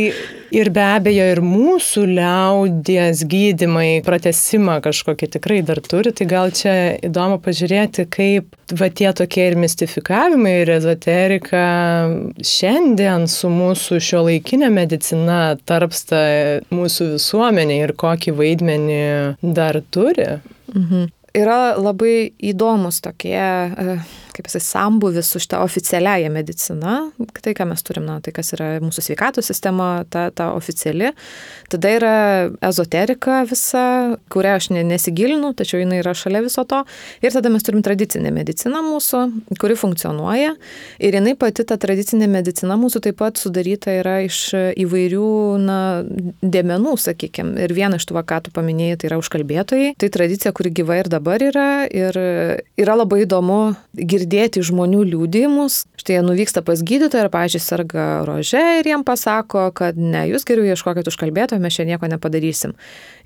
ir 0.55 0.69
be 0.73 0.83
abejo 0.95 1.25
ir 1.33 1.41
mūsų 1.43 2.05
liaudies 2.15 3.23
gydimai 3.29 4.01
pratesimą 4.05 4.79
kažkokį 4.85 5.29
tikrai 5.35 5.59
dar 5.67 5.81
turi, 5.83 6.13
tai 6.15 6.27
gal 6.29 6.53
čia 6.55 6.75
įdomu 7.05 7.39
pažiūrėti, 7.43 8.07
kaip 8.11 8.55
va 8.79 8.89
tie 8.89 9.11
tokie 9.17 9.49
ir 9.51 9.57
mistifikavimai 9.61 10.55
ir 10.63 10.71
ezoterika 10.77 11.65
šiandien 12.55 13.27
su 13.31 13.51
mūsų 13.51 13.99
šio 14.07 14.23
laikinė 14.29 14.71
medicina 14.73 15.41
tarpsta 15.67 16.23
mūsų 16.73 17.11
visuomenė 17.15 17.81
ir 17.83 17.95
kokį 17.99 18.35
vaidmenį 18.39 19.03
dar 19.55 19.81
turi. 19.93 20.39
Mhm. 20.73 21.11
Yra 21.35 21.75
labai 21.77 22.31
įdomus 22.43 23.01
tokie, 23.03 23.35
e, 23.35 23.97
kaip 24.35 24.47
jisai, 24.49 24.61
sambuvis 24.63 25.29
su 25.31 25.39
šitą 25.39 25.61
oficialiąją 25.63 26.29
mediciną, 26.31 26.95
tai 27.41 27.53
ką 27.55 27.67
mes 27.69 27.83
turim, 27.87 28.05
na, 28.07 28.17
tai 28.23 28.33
kas 28.35 28.51
yra 28.55 28.67
mūsų 28.83 29.03
sveikatos 29.05 29.47
sistema, 29.47 30.03
ta, 30.11 30.27
ta 30.35 30.49
oficiali. 30.55 31.13
Tada 31.71 31.91
yra 31.95 32.15
ezoterika 32.65 33.43
visa, 33.47 33.85
kurią 34.33 34.55
aš 34.59 34.69
nesigilinu, 34.75 35.53
tačiau 35.55 35.79
jinai 35.83 36.01
yra 36.01 36.15
šalia 36.17 36.43
viso 36.45 36.65
to. 36.67 36.81
Ir 37.23 37.35
tada 37.35 37.51
mes 37.53 37.63
turim 37.63 37.83
tradicinę 37.85 38.33
mediciną 38.35 38.83
mūsų, 38.85 39.23
kuri 39.61 39.77
funkcionuoja. 39.79 40.55
Ir 40.99 41.19
jinai 41.19 41.35
pati, 41.39 41.63
ta 41.67 41.79
tradicinė 41.79 42.27
medicina 42.31 42.75
mūsų 42.79 43.05
taip 43.07 43.19
pat 43.23 43.39
sudaryta 43.39 43.95
yra 44.01 44.17
iš 44.25 44.41
įvairių, 44.83 45.31
na, 45.63 45.79
dėmenų, 46.43 46.97
sakykime. 47.07 47.55
Ir 47.63 47.75
viena 47.77 48.01
iš 48.01 48.09
tų, 48.09 48.19
ką 48.27 48.41
tu 48.47 48.55
paminėjai, 48.55 48.99
tai 48.99 49.11
yra 49.11 49.21
užkalbėtojai. 49.21 49.95
Tai 50.01 50.11
tradicija, 50.11 50.51
kuri 50.55 50.73
gyva 50.75 50.99
ir 50.99 51.11
dabar 51.11 51.24
yra. 51.45 51.85
Ir 51.91 52.17
yra 52.75 52.95
labai 52.97 53.23
įdomu 53.23 53.75
girdėti 53.95 54.63
žmonių 54.65 55.03
liūdėjimus. 55.11 55.85
Štai 56.01 56.17
jie 56.17 56.23
nuvyksta 56.25 56.63
pas 56.65 56.81
gydytoją 56.81 57.25
ir, 57.25 57.31
pažiūrėjau, 57.33 57.65
serga 57.65 58.05
rože 58.27 58.61
ir 58.79 58.89
jiem 58.89 59.05
pasako, 59.07 59.69
kad 59.75 59.97
ne, 59.97 60.25
jūs 60.31 60.45
geriau 60.47 60.67
ieškokit 60.73 61.07
užkalbėtojo, 61.09 61.61
mes 61.63 61.77
čia 61.77 61.87
nieko 61.87 62.09
nepadarysim. 62.11 62.75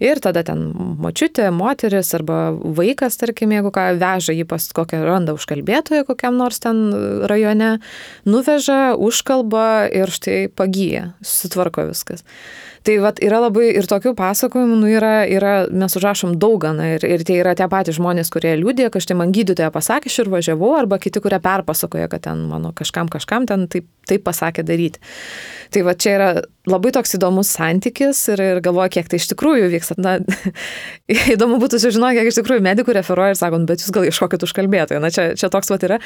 Ir 0.04 0.22
tada 0.24 0.43
ten 0.47 0.70
močiutė, 1.02 1.50
moteris 1.56 2.14
arba 2.18 2.52
vaikas, 2.54 3.18
tarkim, 3.20 3.52
jeigu 3.56 3.74
ką 3.76 3.89
veža 4.00 4.36
jį 4.38 4.47
pas 4.50 4.70
kokią 4.76 5.02
randa 5.08 5.36
užkalbėtoją 5.38 6.06
kokiam 6.10 6.38
nors 6.39 6.62
ten 6.64 6.89
rajone, 7.30 7.78
nuveža, 8.30 8.95
užkalba 8.97 9.89
ir 9.93 10.12
štai 10.14 10.47
pagyja, 10.50 11.14
susitvarko 11.22 11.89
viskas. 11.91 12.26
Tai 12.89 12.95
vat, 13.03 13.19
yra 13.21 13.37
labai 13.37 13.67
ir 13.77 13.85
tokių 13.85 14.15
pasakojimų, 14.17 14.79
nu, 14.81 14.87
yra, 14.89 15.21
yra, 15.29 15.51
mes 15.69 15.93
užrašom 15.93 16.31
dauganą 16.41 16.87
ir, 16.95 17.03
ir 17.05 17.21
tie 17.27 17.35
yra 17.37 17.51
tie 17.53 17.67
patys 17.69 17.99
žmonės, 17.99 18.31
kurie 18.33 18.55
liūdė, 18.57 18.87
kad 18.89 19.05
štai 19.05 19.19
man 19.19 19.29
gydytoja 19.35 19.69
pasakė, 19.69 20.09
aš 20.09 20.23
ir 20.23 20.31
važiavau, 20.33 20.71
arba 20.73 20.97
kiti, 20.97 21.21
kurie 21.21 21.37
perpasakoja, 21.43 22.07
kad 22.09 22.23
ten 22.25 22.47
mano 22.49 22.71
kažkam 22.73 23.11
kažkam 23.13 23.45
ten 23.45 23.67
taip, 23.69 23.85
taip 24.09 24.25
pasakė 24.25 24.65
daryti. 24.65 25.03
Tai 25.70 25.84
va 25.86 25.93
čia 25.93 26.15
yra 26.17 26.30
labai 26.70 26.91
toks 26.93 27.15
įdomus 27.17 27.51
santykis 27.55 28.22
ir, 28.34 28.41
ir 28.41 28.61
galvoju, 28.65 28.91
kiek 28.95 29.09
tai 29.09 29.20
iš 29.22 29.30
tikrųjų 29.32 29.70
vyksta. 29.74 29.97
Na, 30.01 30.17
įdomu 31.34 31.59
būtų 31.61 31.80
sužinoti, 31.82 32.20
kiek 32.20 32.30
iš 32.32 32.39
tikrųjų 32.39 32.63
medikų 32.65 32.95
referuoja 32.97 33.34
ir 33.34 33.39
sako, 33.39 33.61
nu, 33.61 33.70
bet 33.70 33.84
jūs 33.84 33.93
gal 33.95 34.07
ieškokit 34.09 34.45
užkalbėtojų. 34.47 35.01
Na, 35.03 35.11
čia, 35.13 35.30
čia 35.39 35.51
toks 35.53 35.72
vat 35.74 35.86
yra. 35.88 35.99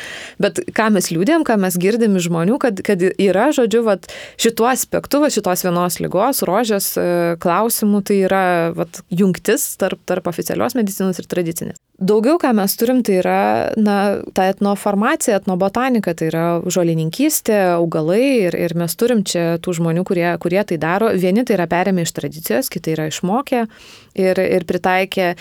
Bet 0.43 0.61
ką 0.76 0.89
mes 0.95 1.09
liūdėm, 1.14 1.45
ką 1.47 1.57
mes 1.64 1.78
girdim 1.80 2.18
iš 2.20 2.30
žmonių, 2.30 2.59
kad, 2.64 2.84
kad 2.86 3.03
yra, 3.11 3.49
žodžiu, 3.55 3.84
vat, 3.88 4.09
šituo 4.41 4.70
aspektu, 4.72 5.24
va, 5.24 5.32
šitos 5.34 5.66
vienos 5.68 5.99
lygos, 6.03 6.43
rožės 6.47 6.93
e, 6.99 7.07
klausimų, 7.43 8.03
tai 8.07 8.22
yra 8.28 8.45
vat, 8.78 9.03
jungtis 9.14 9.74
tarp, 9.82 10.03
tarp 10.09 10.30
oficialios 10.32 10.78
medicinos 10.80 11.20
ir 11.20 11.30
tradicinės. 11.32 11.80
Daugiau, 12.03 12.39
ką 12.41 12.49
mes 12.57 12.74
turim, 12.76 13.03
tai 13.05 13.20
yra 13.22 13.41
na, 13.80 13.97
ta 14.36 14.47
etnoformacija, 14.49 15.38
etnobotanika, 15.39 16.16
tai 16.18 16.32
yra 16.32 16.45
žolininkystė, 16.66 17.59
augalai 17.78 18.49
ir, 18.49 18.57
ir 18.57 18.74
mes 18.76 18.97
turim 18.97 19.22
čia 19.24 19.53
tų 19.62 19.76
žmonių, 19.80 20.06
kurie, 20.08 20.28
kurie 20.41 20.62
tai 20.68 20.80
daro. 20.82 21.12
Vieni 21.14 21.45
tai 21.45 21.58
yra 21.58 21.68
perėmę 21.70 22.06
iš 22.06 22.14
tradicijos, 22.16 22.72
kiti 22.74 22.95
yra 22.95 23.10
išmokę 23.12 23.66
ir, 24.20 24.41
ir 24.41 24.66
pritaikę. 24.70 25.34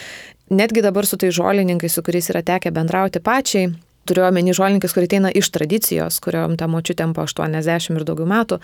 Netgi 0.53 0.85
dabar 0.85 1.09
su 1.09 1.17
tai 1.17 1.33
žolininkais, 1.33 1.95
su 1.95 2.05
kuriais 2.05 2.29
yra 2.33 2.43
tekę 2.45 2.73
bendrauti 2.75 3.23
pačiai, 3.25 3.71
turiu 4.09 4.27
omeny 4.27 4.55
žolininkas, 4.57 4.93
kurie 4.95 5.09
ateina 5.09 5.31
iš 5.33 5.49
tradicijos, 5.55 6.21
kuriuom 6.25 6.59
tam 6.61 6.75
močiutėm 6.77 7.15
po 7.17 7.25
80 7.29 7.97
ir 7.97 8.07
daugiau 8.09 8.29
metų, 8.29 8.61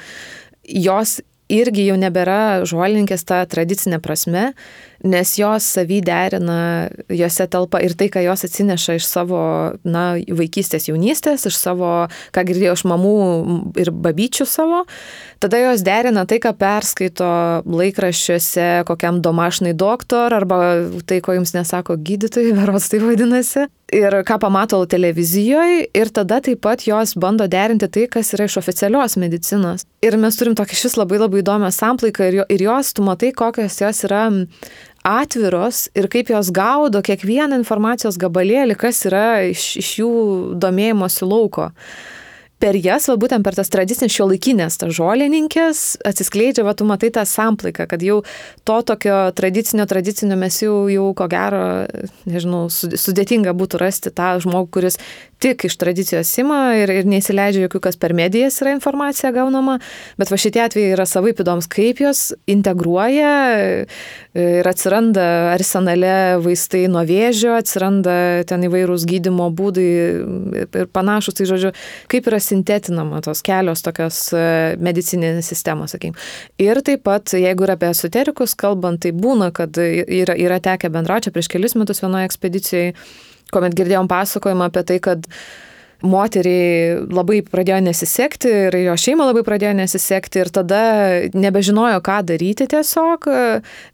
jos 0.68 1.18
irgi 1.49 1.86
jau 1.88 1.96
nebėra 1.96 2.66
žolininkės 2.68 3.24
ta 3.28 3.40
tradicinė 3.49 4.03
prasme, 4.05 4.53
nes 5.05 5.34
jos 5.38 5.62
savy 5.62 6.01
derina, 6.03 6.88
jose 7.09 7.46
telpa 7.46 7.80
ir 7.84 7.94
tai, 7.99 8.09
ką 8.11 8.22
jos 8.24 8.44
atsineša 8.49 8.99
iš 8.99 9.07
savo, 9.07 9.40
na, 9.86 10.05
vaikystės, 10.18 10.88
jaunystės, 10.90 11.46
iš 11.46 11.59
savo, 11.59 11.92
ką 12.34 12.44
girdėjau 12.49 12.74
iš 12.78 12.84
mamų 12.90 13.14
ir 13.78 13.92
babyčių 13.94 14.46
savo, 14.49 14.84
tada 15.38 15.62
jos 15.62 15.84
derina 15.86 16.26
tai, 16.28 16.40
ką 16.42 16.55
perskaito 16.59 17.30
laikraščiuose, 17.68 18.68
kokiam 18.88 19.22
domašnai 19.22 19.74
doktor, 19.78 20.34
arba 20.34 20.61
tai, 21.07 21.22
ko 21.22 21.38
jums 21.38 21.55
nesako 21.55 21.99
gydytojai, 22.03 22.57
veros 22.61 22.90
tai 22.90 23.03
vadinasi, 23.05 23.68
ir 23.92 24.18
ką 24.26 24.38
pamato 24.42 24.80
televizijoje, 24.86 25.86
ir 25.96 26.11
tada 26.12 26.40
taip 26.44 26.61
pat 26.64 26.84
jos 26.86 27.14
bando 27.16 27.46
derinti 27.49 27.88
tai, 27.88 28.07
kas 28.11 28.34
yra 28.36 28.49
iš 28.49 28.59
oficialios 28.61 29.16
medicinos. 29.20 29.86
Ir 30.05 30.18
mes 30.20 30.36
turim 30.38 30.55
tokį 30.59 30.76
šis 30.78 30.99
labai 30.99 31.20
labai 31.22 31.42
įdomią 31.42 31.70
samplaiką 31.74 32.28
ir, 32.28 32.40
jo, 32.40 32.49
ir 32.53 32.66
jos, 32.68 32.92
tu 32.94 33.07
matai, 33.07 33.32
kokios 33.36 33.80
jos 33.80 34.05
yra 34.07 34.26
atviros 35.07 35.86
ir 35.99 36.09
kaip 36.12 36.32
jos 36.34 36.53
gaudo 36.55 37.03
kiekvieną 37.05 37.59
informacijos 37.61 38.18
gabalėlį, 38.20 38.76
kas 38.78 39.05
yra 39.09 39.26
iš, 39.49 39.74
iš 39.82 39.92
jų 40.03 40.12
domėjimosi 40.61 41.28
lauko. 41.28 41.72
Per 42.59 42.74
jas, 42.74 43.05
va 43.07 43.14
būtent 43.14 43.46
per 43.46 43.55
tas 43.55 43.70
tradicinės 43.70 44.11
šio 44.11 44.24
laikinės, 44.32 44.80
tas 44.80 44.90
žolininkės, 44.96 45.82
atsiskleidžia, 46.09 46.64
va 46.66 46.72
tu 46.74 46.82
matai 46.88 47.12
tą 47.14 47.22
samplaiką, 47.22 47.86
kad 47.86 48.03
jau 48.03 48.16
to 48.66 48.78
tokio 48.82 49.28
tradicinio, 49.38 49.86
tradicinio 49.86 50.34
mes 50.40 50.59
jau, 50.64 50.88
jau 50.90 51.05
ko 51.14 51.28
gero, 51.30 51.61
nežinau, 52.26 52.64
sudėtinga 52.72 53.55
būtų 53.55 53.78
rasti 53.78 54.11
tą 54.11 54.32
žmogų, 54.42 54.72
kuris 54.74 54.99
tik 55.39 55.64
iš 55.68 55.76
tradicijos 55.78 56.30
ima 56.39 56.61
ir, 56.78 56.91
ir 56.91 57.09
neįsileidžia 57.09 57.66
jokių, 57.66 57.80
kas 57.89 57.99
per 58.01 58.14
medijas 58.16 58.59
yra 58.62 58.72
informacija 58.74 59.30
gaunama, 59.34 59.78
bet 60.18 60.32
va 60.32 60.39
šitie 60.41 60.62
atvejai 60.64 60.95
yra 60.97 61.07
savai 61.09 61.32
įdomus, 61.34 61.68
kaip 61.70 62.03
jos 62.03 62.22
integruoja 62.51 63.34
ir 64.39 64.68
atsiranda 64.68 65.26
arsenale 65.55 66.39
vaistai 66.43 66.84
nuo 66.91 67.05
vėžio, 67.07 67.55
atsiranda 67.59 68.16
ten 68.49 68.66
įvairūs 68.68 69.07
gydimo 69.09 69.49
būdai 69.55 69.86
ir 70.82 70.91
panašus, 70.95 71.39
tai 71.39 71.49
žodžiu, 71.51 71.72
kaip 72.11 72.28
yra 72.30 72.41
sintetinama 72.43 73.22
tos 73.24 73.43
kelios 73.47 73.84
tokios 73.86 74.20
e, 74.34 74.45
medicinės 74.82 75.47
sistemos, 75.47 75.95
sakykim. 75.95 76.16
Ir 76.62 76.82
taip 76.86 77.05
pat, 77.07 77.34
jeigu 77.39 77.66
yra 77.66 77.78
apie 77.78 77.93
esoterikus 77.93 78.57
kalbant, 78.59 79.03
tai 79.05 79.14
būna, 79.14 79.53
kad 79.55 79.78
yra, 79.78 80.36
yra 80.39 80.59
tekę 80.62 80.91
bendrauti 80.93 81.32
prieš 81.34 81.51
kelis 81.53 81.76
metus 81.78 82.03
vienoje 82.03 82.28
ekspedicijoje, 82.28 82.95
kuomet 83.53 83.76
girdėjom 83.78 84.11
pasakojimą 84.11 84.68
apie 84.68 84.84
tai, 84.88 85.01
kad 85.05 85.26
moteriai 86.05 86.99
labai 87.11 87.40
pradėjo 87.42 87.80
nesisekti 87.88 88.51
ir 88.68 88.76
jo 88.84 88.94
šeima 89.01 89.26
labai 89.26 89.42
pradėjo 89.46 89.72
nesisekti 89.80 90.44
ir 90.44 90.53
tada 90.55 90.82
nebežinojo, 91.34 91.99
ką 92.07 92.20
daryti 92.28 92.68
tiesiog. 92.70 93.26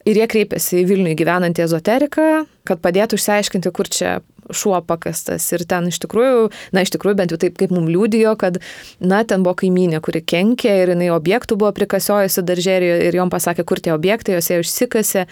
Ir 0.05 0.21
jie 0.21 0.29
kreipėsi 0.29 0.83
į 0.83 0.87
Vilnių 0.91 1.17
gyvenantį 1.17 1.65
ezoteriką, 1.65 2.29
kad 2.69 2.85
padėtų 2.85 3.21
išsiaiškinti, 3.21 3.73
kur 3.73 3.89
čia 3.89 4.19
šuo 4.53 4.81
pakastas. 4.87 5.47
Ir 5.55 5.65
ten 5.69 5.89
iš 5.91 6.01
tikrųjų, 6.05 6.49
na 6.75 6.85
iš 6.85 6.93
tikrųjų 6.95 7.19
bent 7.21 7.35
jau 7.35 7.39
taip 7.41 7.57
kaip 7.61 7.73
mums 7.75 7.93
liūdijo, 7.93 8.35
kad, 8.41 8.61
na, 9.01 9.23
ten 9.29 9.45
buvo 9.47 9.57
kaimynė, 9.63 10.01
kuri 10.05 10.23
kenkė 10.25 10.75
ir 10.83 10.95
jinai 10.95 11.11
objektų 11.15 11.59
buvo 11.61 11.73
prikasiojusi 11.77 12.45
darželį 12.47 12.91
ir 13.09 13.19
jom 13.21 13.33
pasakė, 13.33 13.65
kur 13.69 13.83
tie 13.83 13.95
objektai, 13.95 14.37
jos 14.39 14.51
ją 14.51 14.61
išsikasė. 14.65 15.27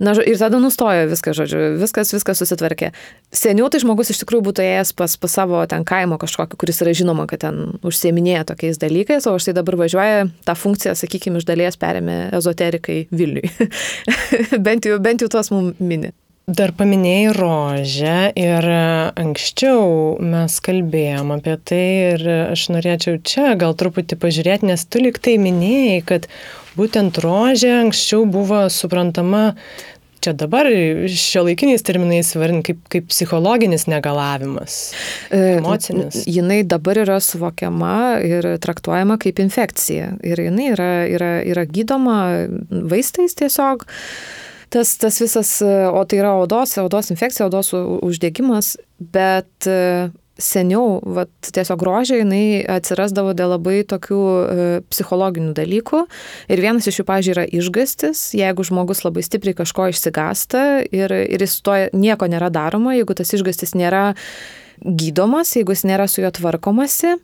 Na, 0.00 0.14
ir 0.24 0.38
tada 0.40 0.60
nustojo 0.62 1.08
viskas, 1.10 1.36
žodžiu, 1.38 1.62
viskas, 1.80 2.12
viskas 2.14 2.40
susitvarkė. 2.42 2.92
Seniau 3.36 3.68
tai 3.72 3.82
žmogus 3.82 4.12
iš 4.12 4.22
tikrųjų 4.22 4.46
būtų 4.48 4.64
ėjęs 4.64 4.94
pas, 4.98 5.16
pas 5.20 5.36
savo 5.40 5.60
ten 5.70 5.84
kaimo 5.88 6.18
kažkokį, 6.20 6.58
kuris 6.60 6.80
yra 6.84 6.94
žinoma, 6.96 7.28
kad 7.30 7.44
ten 7.44 7.60
užsieminėja 7.86 8.46
tokiais 8.48 8.80
dalykais, 8.80 9.28
o 9.30 9.36
štai 9.40 9.54
dabar 9.60 9.78
važiuoja 9.84 10.26
tą 10.48 10.56
funkciją, 10.58 10.96
sakykime, 10.98 11.40
iš 11.40 11.48
dalies 11.48 11.78
perėmė 11.80 12.18
ezoterikai 12.40 13.04
Vilniui. 13.12 13.52
bent, 14.66 14.88
jau, 14.88 14.98
bent 15.02 15.22
jau 15.22 15.30
tuos 15.32 15.52
mums 15.54 15.78
mini. 15.80 16.14
Dar 16.50 16.72
paminėjai 16.74 17.34
rožę 17.36 18.14
ir 18.38 18.66
anksčiau 19.20 20.16
mes 20.18 20.56
kalbėjom 20.66 21.30
apie 21.36 21.54
tai 21.70 21.84
ir 22.14 22.24
aš 22.50 22.64
norėčiau 22.74 23.20
čia 23.22 23.52
gal 23.60 23.76
truputį 23.78 24.18
pažiūrėti, 24.18 24.66
nes 24.66 24.82
tu 24.90 25.02
liktai 25.04 25.36
minėjai, 25.38 26.00
kad 26.08 26.26
būtent 26.74 27.20
rožė 27.22 27.70
anksčiau 27.84 28.26
buvo 28.26 28.64
suprantama, 28.72 29.52
čia 30.24 30.34
dabar 30.34 30.66
šio 31.06 31.44
laikiniais 31.46 31.86
terminais 31.86 32.34
varint 32.34 32.66
kaip, 32.66 32.82
kaip 32.90 33.06
psichologinis 33.12 33.86
negalavimas, 33.92 34.80
e, 35.30 35.60
emocinis. 35.60 36.24
E, 36.24 36.26
jinai 36.40 36.60
dabar 36.66 36.98
yra 37.04 37.20
suvokiama 37.22 37.94
ir 38.26 38.54
traktuojama 38.64 39.20
kaip 39.22 39.38
infekcija 39.38 40.16
ir 40.26 40.46
jinai 40.50 40.72
yra, 40.74 40.92
yra, 41.14 41.32
yra 41.46 41.68
gydoma 41.70 42.20
vaistais 42.90 43.38
tiesiog 43.38 43.86
tas, 44.70 44.94
tas 45.00 45.20
visas, 45.20 45.58
o 45.62 46.04
tai 46.06 46.22
yra 46.22 46.36
odos, 46.38 46.76
odos 46.78 47.10
infekcija, 47.12 47.48
odos 47.50 47.72
uždegimas, 47.74 48.76
bet 48.98 49.68
e, 49.68 50.10
seniau, 50.40 51.00
vat, 51.16 51.30
tiesiog 51.44 51.80
grožė, 51.80 52.20
jinai 52.22 52.62
atsirasdavo 52.78 53.34
dėl 53.36 53.54
labai 53.54 53.80
tokių 53.88 54.20
e, 54.22 54.68
psichologinių 54.92 55.52
dalykų. 55.58 56.04
Ir 56.54 56.64
vienas 56.64 56.88
iš 56.90 57.02
jų, 57.02 57.06
pažiūrėjau, 57.10 57.50
yra 57.50 57.60
išgastis, 57.60 58.24
jeigu 58.38 58.66
žmogus 58.66 59.04
labai 59.06 59.24
stipriai 59.26 59.58
kažko 59.58 59.90
išsigasta 59.92 60.64
ir, 60.86 61.14
ir 61.14 61.46
jis 61.46 61.60
to 61.66 61.76
nieko 61.96 62.30
nėra 62.30 62.50
daroma, 62.54 62.96
jeigu 62.98 63.16
tas 63.18 63.34
išgastis 63.36 63.76
nėra 63.78 64.10
gydomas, 64.80 65.54
jeigu 65.58 65.76
jis 65.76 65.86
nėra 65.90 66.08
su 66.08 66.22
juo 66.24 66.32
tvarkomasi, 66.32 67.18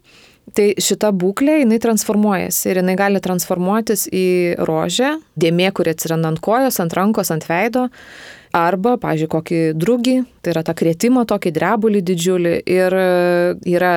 Tai 0.55 0.67
šita 0.79 1.11
būklė, 1.11 1.59
jinai 1.65 1.81
transformuojasi 1.83 2.69
ir 2.71 2.79
jinai 2.79 2.95
gali 2.99 3.21
transformuotis 3.23 4.07
į 4.15 4.27
rožę, 4.69 5.17
dėmė, 5.35 5.73
kuri 5.75 5.91
atsiranda 5.97 6.31
ant 6.31 6.41
kojos, 6.45 6.79
ant 6.83 6.95
rankos, 6.95 7.33
ant 7.35 7.49
veido, 7.49 7.89
arba, 8.55 8.95
pažiūrėjau, 9.03 9.33
kokį 9.35 9.61
drugį, 9.75 10.17
tai 10.47 10.55
yra 10.55 10.63
tą 10.67 10.77
krėtimą, 10.79 11.27
tokį 11.29 11.53
drebulį 11.57 12.05
didžiulį 12.13 12.55
ir 12.63 12.99
yra 13.75 13.93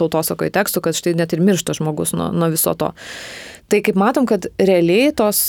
tautosakoje 0.00 0.52
tekstų, 0.58 0.82
kad 0.84 0.98
štai 0.98 1.14
net 1.18 1.36
ir 1.36 1.42
miršta 1.44 1.76
žmogus 1.78 2.16
nuo, 2.16 2.32
nuo 2.34 2.50
viso 2.52 2.74
to. 2.74 2.90
Tai 3.70 3.80
kaip 3.86 3.96
matom, 3.96 4.26
kad 4.28 4.50
realiai 4.60 5.14
tos 5.16 5.46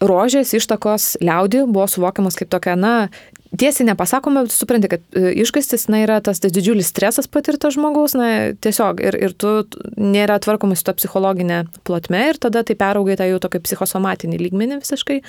rožės 0.00 0.54
ištakos 0.56 1.14
liaudį 1.20 1.66
buvo 1.68 1.86
suvokiamas 1.90 2.38
kaip 2.38 2.50
tokia, 2.52 2.76
na, 2.78 3.10
tiesiai 3.58 3.86
nepasakome, 3.88 4.44
supranti, 4.52 4.88
kad 4.90 5.02
e, 5.16 5.32
išgastis, 5.42 5.88
na, 5.90 6.02
yra 6.04 6.20
tas, 6.24 6.38
tas 6.42 6.52
didžiulis 6.54 6.90
stresas 6.92 7.28
patirtas 7.30 7.74
žmogaus, 7.74 8.14
na, 8.18 8.28
tiesiog, 8.62 9.02
ir, 9.02 9.18
ir 9.18 9.34
tu 9.34 9.52
nėra 9.98 10.38
tvarkomas 10.42 10.82
su 10.82 10.86
to 10.86 10.94
psichologinė 11.00 11.64
plotme 11.86 12.22
ir 12.30 12.38
tada 12.42 12.62
tai 12.66 12.76
peraugai 12.78 13.18
tą 13.18 13.26
jau 13.30 13.40
tokį 13.42 13.62
psichosomatinį 13.66 14.38
lygmenį 14.44 14.80
visiškai, 14.84 15.20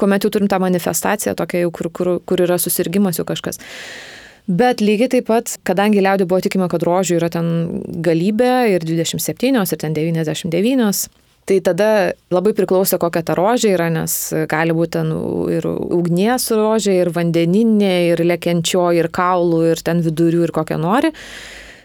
kuomet 0.00 0.26
jau 0.26 0.32
turim 0.34 0.50
tą 0.52 0.60
manifestaciją 0.64 1.36
tokia 1.38 1.64
jau, 1.64 1.72
kur, 1.74 1.90
kur, 1.94 2.12
kur 2.24 2.44
yra 2.44 2.60
susirgymas 2.60 3.20
jau 3.20 3.28
kažkas. 3.28 3.60
Bet 4.44 4.82
lygiai 4.84 5.08
taip 5.08 5.30
pat, 5.30 5.54
kadangi 5.64 6.02
liaudė 6.04 6.26
buvo 6.28 6.42
tikima, 6.44 6.68
kad 6.68 6.84
rožių 6.84 7.16
yra 7.16 7.30
ten 7.32 7.46
galybė 8.04 8.74
ir 8.74 8.84
27 8.84 9.56
ir 9.56 9.80
ten 9.80 9.96
99, 9.96 11.06
Tai 11.44 11.58
tada 11.60 11.88
labai 12.32 12.54
priklauso, 12.56 12.96
kokia 13.00 13.20
ta 13.26 13.34
rožė 13.36 13.74
yra, 13.74 13.90
nes 13.92 14.12
gali 14.48 14.72
būti 14.76 14.94
ten 14.96 15.10
ir 15.52 15.66
ugnies 15.68 16.48
rožė, 16.56 16.94
ir 17.02 17.10
vandeninė, 17.12 17.92
ir 18.14 18.22
lėkiančio, 18.24 18.86
ir 18.96 19.10
kaulų, 19.12 19.60
ir 19.74 19.82
ten 19.84 20.00
vidurių, 20.04 20.46
ir 20.46 20.54
kokią 20.56 20.80
nori. 20.80 21.12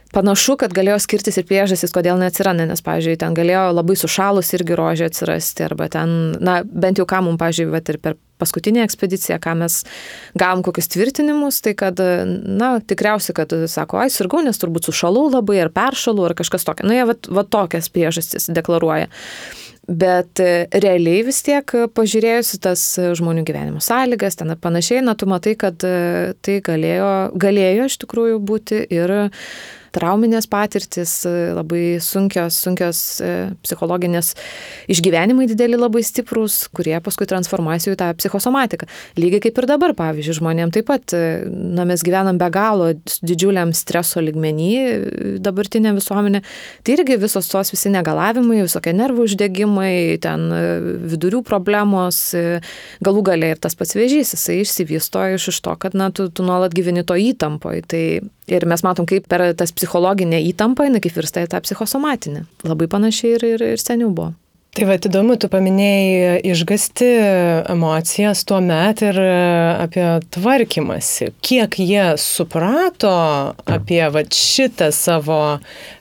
Panašu, 0.09 0.55
kad 0.57 0.73
galėjo 0.73 0.97
skirtis 1.03 1.37
ir 1.37 1.45
priežastys, 1.45 1.91
kodėl 1.93 2.17
neatsiranda, 2.17 2.65
nes, 2.65 2.81
pavyzdžiui, 2.81 3.19
ten 3.21 3.35
galėjo 3.37 3.67
labai 3.77 3.93
sušalus 3.99 4.49
irgi 4.57 4.77
rožė 4.79 5.09
atsirasti, 5.11 5.67
arba 5.67 5.85
ten, 5.93 6.15
na, 6.41 6.63
bent 6.65 6.97
jau 6.97 7.05
ką 7.09 7.21
mums, 7.27 7.37
pavyzdžiui, 7.41 7.69
bet 7.75 7.93
ir 7.93 7.99
per 8.01 8.17
paskutinę 8.39 8.81
ekspediciją, 8.87 9.37
ką 9.43 9.53
mes 9.59 9.83
gavom 10.39 10.63
kokius 10.65 10.89
tvirtinimus, 10.95 11.61
tai 11.61 11.75
kad, 11.77 12.01
na, 12.41 12.71
tikriausiai, 12.81 13.35
kad 13.37 13.53
sako, 13.69 14.01
ai, 14.01 14.09
sirgau, 14.13 14.41
nes 14.45 14.57
turbūt 14.57 14.89
sušalau 14.89 15.27
labai, 15.35 15.59
ar 15.65 15.73
peršalau, 15.75 16.29
ar 16.29 16.37
kažkas 16.39 16.65
tokio. 16.65 16.87
Na, 16.89 16.97
jie 16.97 17.07
va, 17.11 17.17
va 17.39 17.45
tokias 17.45 17.91
priežastis 17.93 18.49
deklaruoja. 18.55 19.11
Bet 19.89 20.37
realiai 20.83 21.23
vis 21.25 21.41
tiek 21.45 21.71
pažiūrėjusi 21.97 22.59
tas 22.61 22.83
žmonių 23.17 23.41
gyvenimo 23.45 23.81
sąlygas, 23.81 24.37
ten 24.37 24.53
ir 24.53 24.59
panašiai, 24.61 25.01
na, 25.05 25.15
tu 25.17 25.29
matai, 25.29 25.55
kad 25.59 25.81
tai 25.81 26.59
galėjo, 26.65 27.09
galėjo 27.33 27.89
iš 27.89 27.97
tikrųjų 28.05 28.37
būti 28.51 28.83
ir 28.93 29.15
trauminės 29.95 30.47
patirtis, 30.49 31.13
labai 31.55 31.99
sunkios, 32.03 32.57
sunkios 32.63 32.99
e, 33.23 33.31
psichologinės 33.65 34.33
išgyvenimai 34.91 35.47
dideli 35.49 35.79
labai 35.79 36.03
stiprus, 36.05 36.61
kurie 36.75 36.95
paskui 37.03 37.27
transformuojasi 37.29 37.93
į 37.93 37.99
tą 37.99 38.09
psichosomatiką. 38.19 38.87
Lygiai 39.19 39.43
kaip 39.47 39.61
ir 39.61 39.69
dabar, 39.69 39.95
pavyzdžiui, 39.97 40.37
žmonėms 40.39 40.75
taip 40.75 40.89
pat, 40.89 41.15
e, 41.15 41.43
na, 41.49 41.85
mes 41.89 42.03
gyvenam 42.05 42.39
be 42.41 42.49
galo 42.53 42.91
didžiuliam 43.19 43.73
streso 43.77 44.23
ligmenį 44.23 44.71
e, 44.79 44.95
dabartinė 45.43 45.93
visuomenė. 45.97 46.43
Tai 46.83 46.97
irgi 46.97 47.19
visos 47.21 47.49
tos 47.51 47.73
visi 47.73 47.91
negalavimai, 47.93 48.61
visokie 48.65 48.93
nervų 48.95 49.27
uždegimai, 49.29 49.93
ten 50.23 50.49
vidurių 51.09 51.41
problemos, 51.47 52.21
galų 53.05 53.23
galiai 53.31 53.55
ir 53.55 53.61
tas 53.61 53.77
pats 53.77 53.95
vėžys, 53.97 54.33
jisai 54.35 54.59
išsivysto 54.63 55.25
iš, 55.35 55.49
iš 55.53 55.61
to, 55.65 55.75
kad, 55.81 55.97
na, 55.97 56.09
tu, 56.15 56.29
tu 56.33 56.45
nuolat 56.45 56.75
gyveni 56.75 57.05
to 57.07 57.17
įtampoje. 57.19 57.85
Tai 57.89 58.03
Ir 58.49 58.65
mes 58.69 58.81
matom, 58.81 59.05
kaip 59.09 59.27
per 59.29 59.43
tas 59.57 59.71
psichologinę 59.79 60.43
įtampą, 60.51 60.89
jinai 60.89 61.01
kaip 61.03 61.15
virsta 61.15 61.45
į 61.45 61.49
tą 61.55 61.63
psichosomatinę. 61.63 62.45
Labai 62.67 62.91
panašiai 62.91 63.37
ir, 63.39 63.49
ir, 63.55 63.65
ir 63.77 63.81
seniau 63.81 64.11
buvo. 64.11 64.35
Tai 64.69 64.85
va, 64.85 64.95
įdomu, 65.01 65.33
tu 65.41 65.47
paminėjai 65.49 66.43
išgasti 66.45 67.07
emocijas 67.73 68.43
tuo 68.45 68.59
met 68.61 69.01
ir 69.01 69.17
apie 69.17 70.05
tvarkymasi. 70.35 71.31
Kiek 71.41 71.73
jie 71.81 72.03
suprato 72.21 73.09
apie 73.65 74.03
va, 74.13 74.21
šitą 74.23 74.91
savo 74.93 75.39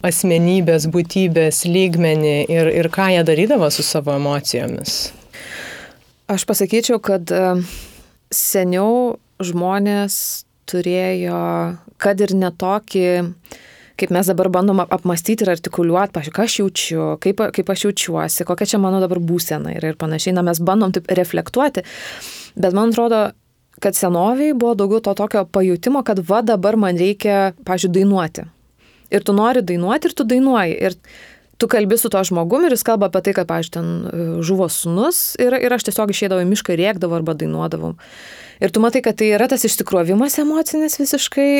asmenybės, 0.04 0.84
būtybės 0.92 1.62
lygmenį 1.64 2.34
ir, 2.52 2.68
ir 2.82 2.90
ką 2.92 3.08
jie 3.14 3.24
darydavo 3.30 3.70
su 3.72 3.86
savo 3.86 4.12
emocijomis? 4.18 4.98
Aš 6.28 6.44
pasakyčiau, 6.44 7.00
kad 7.00 7.32
e, 7.32 7.42
seniau 8.28 9.16
žmonės 9.40 10.44
turėjo, 10.68 11.40
kad 11.96 12.20
ir 12.20 12.36
netokį, 12.36 13.08
kaip 13.98 14.12
mes 14.14 14.30
dabar 14.30 14.50
bandom 14.54 14.82
apmastyti 14.84 15.44
ir 15.44 15.52
artikuliuoti, 15.56 16.14
pažiūrėjau, 16.14 16.36
ką 16.36 16.46
aš 16.46 16.56
jaučiu, 16.60 17.02
kaip, 17.24 17.42
kaip 17.56 17.72
aš 17.74 17.88
jaučiuosi, 17.88 18.46
kokia 18.48 18.72
čia 18.72 18.82
mano 18.82 19.02
dabar 19.02 19.20
būsena 19.22 19.74
yra 19.74 19.92
ir 19.92 19.98
panašiai, 20.00 20.36
na 20.36 20.44
mes 20.46 20.60
bandom 20.62 20.94
taip 20.94 21.10
reflektuoti, 21.18 21.84
bet 22.54 22.76
man 22.76 22.94
atrodo, 22.94 23.28
kad 23.82 23.98
senoviai 23.98 24.54
buvo 24.58 24.74
daugiau 24.78 25.02
to 25.04 25.14
tokio 25.18 25.44
pajūtimo, 25.54 26.04
kad 26.06 26.22
va 26.26 26.42
dabar 26.46 26.78
man 26.80 26.98
reikia, 26.98 27.52
pažiūrėjau, 27.66 27.96
dainuoti. 27.98 28.46
Ir 29.14 29.24
tu 29.24 29.34
nori 29.34 29.62
dainuoti 29.64 30.10
ir 30.10 30.14
tu 30.14 30.26
dainuoji. 30.28 30.74
Ir 30.84 30.96
tu 31.58 31.68
kalbi 31.70 31.96
su 31.98 32.10
to 32.12 32.20
žmogumi 32.24 32.68
ir 32.68 32.76
jis 32.76 32.84
kalba 32.86 33.08
apie 33.08 33.22
tai, 33.24 33.34
kad, 33.38 33.48
pažiūrėjau, 33.48 33.74
ten 33.78 33.88
e, 33.88 34.26
žuvo 34.46 34.68
sunus 34.72 35.32
ir, 35.40 35.56
ir 35.56 35.74
aš 35.74 35.88
tiesiog 35.88 36.12
išėdavau 36.14 36.44
į 36.44 36.50
mišką 36.50 36.74
ir 36.74 36.84
rėkdavau 36.84 37.18
arba 37.20 37.34
dainuodavau. 37.38 37.94
Ir 38.58 38.72
tu 38.74 38.82
matai, 38.82 39.02
kad 39.06 39.14
tai 39.20 39.30
yra 39.36 39.46
tas 39.50 39.62
išsikrovimas 39.66 40.34
emocinis 40.42 40.98
visiškai, 40.98 41.50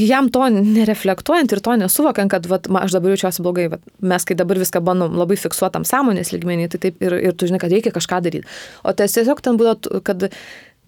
jam 0.00 0.30
to 0.32 0.46
nereflektuojant 0.54 1.52
ir 1.52 1.60
to 1.64 1.74
nesuvokiant, 1.82 2.32
kad 2.32 2.48
vat, 2.48 2.70
ma, 2.72 2.86
aš 2.86 2.96
dabar 2.96 3.12
jaučiuosi 3.12 3.44
blogai, 3.44 3.66
vat, 3.74 3.84
mes 4.00 4.24
kai 4.24 4.36
dabar 4.38 4.60
viską 4.60 4.80
bandom 4.84 5.18
labai 5.20 5.36
fiksuotam 5.40 5.84
sąmonės 5.88 6.32
lygmenį, 6.32 6.70
tai 6.72 6.80
taip 6.86 7.04
ir, 7.04 7.18
ir 7.20 7.36
tu 7.36 7.50
žinai, 7.50 7.60
kad 7.60 7.74
reikia 7.74 7.92
kažką 7.92 8.22
daryti. 8.24 8.48
O 8.80 8.96
tas 8.96 9.16
tiesiog 9.16 9.44
ten 9.44 9.60
būdavo, 9.60 10.00
kad 10.06 10.30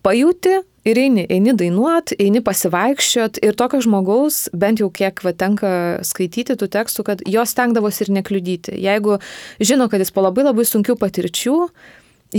pajūti 0.07 0.57
ir 0.89 1.01
eini, 1.05 1.27
eini 1.29 1.53
dainuot, 1.61 2.15
eini 2.17 2.41
pasivaikščiot 2.45 3.43
ir 3.45 3.57
tokio 3.59 3.83
žmogaus, 3.85 4.47
bent 4.57 4.81
jau 4.81 4.89
kiek 4.89 5.21
va, 5.27 5.37
tenka 5.37 5.73
skaityti 6.07 6.57
tų 6.57 6.71
tekstų, 6.73 7.05
kad 7.07 7.25
jos 7.29 7.53
tenkdavosi 7.57 8.07
ir 8.07 8.15
nekliudyti. 8.17 8.79
Jeigu 8.81 9.21
žino, 9.61 9.91
kad 9.93 10.01
jis 10.01 10.13
po 10.15 10.25
labai 10.25 10.49
labai 10.49 10.65
sunkių 10.65 10.97
patirčių, 11.01 11.59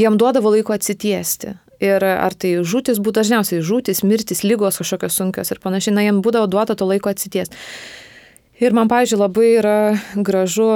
jam 0.01 0.17
duodavo 0.17 0.55
laiko 0.55 0.73
atsitiesti. 0.73 1.59
Ir 1.81 2.03
ar 2.05 2.35
tai 2.37 2.59
žūtis 2.61 3.01
būtų 3.01 3.23
dažniausiai 3.23 3.63
žūtis, 3.65 4.03
mirtis, 4.05 4.43
lygos 4.45 4.77
kažkokios 4.77 5.17
sunkios 5.17 5.49
ir 5.49 5.61
panašiai, 5.63 5.95
na, 5.97 6.05
jam 6.05 6.21
būdavo 6.21 6.49
duota 6.51 6.77
to 6.77 6.85
laiko 6.85 7.09
atsities. 7.09 7.49
Ir 8.61 8.75
man, 8.77 8.85
pažiūrėjau, 8.85 9.23
labai 9.23 9.47
yra 9.57 9.77
gražu, 10.21 10.67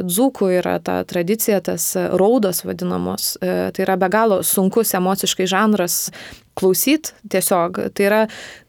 dzūkų 0.00 0.46
yra 0.62 0.78
ta 0.80 1.02
tradicija, 1.04 1.58
tas 1.60 1.90
raudos 1.92 2.62
vadinamos. 2.64 3.34
E, 3.36 3.68
tai 3.76 3.84
yra 3.84 3.98
be 4.00 4.08
galo 4.08 4.38
sunkus 4.40 4.94
emociškai 4.96 5.44
žanras 5.52 5.98
klausyt 6.56 7.12
tiesiog. 7.28 7.82
Tai 7.92 8.06
yra, 8.08 8.22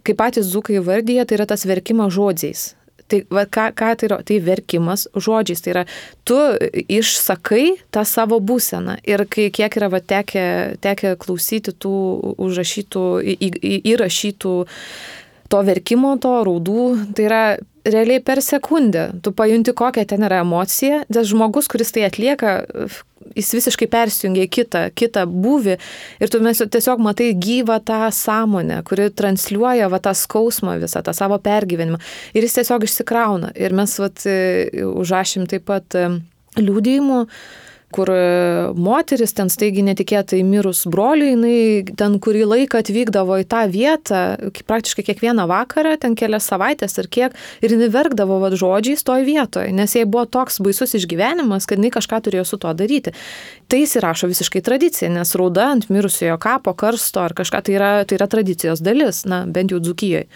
kaip 0.04 0.20
patys 0.20 0.52
dzūkai 0.52 0.84
vardyje, 0.84 1.24
tai 1.24 1.40
yra 1.40 1.48
tas 1.48 1.64
verkimas 1.64 2.12
žodžiais. 2.18 2.74
Tai 3.08 3.20
va, 3.30 3.44
ką, 3.46 3.68
ką 3.78 3.92
tai 4.00 4.08
yra? 4.10 4.18
Tai 4.26 4.40
verkimas 4.42 5.06
žodžiais. 5.14 5.62
Tai 5.62 5.74
yra, 5.76 5.84
tu 6.26 6.40
išsakai 6.90 7.76
tą 7.94 8.06
savo 8.08 8.40
būseną. 8.42 8.98
Ir 9.06 9.28
kai 9.30 9.52
kiek 9.54 9.78
yra 9.78 9.92
va, 9.94 10.02
tekę, 10.02 10.48
tekę 10.82 11.14
klausyti 11.22 11.76
tų 11.76 11.94
užrašytų, 12.42 13.06
į, 13.22 13.36
į, 13.62 13.78
įrašytų 13.94 14.56
to 15.54 15.62
verkimo, 15.62 16.16
to 16.18 16.34
raudų, 16.48 16.86
tai 17.14 17.28
yra 17.30 17.44
realiai 17.86 18.24
per 18.26 18.42
sekundę. 18.42 19.12
Tu 19.22 19.34
pajunti, 19.38 19.76
kokia 19.78 20.06
ten 20.10 20.26
yra 20.26 20.42
emocija. 20.42 21.04
Tas 21.12 21.30
žmogus, 21.30 21.70
kuris 21.70 21.94
tai 21.94 22.08
atlieka, 22.10 22.58
jis 23.34 23.52
visiškai 23.58 23.88
persijungia 23.92 24.46
į 24.46 24.52
kitą, 24.54 24.84
kitą 24.96 25.26
būvį 25.30 25.78
ir 26.22 26.32
tu 26.32 26.42
mes 26.44 26.62
tiesiog 26.62 27.02
matai 27.04 27.32
gyvą 27.34 27.80
tą 27.86 28.04
sąmonę, 28.14 28.82
kuri 28.88 29.10
transliuoja 29.16 29.90
va, 29.92 30.00
tą 30.04 30.14
skausmą 30.18 30.78
visą, 30.84 31.02
tą 31.06 31.16
savo 31.18 31.40
pergyvenimą 31.44 32.00
ir 32.36 32.46
jis 32.46 32.60
tiesiog 32.60 32.88
išsikrauna. 32.88 33.54
Ir 33.58 33.76
mes 33.78 33.98
vat, 34.02 34.26
užrašym 34.86 35.48
taip 35.52 35.68
pat 35.70 35.98
e, 35.98 36.10
liūdėjimų 36.60 37.22
kur 37.94 38.10
e, 38.10 38.74
moteris 38.76 39.34
ten 39.38 39.50
staigiai 39.52 39.86
netikėtai 39.90 40.42
mirus 40.46 40.84
broliui, 40.90 41.34
jinai 41.34 41.96
ten 41.98 42.18
kurį 42.24 42.46
laiką 42.50 42.82
atvykdavo 42.82 43.38
į 43.44 43.48
tą 43.52 43.62
vietą, 43.72 44.22
praktiškai 44.68 45.06
kiekvieną 45.10 45.46
vakarą, 45.52 45.96
ten 46.02 46.18
kelias 46.18 46.48
savaitės 46.50 46.98
ar 47.02 47.10
kiek, 47.12 47.38
ir 47.62 47.76
jinai 47.76 47.90
verkdavo 47.94 48.40
vad 48.44 48.58
žodžiais 48.60 49.06
toj 49.06 49.26
vietoje, 49.28 49.74
nes 49.76 49.96
jai 49.96 50.06
buvo 50.10 50.26
toks 50.26 50.60
baisus 50.66 50.98
išgyvenimas, 50.98 51.68
kad 51.70 51.80
jinai 51.80 51.94
kažką 51.94 52.22
turėjo 52.26 52.46
su 52.50 52.62
tuo 52.62 52.74
daryti. 52.78 53.16
Tai 53.72 53.82
įsirašo 53.82 54.30
visiškai 54.30 54.62
tradicija, 54.66 55.10
nes 55.14 55.36
rauda 55.38 55.70
ant 55.76 55.90
mirusiojo 55.94 56.38
kapo, 56.42 56.76
karsto 56.78 57.24
ar 57.24 57.34
kažką 57.38 57.64
tai 57.66 57.78
yra, 57.78 57.92
tai 58.06 58.20
yra 58.20 58.30
tradicijos 58.32 58.84
dalis, 58.86 59.24
na, 59.30 59.44
bent 59.50 59.74
jau 59.74 59.82
dzukijoje. 59.82 60.28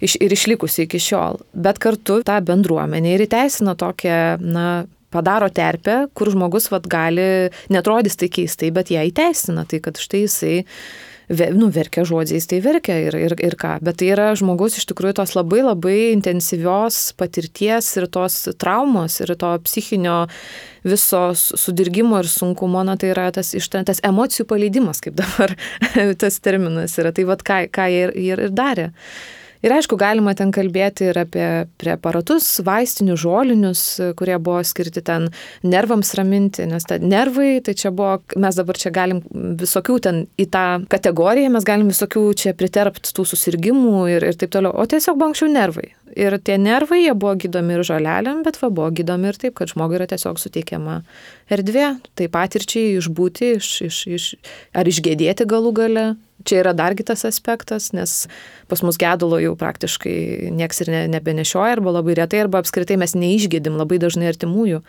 Iš, 0.00 0.16
ir 0.22 0.32
išlikusi 0.32 0.86
iki 0.86 1.00
šiol. 1.02 1.40
Bet 1.52 1.80
kartu 1.82 2.20
tą 2.26 2.38
bendruomenę 2.44 3.16
ir 3.16 3.26
įteisina 3.26 3.74
tokią, 3.78 4.40
na, 4.40 4.68
padaro 5.10 5.50
terpę, 5.52 6.04
kur 6.14 6.32
žmogus 6.32 6.70
vat, 6.72 6.88
gali, 6.90 7.50
netrodys 7.72 8.18
tai 8.20 8.30
keistai, 8.32 8.72
bet 8.74 8.92
ją 8.94 9.04
įteisina, 9.10 9.66
tai 9.68 9.82
kad 9.84 10.00
štai 10.00 10.26
jisai 10.26 10.58
nu, 11.30 11.68
verkia 11.70 12.02
žodžiais, 12.04 12.46
tai 12.50 12.58
verkia 12.64 12.96
ir, 13.06 13.14
ir, 13.14 13.34
ir 13.38 13.54
ką. 13.58 13.76
Bet 13.86 14.00
tai 14.00 14.10
yra 14.10 14.30
žmogus 14.38 14.80
iš 14.80 14.86
tikrųjų 14.90 15.20
tos 15.20 15.36
labai 15.36 15.62
labai 15.62 15.96
intensyvios 16.10 17.12
patirties 17.18 17.86
ir 18.00 18.08
tos 18.10 18.42
traumos 18.58 19.20
ir 19.22 19.36
to 19.38 19.52
psichinio 19.62 20.24
viso 20.82 21.22
sudirgimo 21.36 22.18
ir 22.18 22.30
sunkumo, 22.30 22.82
na 22.86 22.96
tai 22.98 23.12
yra 23.14 23.28
tas, 23.34 23.52
tas 23.70 24.02
emocijų 24.06 24.48
paleidimas, 24.50 25.02
kaip 25.04 25.18
dabar 25.20 25.54
tas 26.22 26.40
terminas 26.42 26.98
yra. 26.98 27.14
Tai 27.14 27.28
vad 27.30 27.46
ką, 27.46 27.62
ką 27.70 27.90
jie 27.92 28.08
ir, 28.08 28.16
ir, 28.18 28.46
ir 28.48 28.56
darė. 28.56 28.90
Ir 29.60 29.74
aišku, 29.76 29.98
galima 30.00 30.32
ten 30.36 30.54
kalbėti 30.56 31.10
ir 31.10 31.18
apie 31.20 31.46
preparatus, 31.80 32.46
vaistinius, 32.64 33.20
žolinius, 33.20 33.82
kurie 34.16 34.38
buvo 34.40 34.62
skirti 34.64 35.02
ten 35.04 35.28
nervams 35.60 36.14
raminti, 36.16 36.64
nes 36.70 36.88
ta 36.88 36.96
nervai, 36.96 37.58
tai 37.64 37.74
čia 37.76 37.92
buvo, 37.92 38.22
mes 38.40 38.56
dabar 38.56 38.80
čia 38.80 38.92
galim 38.94 39.20
visokių 39.60 39.98
ten 40.06 40.22
į 40.40 40.48
tą 40.54 40.64
kategoriją, 40.92 41.52
mes 41.52 41.68
galim 41.68 41.92
visokių 41.92 42.24
čia 42.40 42.56
priterpti 42.56 43.12
tų 43.12 43.26
susirgymų 43.34 44.06
ir, 44.14 44.30
ir 44.32 44.40
taip 44.40 44.54
toliau, 44.56 44.72
o 44.72 44.88
tiesiog 44.88 45.20
buvo 45.20 45.34
anksčiau 45.34 45.52
nervai. 45.52 45.90
Ir 46.18 46.34
tie 46.42 46.56
nervai, 46.58 47.04
jie 47.04 47.12
buvo 47.14 47.36
gydomi 47.38 47.76
ir 47.76 47.84
žolelėm, 47.86 48.40
bet 48.46 48.58
va 48.58 48.70
buvo 48.72 48.88
gydomi 48.94 49.30
ir 49.30 49.38
taip, 49.38 49.54
kad 49.60 49.70
žmogui 49.70 49.98
yra 50.00 50.08
tiesiog 50.10 50.40
suteikiama 50.42 51.00
erdvė, 51.52 51.92
tai 52.18 52.26
patirčiai 52.32 52.96
išbūti, 52.98 53.52
iš, 53.60 53.68
iš, 53.86 54.00
iš, 54.10 54.26
ar 54.74 54.90
išgėdėti 54.90 55.46
galų 55.50 55.74
gale. 55.78 56.06
Čia 56.48 56.62
yra 56.62 56.72
dar 56.72 56.96
kitas 56.96 57.26
aspektas, 57.28 57.90
nes 57.92 58.24
pas 58.70 58.80
mus 58.80 58.96
gedulo 58.98 59.36
jau 59.42 59.52
praktiškai 59.60 60.48
nieks 60.56 60.80
ir 60.80 60.90
ne, 60.94 61.02
nebenešioja, 61.12 61.76
arba 61.76 61.92
labai 61.98 62.16
retai, 62.16 62.40
arba 62.46 62.62
apskritai 62.64 62.96
mes 62.98 63.12
neišgėdim 63.12 63.76
labai 63.76 64.00
dažnai 64.00 64.30
artimųjų. 64.32 64.80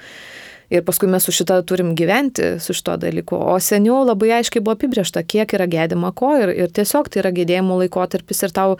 Ir 0.72 0.86
paskui 0.88 1.09
mes 1.11 1.26
su 1.28 1.34
šitą 1.36 1.57
turim 1.67 1.91
gyventi, 1.99 2.53
su 2.63 2.72
šito 2.74 2.95
dalyku. 3.01 3.36
O 3.36 3.57
seniau 3.59 4.05
labai 4.07 4.32
aiškiai 4.38 4.63
buvo 4.63 4.78
apibriešta, 4.78 5.26
kiek 5.28 5.51
yra 5.57 5.67
gėdima 5.67 6.13
ko 6.15 6.32
ir, 6.39 6.53
ir 6.55 6.72
tiesiog 6.72 7.11
tai 7.11 7.26
yra 7.26 7.34
gėdėjimo 7.36 7.82
laikotarpis 7.82 8.47
ir 8.47 8.55
tau 8.55 8.78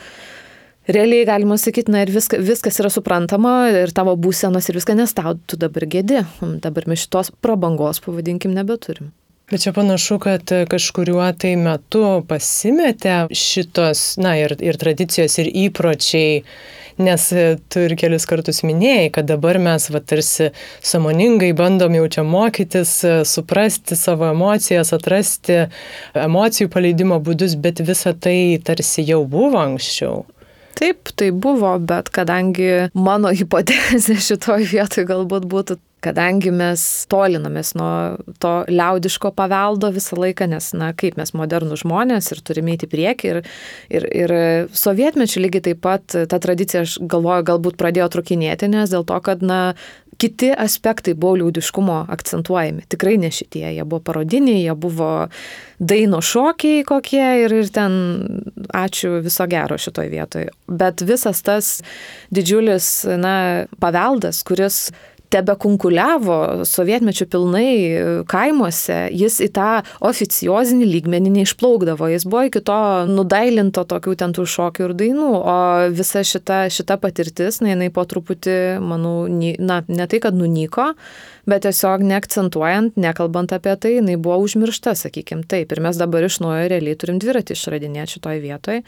realiai 0.88 1.26
galima 1.26 1.58
sakyti, 1.58 1.92
na 1.92 2.04
ir 2.06 2.12
viska, 2.14 2.40
viskas 2.42 2.80
yra 2.82 2.92
suprantama 2.94 3.56
ir 3.72 3.94
tavo 3.96 4.16
būsenos 4.20 4.70
ir 4.70 4.80
viską, 4.80 4.98
nes 4.98 5.14
tau 5.18 5.38
tu 5.48 5.60
dabar 5.60 5.88
gėdi. 5.90 6.26
Dabar 6.64 6.90
mes 6.90 7.06
šitos 7.06 7.34
prabangos, 7.42 8.02
pavadinkim, 8.04 8.56
nebeturim. 8.58 9.12
Bet 9.52 9.66
čia 9.66 9.74
panašu, 9.76 10.16
kad 10.24 10.48
kažkuriuo 10.72 11.26
tai 11.36 11.58
metu 11.60 12.22
pasimetė 12.28 13.26
šitos, 13.36 14.14
na 14.24 14.38
ir, 14.40 14.56
ir 14.64 14.80
tradicijos, 14.80 15.36
ir 15.44 15.50
įpročiai, 15.66 16.46
nes 17.04 17.26
tu 17.68 17.84
ir 17.84 17.98
kelis 18.00 18.24
kartus 18.30 18.62
minėjai, 18.64 19.10
kad 19.18 19.28
dabar 19.28 19.60
mes 19.60 19.90
va 19.92 20.00
tarsi 20.00 20.54
samoningai 20.80 21.52
bandom 21.58 22.00
jau 22.00 22.08
čia 22.16 22.24
mokytis, 22.24 22.94
suprasti 23.28 24.00
savo 24.00 24.30
emocijas, 24.32 24.94
atrasti 24.96 25.66
emocijų 26.16 26.72
paleidimo 26.72 27.20
būdus, 27.20 27.60
bet 27.60 27.84
visa 27.84 28.16
tai 28.16 28.56
tarsi 28.64 29.04
jau 29.04 29.26
buvo 29.28 29.60
anksčiau. 29.60 30.22
Taip, 30.80 31.12
tai 31.20 31.32
buvo, 31.32 31.74
bet 31.80 32.12
kadangi 32.14 32.92
mano 32.94 33.32
hipotezė 33.40 34.20
šitoj 34.22 34.68
vietoj 34.74 35.08
galbūt 35.10 35.48
būtų 35.52 35.80
kadangi 36.02 36.52
mes 36.54 36.82
tolinamės 37.12 37.76
nuo 37.78 37.92
to 38.42 38.54
liaudiško 38.72 39.32
paveldo 39.38 39.92
visą 39.94 40.18
laiką, 40.20 40.48
nes, 40.50 40.72
na, 40.78 40.92
kaip 40.98 41.18
mes 41.20 41.34
modernų 41.38 41.78
žmonės 41.84 42.32
ir 42.34 42.42
turime 42.46 42.76
įti 42.76 42.90
priekį. 42.92 43.32
Ir, 43.32 43.42
ir, 43.94 44.08
ir 44.24 44.36
sovietmečių 44.74 45.46
lygiai 45.46 45.66
taip 45.70 45.84
pat 45.86 46.08
ta 46.10 46.42
tradicija, 46.42 46.86
aš 46.88 46.98
galvoju, 47.02 47.46
galbūt 47.52 47.78
pradėjo 47.82 48.10
trukinėti, 48.18 48.72
nes 48.74 48.94
dėl 48.94 49.06
to, 49.08 49.20
kad, 49.26 49.46
na, 49.46 49.62
kiti 50.22 50.52
aspektai 50.58 51.16
buvo 51.18 51.40
liaudiškumo 51.42 52.06
akcentuojami. 52.14 52.86
Tikrai 52.94 53.18
ne 53.18 53.32
šitie, 53.34 53.66
jie 53.74 53.86
buvo 53.86 54.04
parodiniai, 54.06 54.62
jie 54.62 54.76
buvo 54.78 55.10
daino 55.82 56.20
šokiai 56.22 56.84
kokie 56.86 57.24
ir, 57.42 57.56
ir 57.64 57.72
ten 57.74 57.96
ačiū 58.78 59.18
viso 59.26 59.48
gero 59.50 59.80
šitoj 59.82 60.12
vietoje. 60.14 60.52
Bet 60.70 61.02
visas 61.02 61.42
tas 61.42 61.72
didžiulis, 62.30 62.92
na, 63.18 63.34
paveldas, 63.82 64.44
kuris 64.46 64.92
tebe 65.32 65.56
kunkuliavo 65.60 66.66
sovietmečių 66.68 67.28
pilnai 67.32 67.72
kaimuose, 68.30 68.98
jis 69.16 69.40
į 69.46 69.50
tą 69.56 69.70
oficiozinį 70.12 70.88
lygmenį 70.90 71.34
neišplaukdavo, 71.38 72.10
jis 72.12 72.26
buvo 72.28 72.46
iki 72.50 72.62
to 72.68 72.80
nudailinto 73.10 73.86
tokių 73.88 74.16
ten 74.20 74.36
tų 74.36 74.46
šokių 74.52 74.88
ir 74.90 74.96
dainų, 75.02 75.30
o 75.40 75.58
visa 75.96 76.24
šita, 76.28 76.64
šita 76.74 77.00
patirtis, 77.02 77.62
na, 77.64 77.74
jinai 77.74 77.92
po 77.94 78.06
truputį, 78.08 78.58
manau, 78.84 79.16
na, 79.32 79.82
ne 79.88 80.10
tai, 80.12 80.22
kad 80.24 80.38
nunyko, 80.38 80.92
bet 81.50 81.66
tiesiog 81.66 82.06
neakcentuojant, 82.12 83.00
nekalbant 83.02 83.56
apie 83.56 83.76
tai, 83.80 83.96
jinai 84.00 84.20
buvo 84.22 84.42
užmiršta, 84.46 84.96
sakykime 85.00 85.48
taip. 85.50 85.72
Ir 85.72 85.84
mes 85.84 86.00
dabar 86.00 86.28
iš 86.28 86.42
naujo 86.44 86.68
realiai 86.72 87.00
turim 87.00 87.22
dviratį 87.22 87.58
išradinėti 87.58 88.18
šitoj 88.18 88.44
vietoj, 88.44 88.84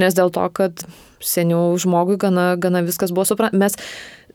nes 0.00 0.16
dėl 0.16 0.32
to, 0.34 0.46
kad 0.54 0.86
seniau 1.24 1.72
žmogui 1.80 2.18
gana, 2.20 2.52
gana 2.60 2.82
viskas 2.84 3.12
buvo 3.14 3.26
suprantama. 3.28 3.66
Mes 3.66 3.78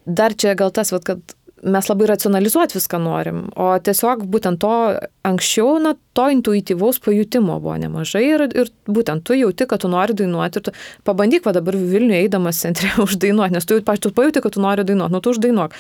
dar 0.10 0.34
čia 0.34 0.56
gal 0.60 0.74
tas, 0.76 0.92
vat, 0.96 1.06
kad 1.08 1.36
mes 1.64 1.90
labai 1.90 2.08
racionalizuoti 2.08 2.78
viską 2.78 3.00
norim, 3.04 3.42
o 3.60 3.72
tiesiog 3.84 4.24
būtent 4.32 4.62
to 4.64 4.74
anksčiau, 5.28 5.76
na, 5.84 5.94
to 6.16 6.30
intuityvaus 6.34 7.02
pajutimo 7.04 7.60
buvo 7.60 7.76
nemažai 7.82 8.24
ir, 8.26 8.46
ir 8.56 8.72
būtent 8.88 9.26
tu 9.28 9.36
jauti, 9.38 9.68
kad 9.70 9.84
tu 9.84 9.92
nori 9.92 10.16
dainuoti 10.16 10.62
ir 10.62 10.68
tu 10.70 10.76
pabandyk 11.08 11.46
va 11.48 11.56
dabar 11.58 11.78
Vilniuje 11.80 12.24
eidamas 12.24 12.62
centre 12.64 12.92
uždainuoti, 13.06 13.58
nes 13.58 13.68
tu, 13.68 13.80
pačiu, 13.86 14.10
tu 14.10 14.16
pajuti, 14.16 14.44
kad 14.46 14.56
tu 14.56 14.64
nori 14.64 14.88
dainuoti, 14.88 15.16
nu 15.16 15.24
tu 15.24 15.36
uždainuok. 15.36 15.76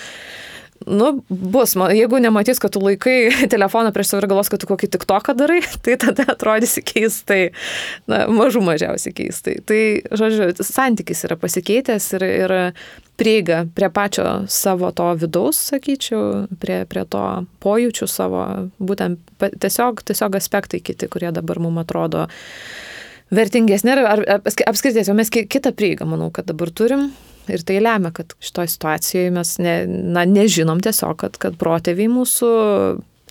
Nu, 0.87 1.23
bus, 1.27 1.75
jeigu 1.75 2.19
nematys, 2.23 2.59
kad 2.59 2.71
tu 2.71 2.79
laikai 2.79 3.29
telefoną 3.53 3.91
prieš 3.95 4.13
save 4.13 4.23
ir 4.23 4.29
galvos, 4.31 4.49
kad 4.51 4.61
tu 4.61 4.69
kokį 4.69 4.89
tik 4.93 5.05
toką 5.09 5.35
darai, 5.37 5.59
tai 5.85 5.97
tada 5.99 6.25
atrodysi 6.31 6.83
keistai, 6.85 7.41
na, 8.09 8.23
mažų 8.31 8.63
mažiausiai 8.63 9.15
keistai. 9.15 9.57
Tai, 9.67 9.81
žodžiu, 10.21 10.51
santykis 10.63 11.25
yra 11.27 11.39
pasikeitęs 11.39 12.09
ir, 12.19 12.27
ir 12.45 12.55
prieiga 13.19 13.65
prie 13.75 13.89
pačio 13.91 14.27
savo 14.47 14.91
to 14.95 15.09
vidaus, 15.19 15.59
sakyčiau, 15.73 16.47
prie, 16.61 16.83
prie 16.89 17.03
to 17.11 17.25
pojūčių 17.63 18.07
savo, 18.07 18.45
būtent 18.79 19.19
tiesiog, 19.59 20.05
tiesiog 20.07 20.39
aspektai 20.39 20.79
kiti, 20.79 21.11
kurie 21.11 21.33
dabar 21.35 21.59
mums 21.59 21.83
atrodo 21.83 22.29
vertingesnė. 23.35 23.97
Ar, 23.99 24.23
ar 24.23 24.47
apskritai, 24.47 25.03
mes 25.17 25.33
kitą 25.35 25.75
prieigą, 25.75 26.07
manau, 26.07 26.31
kad 26.31 26.47
dabar 26.47 26.71
turim 26.71 27.09
Ir 27.53 27.63
tai 27.67 27.79
lemia, 27.81 28.11
kad 28.15 28.33
šitoje 28.43 28.73
situacijoje 28.75 29.31
mes 29.35 29.55
ne, 29.63 29.75
na, 29.87 30.25
nežinom 30.29 30.81
tiesiog, 30.83 31.15
kad, 31.23 31.39
kad 31.41 31.57
protėviai 31.59 32.09
mūsų 32.11 32.51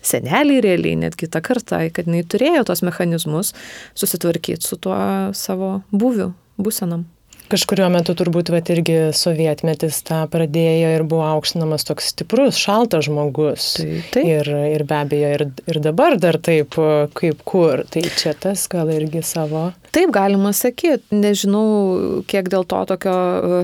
seneliai 0.04 0.62
realiai, 0.64 0.96
netgi 1.04 1.28
tą 1.30 1.42
kartą, 1.44 1.82
kad 1.94 2.08
jinai 2.08 2.24
turėjo 2.26 2.64
tos 2.68 2.84
mechanizmus 2.86 3.54
susitvarkyti 3.98 4.64
su 4.64 4.78
tuo 4.80 4.98
savo 5.36 5.78
būviu, 5.90 6.32
būsenam. 6.60 7.06
Kažkurio 7.48 7.86
metu 7.88 8.12
turbūt 8.12 8.50
vat, 8.52 8.68
irgi 8.68 8.96
sovietmetis 9.16 10.02
tą 10.04 10.18
pradėjo 10.28 10.90
ir 10.98 11.04
buvo 11.08 11.24
aukštinamas 11.30 11.86
toks 11.88 12.10
stiprus, 12.12 12.58
šaltas 12.60 13.06
žmogus. 13.06 13.70
Tai, 13.78 14.02
tai. 14.12 14.24
Ir, 14.34 14.50
ir 14.74 14.84
be 14.88 14.98
abejo, 14.98 15.30
ir, 15.38 15.44
ir 15.72 15.80
dabar 15.80 16.18
dar 16.20 16.36
taip, 16.44 16.76
kaip 17.16 17.40
kur. 17.48 17.86
Tai 17.88 18.04
čia 18.20 18.34
tas 18.36 18.66
gal 18.68 18.92
irgi 18.92 19.24
savo. 19.24 19.70
Taip 19.96 20.12
galima 20.12 20.52
sakyti, 20.52 21.16
nežinau, 21.16 22.20
kiek 22.28 22.50
dėl 22.52 22.66
to 22.68 22.82
tokio 22.90 23.16
e, 23.16 23.60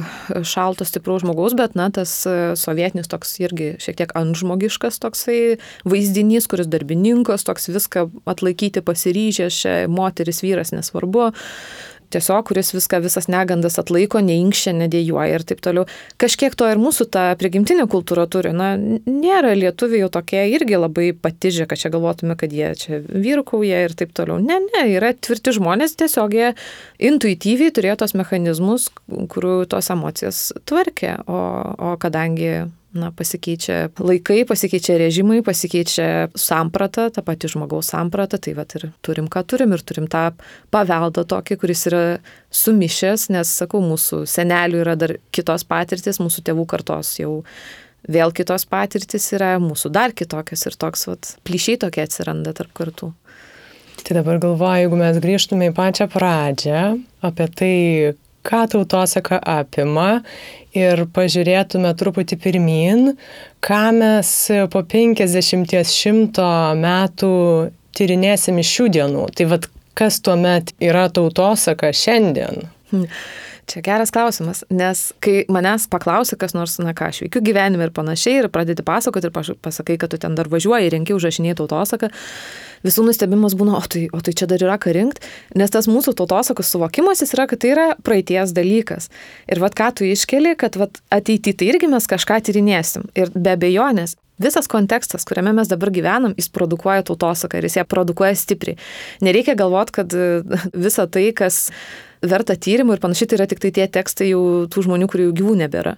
šalto 0.49 0.87
stipraus 0.89 1.21
žmogaus, 1.21 1.53
bet, 1.59 1.77
na, 1.77 1.91
tas 1.93 2.17
e, 2.25 2.55
sovietinis 2.57 3.13
toks 3.13 3.37
irgi 3.45 3.75
šiek 3.85 4.01
tiek 4.01 4.15
antžmogiškas 4.17 4.97
toksai 5.05 5.59
vaizdinys, 5.85 6.49
kuris 6.49 6.73
darbininkas, 6.73 7.45
toks 7.45 7.69
viską 7.69 8.09
atlaikyti 8.33 8.81
pasiryžęs, 8.87 9.61
moteris, 9.93 10.41
vyras, 10.47 10.73
nesvarbu 10.73 11.35
tiesiog, 12.15 12.47
kuris 12.49 12.73
viską, 12.75 13.01
visas 13.05 13.29
negandas 13.33 13.79
atlaiko, 13.81 14.23
neinkščia, 14.25 14.75
nedėjuoja 14.79 15.39
ir 15.39 15.47
taip 15.49 15.63
toliau. 15.65 15.87
Kažkiek 16.21 16.55
to 16.59 16.69
ir 16.71 16.81
mūsų 16.81 17.09
ta 17.15 17.27
prigimtinė 17.41 17.87
kultūra 17.91 18.27
turi. 18.31 18.55
Na, 18.57 18.75
nėra 18.79 19.55
lietuviai 19.59 20.05
jau 20.05 20.11
tokie 20.19 20.45
irgi 20.55 20.79
labai 20.81 21.11
patižę, 21.17 21.69
kad 21.71 21.81
čia 21.81 21.93
galvotume, 21.95 22.39
kad 22.41 22.55
jie 22.55 22.71
čia 22.79 23.01
vyrukauja 23.03 23.85
ir 23.87 23.97
taip 23.99 24.15
toliau. 24.17 24.39
Ne, 24.43 24.61
ne, 24.71 24.87
yra 24.95 25.15
tvirti 25.15 25.55
žmonės, 25.59 25.97
tiesiog 26.01 26.39
jie 26.39 26.55
intuityviai 27.11 27.75
turėjo 27.75 27.99
tos 28.05 28.17
mechanizmus, 28.19 28.89
kurių 29.11 29.59
tos 29.71 29.91
emocijas 29.95 30.47
tvarkė. 30.69 31.19
O, 31.27 31.43
o 31.93 31.95
kadangi 32.01 32.65
na, 32.95 33.11
pasikeičia 33.15 33.91
laikai, 33.99 34.45
pasikeičia 34.49 34.97
režimai, 35.01 35.41
pasikeičia 35.45 36.09
samprata, 36.39 37.09
ta 37.15 37.25
pati 37.27 37.51
žmogaus 37.51 37.91
samprata, 37.93 38.39
tai 38.39 38.55
va 38.57 38.67
ir 38.79 38.89
turim, 39.05 39.29
ką 39.31 39.43
turim 39.51 39.75
ir 39.75 39.83
turim 39.83 40.07
tą 40.11 40.29
paveldą 40.75 41.27
tokį, 41.31 41.59
kuris 41.61 41.87
yra 41.91 42.03
sumišęs, 42.55 43.29
nes, 43.35 43.55
sakau, 43.63 43.83
mūsų 43.85 44.25
senelių 44.31 44.85
yra 44.85 44.95
dar 44.99 45.17
kitos 45.35 45.67
patirtis, 45.69 46.23
mūsų 46.23 46.47
tėvų 46.47 46.69
kartos 46.71 47.17
jau 47.19 47.41
vėl 48.05 48.35
kitos 48.37 48.67
patirtis 48.69 49.31
yra, 49.35 49.57
mūsų 49.63 49.91
dar 49.95 50.15
kitokios 50.17 50.67
ir 50.69 50.79
toks, 50.79 51.07
va, 51.11 51.19
plyšiai 51.47 51.81
tokie 51.87 52.05
atsiranda 52.05 52.55
tarp 52.57 52.75
kartų. 52.77 53.13
Tai 54.05 54.19
dabar 54.19 54.39
galvoju, 54.43 54.83
jeigu 54.83 54.97
mes 55.01 55.19
grįžtume 55.23 55.71
į 55.71 55.75
pačią 55.77 56.11
pradžią 56.13 56.81
apie 57.25 57.47
tai, 57.57 57.75
ką 58.45 58.65
tautosaka 58.75 59.39
apima 59.41 60.23
ir 60.77 61.07
pažiūrėtume 61.15 61.93
truputį 61.99 62.39
pirmin, 62.43 63.15
ką 63.65 63.85
mes 63.97 64.35
po 64.73 64.85
50-100 64.95 66.51
metų 66.81 67.33
tyrinėsim 67.95 68.61
iš 68.61 68.75
šių 68.77 68.91
dienų. 68.99 69.25
Tai 69.39 69.49
vad, 69.55 69.71
kas 69.99 70.21
tuomet 70.25 70.75
yra 70.83 71.07
tautosaka 71.15 71.93
šiandien? 71.95 72.69
Hmm. 72.91 73.09
Čia 73.65 73.81
geras 73.81 74.11
klausimas, 74.13 74.61
nes 74.69 75.07
kai 75.25 75.47
manęs 75.49 75.87
paklausia, 75.89 76.37
kas 76.37 76.53
nors, 76.53 76.75
na 76.85 76.93
ką, 76.97 77.09
aš 77.09 77.23
veikiu 77.25 77.41
gyvenime 77.47 77.87
ir 77.87 77.95
panašiai, 77.97 78.43
ir 78.43 78.49
pradedi 78.53 78.85
pasakoti 78.85 79.31
ir 79.31 79.57
pasakai, 79.65 79.97
kad 80.01 80.13
tu 80.13 80.21
ten 80.21 80.37
dar 80.37 80.51
važiuoji, 80.53 80.91
renki 80.93 81.17
užrašinėjai 81.17 81.57
tautosaką, 81.63 82.11
visų 82.85 83.07
nustebimas 83.09 83.57
būna, 83.59 83.79
o 83.79 83.85
tai, 83.91 84.07
o 84.13 84.21
tai 84.25 84.35
čia 84.37 84.49
dar 84.51 84.63
yra 84.63 84.79
ką 84.81 84.95
rinkti, 84.95 85.25
nes 85.59 85.73
tas 85.73 85.89
mūsų 85.91 86.17
tautosakos 86.19 86.73
suvokimas 86.75 87.25
jis 87.25 87.35
yra, 87.37 87.49
kad 87.51 87.63
tai 87.65 87.73
yra 87.75 87.87
praeities 88.05 88.55
dalykas. 88.57 89.11
Ir 89.51 89.63
vad 89.65 89.77
ką 89.79 89.91
tu 89.99 90.09
iškeli, 90.09 90.55
kad 90.61 90.77
vat, 90.81 91.01
ateity 91.15 91.57
tai 91.57 91.73
irgi 91.73 91.91
mes 91.91 92.11
kažką 92.11 92.43
tyrinėsim. 92.45 93.09
Ir 93.19 93.33
be 93.35 93.57
abejonės, 93.57 94.19
Visas 94.43 94.67
kontekstas, 94.67 95.23
kuriame 95.23 95.53
mes 95.55 95.69
dabar 95.71 95.93
gyvenam, 95.95 96.33
jis 96.35 96.49
produkuoja 96.51 97.05
tautosaką 97.07 97.61
ir 97.61 97.69
jis 97.69 97.77
ją 97.79 97.85
produkuoja 97.87 98.35
stipriai. 98.35 98.75
Nereikia 99.23 99.55
galvoti, 99.55 99.95
kad 100.01 100.17
visa 100.87 101.07
tai, 101.07 101.29
kas 101.39 101.69
verta 102.31 102.57
tyrimų 102.57 102.97
ir 102.97 103.03
panašiai, 103.03 103.29
tai 103.31 103.39
yra 103.39 103.47
tik 103.51 103.61
tai 103.63 103.71
tie 103.75 103.87
tekstai 103.91 104.31
jau 104.31 104.43
tų 104.71 104.85
žmonių, 104.87 105.09
kurių 105.11 105.29
gyvų 105.37 105.55
nebėra. 105.63 105.95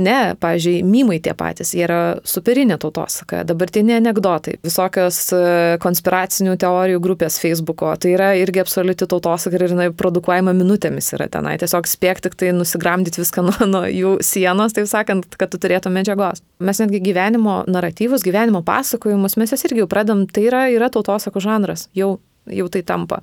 Ne, 0.00 0.34
pavyzdžiui, 0.40 0.80
mymai 0.86 1.18
tie 1.22 1.34
patys, 1.38 1.72
jie 1.76 1.84
yra 1.86 2.00
superinė 2.26 2.78
tautosaka, 2.80 3.42
dabartiniai 3.48 3.98
anegdotai, 4.00 4.56
visokios 4.64 5.18
e, 5.36 5.42
konspiracinių 5.82 6.56
teorijų 6.60 7.02
grupės 7.04 7.38
Facebook'o, 7.42 7.92
tai 8.00 8.14
yra 8.16 8.30
irgi 8.40 8.62
absoliuti 8.62 9.08
tautosaka 9.10 9.58
ir 9.58 9.66
jinai 9.68 9.88
produkuojama 9.96 10.54
minutėmis 10.56 11.12
yra 11.16 11.28
tenai. 11.32 11.56
Tiesiog 11.60 11.88
spėk 11.90 12.22
tik 12.26 12.38
tai 12.40 12.54
nusigramdyti 12.56 13.22
viską 13.22 13.44
nuo, 13.48 13.58
nuo 13.70 13.84
jų 13.88 14.16
sienos, 14.26 14.76
taip 14.76 14.88
sakant, 14.90 15.28
kad 15.40 15.52
tu 15.52 15.60
turėtum 15.62 15.96
medžiagos. 15.98 16.44
Mes 16.64 16.82
netgi 16.82 17.02
gyvenimo 17.10 17.62
naratyvus, 17.70 18.24
gyvenimo 18.26 18.64
pasakojimus, 18.66 19.38
mes 19.40 19.54
jas 19.54 19.66
irgi 19.68 19.84
jau 19.84 19.90
pradam, 19.90 20.26
tai 20.30 20.46
yra, 20.48 20.66
yra 20.72 20.90
tautosako 20.92 21.42
žanras, 21.44 21.88
jau, 21.96 22.18
jau 22.48 22.70
tai 22.72 22.84
tampa 22.86 23.20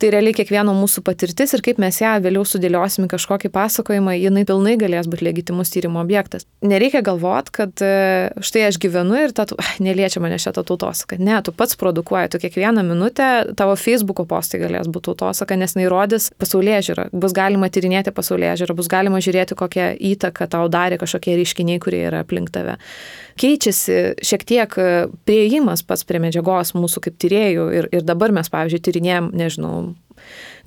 tai 0.00 0.10
realiai 0.12 0.36
kiekvieno 0.36 0.74
mūsų 0.76 1.02
patirtis 1.06 1.54
ir 1.56 1.62
kaip 1.64 1.80
mes 1.82 1.98
ją 2.00 2.16
vėliau 2.24 2.44
sudėliosim 2.46 3.08
kažkokį 3.10 3.50
pasakojimą, 3.54 4.16
jinai 4.18 4.44
pilnai 4.48 4.76
galės 4.80 5.08
būti 5.10 5.26
legitimus 5.26 5.72
tyrimo 5.72 6.02
objektas. 6.02 6.46
Nereikia 6.66 7.02
galvoti, 7.06 7.54
kad 7.56 7.84
e, 7.84 7.92
štai 8.44 8.66
aš 8.68 8.80
gyvenu 8.82 9.18
ir 9.24 9.34
ta, 9.36 9.46
neliečia 9.86 10.22
mane 10.24 10.38
šitą 10.42 10.64
tautosaka. 10.66 11.18
Ne, 11.20 11.38
tu 11.46 11.54
pats 11.56 11.78
produkuoji, 11.80 12.34
tu 12.34 12.42
kiekvieną 12.42 12.84
minutę 12.86 13.28
tavo 13.58 13.76
Facebook'o 13.80 14.26
postai 14.28 14.60
galės 14.64 14.90
būti 14.90 15.12
tautosaka, 15.12 15.58
nes 15.58 15.76
neįrodys 15.78 16.30
pasaulyje 16.40 16.82
žiūrą. 16.90 17.08
Bus 17.16 17.36
galima 17.36 17.70
tyrinėti 17.72 18.14
pasaulyje 18.16 18.56
žiūrą, 18.62 18.76
bus 18.78 18.90
galima 18.92 19.22
žiūrėti, 19.24 19.58
kokią 19.58 19.92
įtaką 20.14 20.50
tau 20.52 20.66
darė 20.72 21.00
kažkokie 21.00 21.38
reiškiniai, 21.40 21.80
kurie 21.82 22.04
yra 22.10 22.24
aplink 22.26 22.52
tave. 22.54 22.76
Keičiasi 23.36 24.16
šiek 24.24 24.44
tiek 24.48 24.78
e, 24.80 24.88
prieimas 25.28 25.82
pats 25.84 26.06
prie 26.08 26.20
medžiagos 26.24 26.72
mūsų 26.76 27.02
kaip 27.04 27.18
tyriejų 27.20 27.66
ir, 27.76 27.88
ir 27.92 28.06
dabar 28.06 28.32
mes, 28.32 28.48
pavyzdžiui, 28.52 28.80
tyrinėjom, 28.86 29.28
nežinau, 29.36 29.74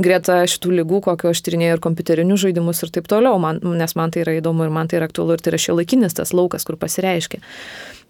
greta 0.02 0.42
šitų 0.50 0.74
lygų, 0.82 1.04
kokio 1.10 1.34
aš 1.34 1.44
tyrinėjau 1.46 1.78
ir 1.78 1.84
kompiuterinius 1.84 2.44
žaidimus 2.46 2.84
ir 2.86 2.94
taip 2.96 3.10
toliau, 3.12 3.40
man, 3.42 3.62
nes 3.64 3.96
man 4.00 4.14
tai 4.14 4.26
yra 4.26 4.38
įdomu 4.40 4.68
ir 4.68 4.74
man 4.76 4.92
tai 4.92 5.02
yra 5.02 5.10
aktualu 5.10 5.38
ir 5.38 5.44
tai 5.44 5.54
yra 5.54 5.62
šio 5.62 5.80
laikinis 5.80 6.18
tas 6.18 6.36
laukas, 6.36 6.68
kur 6.68 6.80
pasireiškia 6.80 7.42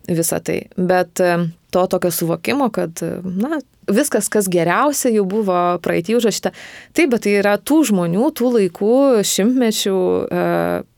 visą 0.09 0.39
tai. 0.43 0.63
Bet 0.77 1.19
e, 1.21 1.35
to 1.73 1.85
tokio 1.91 2.11
suvokimo, 2.11 2.69
kad, 2.73 3.01
na, 3.23 3.59
viskas, 3.89 4.29
kas 4.31 4.49
geriausia, 4.51 5.11
jau 5.13 5.25
buvo 5.29 5.57
praeitį 5.83 6.17
užrašyta. 6.19 6.51
Taip, 6.97 7.11
bet 7.13 7.25
tai 7.25 7.35
yra 7.39 7.55
tų 7.61 7.81
žmonių, 7.89 8.29
tų 8.37 8.51
laikų, 8.55 8.93
šimtmečių 9.27 9.95
e, 9.95 10.43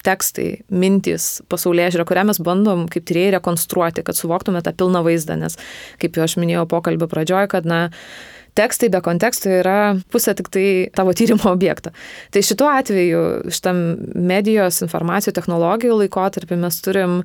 tekstai, 0.07 0.49
mintys, 0.71 1.29
pasaulyje 1.51 1.95
žiūrė, 1.95 2.07
kurią 2.09 2.27
mes 2.31 2.41
bandom 2.43 2.87
kaip 2.91 3.07
tyrėjai 3.09 3.37
rekonstruoti, 3.37 4.05
kad 4.07 4.19
suvoktume 4.19 4.63
tą 4.65 4.75
pilną 4.77 5.03
vaizdą, 5.07 5.39
nes, 5.39 5.57
kaip 6.01 6.19
jau 6.19 6.27
aš 6.27 6.37
minėjau 6.41 6.67
pokalbio 6.71 7.09
pradžioje, 7.11 7.51
kad, 7.55 7.67
na, 7.67 7.87
tekstai 8.57 8.89
be 8.91 9.01
konteksto 9.03 9.51
yra 9.61 9.77
pusė 10.11 10.35
tik 10.37 10.51
tai 10.53 10.65
tavo 10.95 11.13
tyrimo 11.17 11.51
objekto. 11.51 11.93
Tai 12.33 12.43
šituo 12.45 12.69
atveju, 12.71 13.23
šitam 13.53 13.81
medijos 14.15 14.81
informacijų 14.85 15.35
technologijų 15.37 16.03
laikotarpį 16.03 16.59
mes 16.61 16.81
turim 16.85 17.21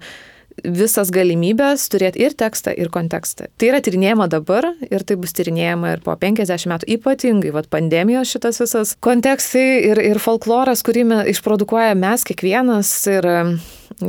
visas 0.65 1.11
galimybės 1.13 1.87
turėti 1.93 2.23
ir 2.25 2.37
tekstą, 2.39 2.73
ir 2.77 2.91
kontekstą. 2.93 3.51
Tai 3.59 3.71
yra 3.71 3.81
tyrinėjama 3.85 4.29
dabar 4.33 4.69
ir 4.89 5.05
tai 5.07 5.19
bus 5.21 5.35
tyrinėjama 5.37 5.97
ir 5.97 6.05
po 6.05 6.15
50 6.17 6.71
metų. 6.73 6.89
Ypatingai, 6.97 7.53
vad 7.55 7.69
pandemijos 7.73 8.33
šitas 8.33 8.61
visas 8.63 8.95
kontekstai 9.05 9.67
ir, 9.91 10.01
ir 10.01 10.23
folkloras, 10.23 10.85
kurį 10.87 11.07
mes 11.11 11.33
išprodukuoja 11.35 11.97
mes 11.99 12.25
kiekvienas 12.27 12.93
ir 13.13 13.31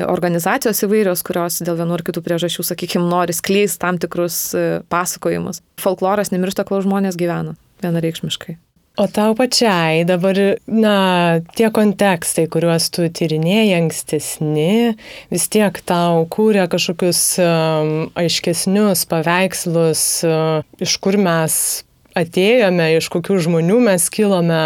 organizacijos 0.08 0.84
įvairios, 0.88 1.24
kurios 1.26 1.62
dėl 1.64 1.80
vienų 1.80 1.98
ar 2.00 2.06
kitų 2.08 2.24
priežasčių, 2.26 2.66
sakykime, 2.72 3.08
nori 3.08 3.36
skleisti 3.36 3.82
tam 3.84 4.00
tikrus 4.02 4.40
e, 4.58 4.68
pasakojimus. 4.92 5.62
Folkloras 5.82 6.34
nemiršta, 6.34 6.68
kol 6.68 6.84
žmonės 6.84 7.20
gyvena, 7.20 7.56
vienareikšmiškai. 7.86 8.58
O 8.98 9.06
tau 9.06 9.36
pačiai 9.38 10.02
dabar, 10.10 10.34
na, 10.66 11.38
tie 11.54 11.68
kontekstai, 11.70 12.48
kuriuos 12.50 12.88
tu 12.90 13.04
tyrinėjai 13.06 13.76
ankstesni, 13.78 14.96
vis 15.30 15.46
tiek 15.54 15.78
tau 15.86 16.24
kūrė 16.34 16.64
kažkokius 16.72 17.20
um, 17.46 17.92
aiškesnius 18.18 19.06
paveikslus, 19.12 20.02
uh, 20.26 20.66
iš 20.82 20.96
kur 21.04 21.20
mes 21.22 21.60
atėjome, 22.18 22.90
iš 22.98 23.12
kokių 23.14 23.38
žmonių 23.46 23.78
mes 23.86 24.10
kilome, 24.10 24.64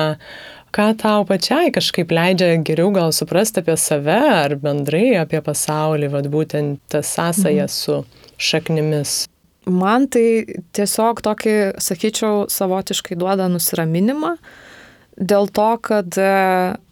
ką 0.71 0.88
tau 1.03 1.27
pačiai 1.27 1.75
kažkaip 1.75 2.15
leidžia 2.15 2.53
geriau 2.63 2.95
gal 2.95 3.11
suprasti 3.11 3.59
apie 3.59 3.75
save 3.75 4.15
ar 4.15 4.55
bendrai 4.63 5.09
apie 5.19 5.43
pasaulį, 5.43 6.07
vad 6.15 6.32
būtent 6.32 6.79
tas 6.88 7.11
sąsaja 7.19 7.67
mhm. 7.67 7.75
su 7.75 7.99
šaknimis. 8.39 9.25
Man 9.70 10.07
tai 10.09 10.43
tiesiog 10.74 11.22
tokį, 11.22 11.55
sakyčiau, 11.78 12.47
savotiškai 12.49 13.18
duoda 13.20 13.45
nusiraminimą, 13.51 14.36
dėl 15.22 15.49
to, 15.53 15.68
kad 15.86 16.16
e, 16.18 16.30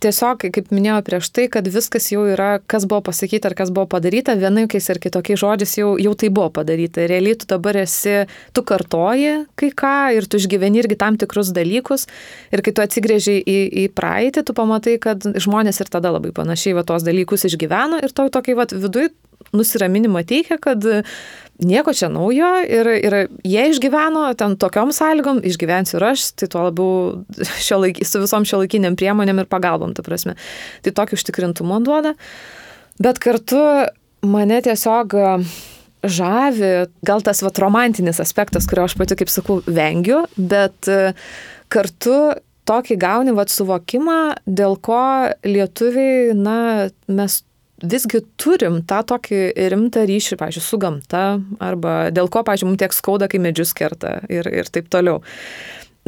tiesiog, 0.03 0.43
kaip 0.53 0.69
minėjau 0.75 0.99
prieš 1.07 1.29
tai, 1.33 1.47
kad 1.49 1.65
viskas 1.71 2.11
jau 2.11 2.25
yra, 2.29 2.59
kas 2.69 2.85
buvo 2.89 3.01
pasakyta 3.07 3.49
ar 3.49 3.55
kas 3.57 3.71
buvo 3.73 3.87
padaryta, 3.89 4.35
vienaikiais 4.37 4.89
ar 4.91 4.99
kitokiais 5.01 5.41
žodžiais 5.41 5.73
jau, 5.79 5.93
jau 5.97 6.13
tai 6.19 6.29
buvo 6.29 6.51
padaryta. 6.59 7.07
Realiai 7.09 7.39
tu 7.39 7.47
dabar 7.49 7.79
esi, 7.81 8.27
tu 8.53 8.61
kartoji 8.61 9.33
kai 9.59 9.71
ką 9.81 9.95
ir 10.19 10.27
tu 10.29 10.37
išgyveni 10.37 10.83
irgi 10.83 10.99
tam 10.99 11.17
tikrus 11.17 11.49
dalykus 11.55 12.05
ir 12.53 12.61
kai 12.65 12.75
tu 12.75 12.85
atsigrėži 12.85 13.39
į, 13.39 13.57
į 13.85 13.87
praeitį, 13.97 14.45
tu 14.45 14.57
pamatai, 14.57 14.99
kad 15.01 15.25
žmonės 15.25 15.81
ir 15.81 15.89
tada 15.89 16.13
labai 16.13 16.35
panašiai 16.35 16.77
va 16.77 16.85
tos 16.85 17.07
dalykus 17.07 17.47
išgyveno 17.49 18.03
ir 18.03 18.13
to 18.13 18.29
tokį 18.29 18.59
va 18.59 18.69
viduje 18.75 19.15
nusiraminimą 19.55 20.23
teikia, 20.27 20.59
kad 20.61 20.85
nieko 21.59 21.93
čia 21.95 22.09
naujo 22.11 22.49
ir, 22.63 22.89
ir 22.99 23.15
jie 23.43 23.65
išgyveno 23.73 24.27
ten 24.39 24.55
tokiom 24.59 24.93
sąlygom, 24.95 25.41
išgyvensiu 25.47 25.97
ir 25.99 26.07
aš, 26.11 26.29
tai 26.39 26.49
tuo 26.51 26.65
labiau 26.69 26.91
šio 27.67 27.81
laik, 27.83 28.01
su 28.07 28.21
visom 28.23 28.47
šio 28.47 28.61
laikiniam 28.63 28.97
priemonėm 28.99 29.43
ir 29.43 29.49
pagalbom, 29.51 29.95
ta 29.97 30.05
prasme. 30.05 30.37
Tai 30.85 30.95
tokį 31.01 31.19
užtikrintumą 31.19 31.81
duoda. 31.85 32.15
Bet 32.99 33.19
kartu 33.23 33.59
mane 34.27 34.61
tiesiog 34.63 35.15
žavi, 36.03 36.73
gal 37.03 37.23
tas 37.23 37.41
vat 37.43 37.59
romantinis 37.59 38.21
aspektas, 38.23 38.67
kurio 38.69 38.85
aš 38.87 38.95
pati, 38.99 39.17
kaip 39.19 39.31
sakau, 39.31 39.59
vengiu, 39.67 40.23
bet 40.37 40.87
kartu 41.71 42.19
tokį 42.69 42.99
gauni 43.01 43.33
vat 43.35 43.51
suvokimą, 43.51 44.19
dėl 44.45 44.77
ko 44.85 45.01
lietuviai, 45.47 46.35
na, 46.37 46.89
mes 47.09 47.41
visgi 47.83 48.21
turim 48.39 48.81
tą 48.87 49.01
tokį 49.13 49.41
rimtą 49.73 50.05
ryšį, 50.09 50.37
pažiūrėjau, 50.39 50.65
su 50.65 50.79
gamta, 50.81 51.23
arba 51.63 51.97
dėl 52.15 52.31
ko, 52.31 52.43
pažiūrėjau, 52.47 52.71
mums 52.71 52.81
tiek 52.81 52.95
skauda, 52.95 53.29
kai 53.31 53.41
medžius 53.43 53.75
kerta 53.77 54.19
ir, 54.31 54.49
ir 54.49 54.71
taip 54.71 54.89
toliau. 54.91 55.21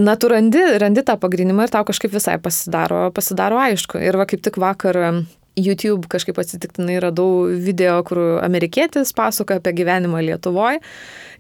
Na, 0.02 0.16
tu 0.16 0.32
randi, 0.32 0.62
randi 0.82 1.04
tą 1.06 1.18
pagrindimą 1.20 1.68
ir 1.68 1.74
tau 1.74 1.86
kažkaip 1.86 2.14
visai 2.14 2.38
pasidaro, 2.42 3.10
pasidaro 3.14 3.60
aišku. 3.62 4.00
Ir 4.02 4.18
va 4.18 4.26
kaip 4.30 4.42
tik 4.44 4.58
vakar 4.62 4.98
YouTube 5.60 6.08
kažkaip 6.12 6.40
atsitiktinai 6.40 7.00
radau 7.04 7.48
video, 7.52 7.98
kur 8.08 8.40
amerikietis 8.42 9.12
pasakoja 9.18 9.60
apie 9.60 9.76
gyvenimą 9.82 10.24
Lietuvoje. 10.24 10.80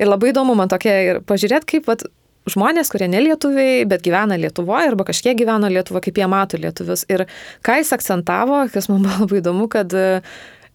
Ir 0.02 0.12
labai 0.12 0.34
įdomu 0.34 0.56
man 0.60 0.72
tokia 0.72 0.98
ir 1.06 1.22
pažiūrėti, 1.24 1.70
kaip 1.76 1.88
vat, 1.88 2.04
žmonės, 2.50 2.90
kurie 2.92 3.10
nelietuviai, 3.12 3.84
bet 3.90 4.04
gyvena 4.06 4.38
Lietuvoje 4.40 4.92
arba 4.92 5.06
kažkiek 5.08 5.38
gyvena 5.38 5.70
Lietuvoje, 5.72 6.08
kaip 6.08 6.22
jie 6.22 6.30
mato 6.32 6.60
lietuvius. 6.62 7.06
Ir 7.12 7.28
ką 7.66 7.82
jis 7.82 7.94
akcentavo, 7.98 8.64
kas 8.74 8.90
man 8.92 9.06
buvo 9.06 9.26
labai 9.26 9.42
įdomu, 9.42 9.68
kad 9.72 9.94
e, 9.94 10.22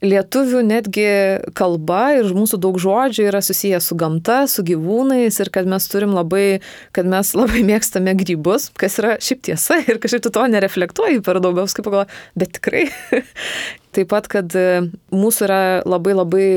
lietuvių 0.05 0.61
netgi 0.67 1.07
kalba 1.57 2.03
ir 2.19 2.29
mūsų 2.37 2.61
daug 2.63 2.79
žodžių 2.81 3.27
yra 3.31 3.41
susijęs 3.45 3.89
su 3.91 3.97
gamta, 3.99 4.43
su 4.51 4.65
gyvūnais 4.67 5.41
ir 5.43 5.51
kad 5.55 5.69
mes 5.71 5.89
turim 5.91 6.15
labai, 6.17 6.61
kad 6.97 7.09
mes 7.09 7.33
labai 7.37 7.65
mėgstame 7.71 8.15
grybus, 8.19 8.71
kas 8.79 9.01
yra 9.03 9.17
šiaip 9.23 9.43
tiesa 9.49 9.81
ir 9.87 10.01
kažkaip 10.03 10.27
tu 10.27 10.35
to 10.37 10.47
nereflektuoji 10.53 11.25
per 11.27 11.41
daug, 11.43 11.59
kaip 11.59 11.89
pagalvoju, 11.89 12.23
bet 12.39 12.57
tikrai. 12.61 12.87
Taip 13.97 14.11
pat, 14.13 14.27
kad 14.29 14.53
e, 14.53 14.87
mūsų 15.15 15.47
yra 15.47 15.61
labai 15.89 16.13
labai 16.17 16.49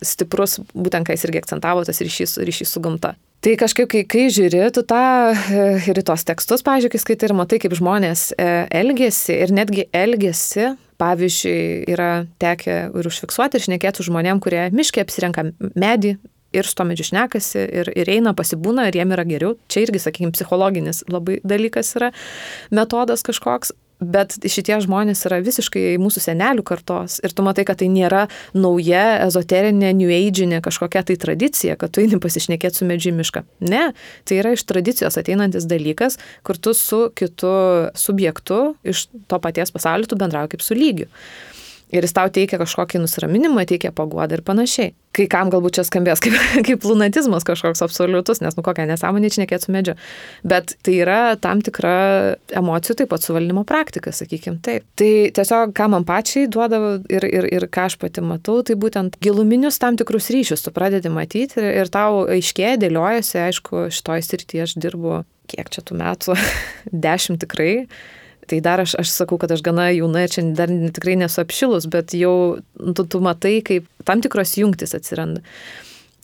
stiprus, 0.00 0.56
būtent 0.72 1.04
ką 1.04 1.16
jis 1.16 1.26
irgi 1.28 1.42
akcentavo, 1.42 1.84
tas 1.84 2.00
ryšys, 2.00 2.38
ryšys 2.40 2.72
su 2.72 2.80
gamta. 2.84 3.12
Tai 3.44 3.52
kažkaip, 3.60 3.86
kai, 3.92 4.00
kai 4.08 4.24
žiūri, 4.34 4.62
tu 4.74 4.82
tą 4.88 5.02
e, 5.30 5.66
ir 5.92 6.00
tos 6.06 6.24
tekstus, 6.26 6.64
pažiūrėk, 6.66 6.96
kai 6.96 7.02
skaitai 7.02 7.28
ir 7.28 7.36
matai, 7.38 7.60
kaip 7.62 7.76
žmonės 7.76 8.30
e, 8.34 8.48
elgesi 8.80 9.36
ir 9.36 9.52
netgi 9.54 9.84
elgesi, 9.94 10.72
pavyzdžiui, 10.98 11.60
yra 11.92 12.10
tekę 12.42 12.80
ir 12.88 13.10
užfiksuoti 13.12 13.60
ir 13.60 13.66
šnekėti 13.68 14.00
su 14.00 14.08
žmonėm, 14.08 14.40
kurie 14.42 14.64
miškiai 14.74 15.04
apsirenka 15.04 15.44
medį, 15.78 16.16
ir 16.52 16.66
su 16.66 16.74
to 16.74 16.86
medžiu 16.88 17.08
šnekasi, 17.10 17.60
ir, 17.80 17.90
ir 17.92 18.10
eina, 18.10 18.32
pasibūna, 18.36 18.88
ir 18.88 18.96
jiem 18.96 19.12
yra 19.14 19.24
geriau. 19.28 19.56
Čia 19.70 19.84
irgi, 19.84 20.00
sakykime, 20.02 20.32
psichologinis 20.36 21.04
labai 21.12 21.38
dalykas 21.44 21.92
yra 22.00 22.10
metodas 22.74 23.24
kažkoks. 23.26 23.74
Bet 23.98 24.36
šitie 24.46 24.76
žmonės 24.84 25.24
yra 25.26 25.40
visiškai 25.42 25.96
mūsų 25.98 26.22
senelių 26.22 26.62
kartos 26.66 27.18
ir 27.24 27.34
tu 27.34 27.42
matai, 27.46 27.64
kad 27.66 27.80
tai 27.80 27.88
nėra 27.90 28.26
nauja, 28.54 29.24
ezoterinė, 29.26 29.90
new 29.98 30.12
age'inė 30.14 30.60
kažkokia 30.62 31.02
tai 31.08 31.18
tradicija, 31.18 31.74
kad 31.80 31.90
tu 31.90 32.04
eini 32.04 32.20
pasišnekėti 32.22 32.78
su 32.78 32.88
medžiu 32.88 33.14
mišką. 33.18 33.42
Ne, 33.66 33.88
tai 34.28 34.38
yra 34.38 34.54
iš 34.54 34.62
tradicijos 34.70 35.18
ateinantis 35.18 35.66
dalykas, 35.66 36.20
kur 36.46 36.60
tu 36.62 36.76
su 36.78 37.08
kitu 37.18 37.52
subjektu 37.98 38.62
iš 38.86 39.08
to 39.26 39.42
paties 39.42 39.74
pasaulio 39.74 40.06
tu 40.06 40.18
bendrauji 40.20 40.54
kaip 40.54 40.62
su 40.64 40.78
lygiu 40.78 41.10
ir 41.94 42.04
jis 42.04 42.14
tau 42.16 42.30
teikia 42.32 42.58
kažkokį 42.60 43.00
nusiraminimą, 43.02 43.64
teikia 43.68 43.92
paguodą 43.96 44.38
ir 44.38 44.42
panašiai. 44.46 44.92
Kai 45.16 45.24
kam 45.30 45.48
galbūt 45.50 45.78
čia 45.78 45.84
skambės 45.88 46.20
kaip, 46.22 46.36
kaip 46.68 46.84
lunatizmas 46.86 47.46
kažkoks 47.48 47.82
absoliutus, 47.84 48.42
nes 48.44 48.58
nu 48.58 48.64
kokią 48.66 48.86
nesąmonę 48.90 49.30
čia 49.32 49.42
nekėtų 49.44 49.72
medžio. 49.74 49.94
Bet 50.46 50.76
tai 50.84 50.98
yra 51.00 51.20
tam 51.40 51.62
tikra 51.64 51.94
emocijų 52.60 52.98
taip 53.00 53.12
pat 53.14 53.24
suvaldymo 53.24 53.64
praktika, 53.68 54.12
sakykime 54.14 54.60
taip. 54.64 54.86
Tai 55.00 55.10
tiesiog, 55.38 55.72
ką 55.76 55.88
man 55.94 56.06
pačiai 56.08 56.50
duoda 56.52 56.98
ir, 57.10 57.24
ir, 57.24 57.48
ir 57.56 57.68
ką 57.72 57.88
aš 57.88 57.98
pati 58.02 58.24
matau, 58.24 58.60
tai 58.66 58.76
būtent 58.78 59.18
giluminius 59.24 59.80
tam 59.82 59.98
tikrus 59.98 60.30
ryšius 60.34 60.66
tu 60.66 60.74
pradedi 60.76 61.10
matyti 61.12 61.58
ir, 61.62 61.72
ir 61.82 61.92
tau 61.92 62.26
aiškiai 62.28 62.76
dėliojasi, 62.84 63.40
aišku, 63.48 63.88
šitoj 63.94 64.24
srityje 64.28 64.68
aš 64.68 64.78
dirbu 64.78 65.22
kiek 65.48 65.70
čia 65.72 65.84
tų 65.84 65.98
metų, 65.98 66.36
dešimt 67.06 67.42
tikrai, 67.44 67.88
Tai 68.48 68.60
dar 68.64 68.80
aš, 68.80 68.94
aš 68.96 69.12
sakau, 69.12 69.36
kad 69.40 69.52
aš 69.52 69.60
gana 69.64 69.90
jauna 69.92 70.24
ir 70.24 70.32
čia 70.32 70.44
dar 70.56 70.70
tikrai 70.70 71.18
nesu 71.20 71.42
apšilus, 71.42 71.88
bet 71.92 72.14
jau 72.16 72.58
tu, 72.96 73.04
tu 73.04 73.20
matai, 73.24 73.58
kaip 73.64 73.88
tam 74.08 74.24
tikros 74.24 74.56
jungtis 74.56 74.96
atsiranda. 74.96 75.44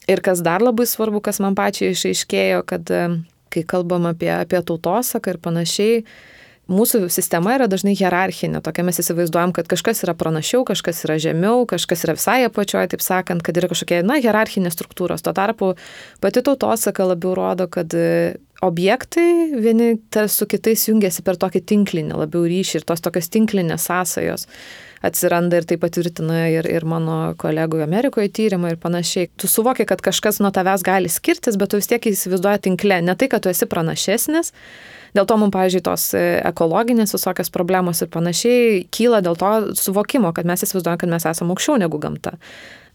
Ir 0.09 0.21
kas 0.25 0.41
dar 0.45 0.65
labai 0.65 0.87
svarbu, 0.89 1.21
kas 1.25 1.41
man 1.41 1.57
pačiai 1.57 1.93
išaiškėjo, 1.93 2.63
kad 2.69 2.91
e, 2.93 3.03
kai 3.53 3.65
kalbam 3.69 4.09
apie, 4.09 4.31
apie 4.33 4.61
tautosaką 4.61 5.35
ir 5.35 5.41
panašiai, 5.45 6.01
mūsų 6.69 7.07
sistema 7.13 7.55
yra 7.59 7.69
dažnai 7.69 7.93
hierarchinė, 7.97 8.63
tokia 8.65 8.85
mes 8.89 9.01
įsivaizduojam, 9.01 9.53
kad 9.57 9.69
kažkas 9.69 10.01
yra 10.07 10.15
pranašiau, 10.17 10.65
kažkas 10.69 11.05
yra 11.05 11.19
žemiau, 11.21 11.65
kažkas 11.69 12.05
yra 12.07 12.17
visai 12.17 12.39
apačioje, 12.49 12.95
taip 12.95 13.05
sakant, 13.05 13.45
kad 13.45 13.61
yra 13.61 13.69
kažkokie, 13.73 14.01
na, 14.07 14.17
hierarchinės 14.25 14.77
struktūros. 14.77 15.25
Tuo 15.25 15.37
tarpu 15.37 15.75
pati 16.25 16.45
tautosaka 16.45 17.09
labiau 17.11 17.37
rodo, 17.37 17.69
kad 17.69 17.93
objektai 18.65 19.53
vieni 19.61 19.95
su 20.33 20.49
kitais 20.51 20.89
jungiasi 20.89 21.25
per 21.27 21.39
tokį 21.41 21.63
tinklinį 21.73 22.19
labiau 22.25 22.49
ryšį 22.49 22.81
ir 22.81 22.89
tos 22.89 23.05
tokios 23.05 23.31
tinklinės 23.33 23.89
sąsajos 23.91 24.49
atsiranda 25.05 25.61
ir 25.61 25.67
tai 25.69 25.77
patvirtina 25.81 26.47
ir, 26.49 26.67
ir 26.71 26.87
mano 26.89 27.35
kolegų 27.41 27.83
Amerikoje 27.85 28.31
tyrimai 28.33 28.73
ir 28.73 28.81
panašiai. 28.81 29.29
Tu 29.37 29.51
suvoki, 29.51 29.85
kad 29.89 30.01
kažkas 30.05 30.41
nuo 30.41 30.49
tavęs 30.55 30.85
gali 30.87 31.13
skirtis, 31.13 31.59
bet 31.61 31.75
tu 31.75 31.81
vis 31.81 31.91
tiek 31.91 32.09
įsivaizduoji 32.09 32.65
tinkle. 32.71 33.03
Ne 33.05 33.17
tai, 33.21 33.29
kad 33.33 33.45
tu 33.45 33.53
esi 33.53 33.69
pranašesnis, 33.69 34.55
Dėl 35.15 35.29
to 35.31 35.37
mums, 35.39 35.55
pavyzdžiui, 35.55 35.83
tos 35.87 36.09
e, 36.19 36.21
ekologinės 36.43 37.15
visokios 37.15 37.53
problemos 37.55 38.01
ir 38.03 38.09
panašiai 38.11 38.81
kyla 38.91 39.21
dėl 39.23 39.37
to 39.39 39.51
suvokimo, 39.79 40.33
kad 40.35 40.49
mes 40.49 40.67
įsivaizduojame, 40.67 40.99
kad 41.05 41.13
mes 41.13 41.27
esame 41.31 41.55
aukščiau 41.55 41.79
negu 41.79 42.01
gamta. 42.03 42.33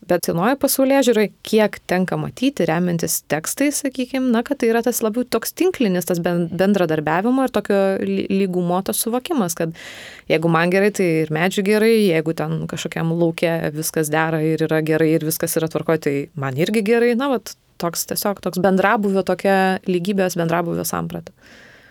Bet 0.07 0.25
senoji 0.25 0.55
pasaulyje 0.61 1.01
žiūrai, 1.09 1.25
kiek 1.45 1.75
tenka 1.89 2.15
matyti, 2.17 2.65
remiantis 2.69 3.19
tekstais, 3.29 3.81
sakykime, 3.83 4.31
na, 4.31 4.41
kad 4.47 4.61
tai 4.61 4.71
yra 4.71 4.81
tas 4.85 5.01
labiau 5.03 5.25
toks 5.27 5.51
tinklinis, 5.59 6.07
tas 6.07 6.21
bendradarbiavimo 6.23 7.43
ir 7.45 7.53
tokio 7.53 7.79
lygumo 8.31 8.79
tas 8.87 9.01
suvokimas, 9.03 9.57
kad 9.59 9.75
jeigu 10.31 10.51
man 10.51 10.71
gerai, 10.73 10.93
tai 10.95 11.09
ir 11.25 11.33
medžių 11.35 11.65
gerai, 11.67 11.93
jeigu 12.07 12.35
ten 12.39 12.63
kažkokiam 12.71 13.11
laukia 13.19 13.57
viskas 13.75 14.09
dera 14.13 14.39
ir 14.45 14.63
yra 14.69 14.79
gerai 14.87 15.11
ir 15.17 15.27
viskas 15.27 15.59
yra 15.59 15.69
tvarkoje, 15.69 16.05
tai 16.07 16.15
man 16.39 16.57
irgi 16.57 16.85
gerai, 16.87 17.11
na, 17.19 17.33
vat, 17.35 17.53
toks 17.79 18.07
tiesiog 18.09 18.41
toks 18.43 18.61
bendrabuvio, 18.63 19.23
tokia 19.27 19.79
lygybės 19.87 20.39
bendrabuvio 20.39 20.87
samprata. 20.87 21.35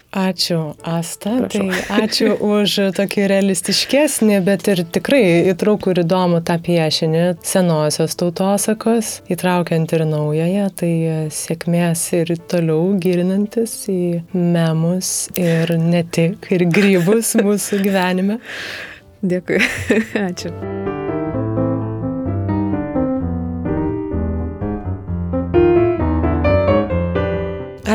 Ačiū, 0.09 0.73
Asta. 0.83 1.35
Prašau. 1.37 1.69
Tai 1.69 2.01
ačiū 2.01 2.31
už 2.41 2.77
tokį 2.97 3.27
realistiškesnį, 3.29 4.39
bet 4.47 4.71
ir 4.73 4.81
tikrai 4.89 5.21
įtraukų 5.53 5.93
ir 5.93 6.01
įdomų 6.07 6.41
tą 6.49 6.57
piešinį 6.65 7.25
senosios 7.45 8.17
tautosakos, 8.17 9.19
įtraukiant 9.29 9.93
ir 9.93 10.07
naująją. 10.09 10.71
Tai 10.81 10.93
sėkmės 11.29 12.09
ir 12.23 12.33
toliau 12.49 12.95
gilinantis 12.97 13.83
į 13.93 14.25
memus 14.33 15.29
ir 15.37 15.77
ne 15.77 16.01
tik, 16.09 16.49
ir 16.57 16.65
grybus 16.73 17.37
mūsų 17.37 17.85
gyvenime. 17.85 18.41
Dėkui. 19.21 19.61
ačiū. 20.29 20.55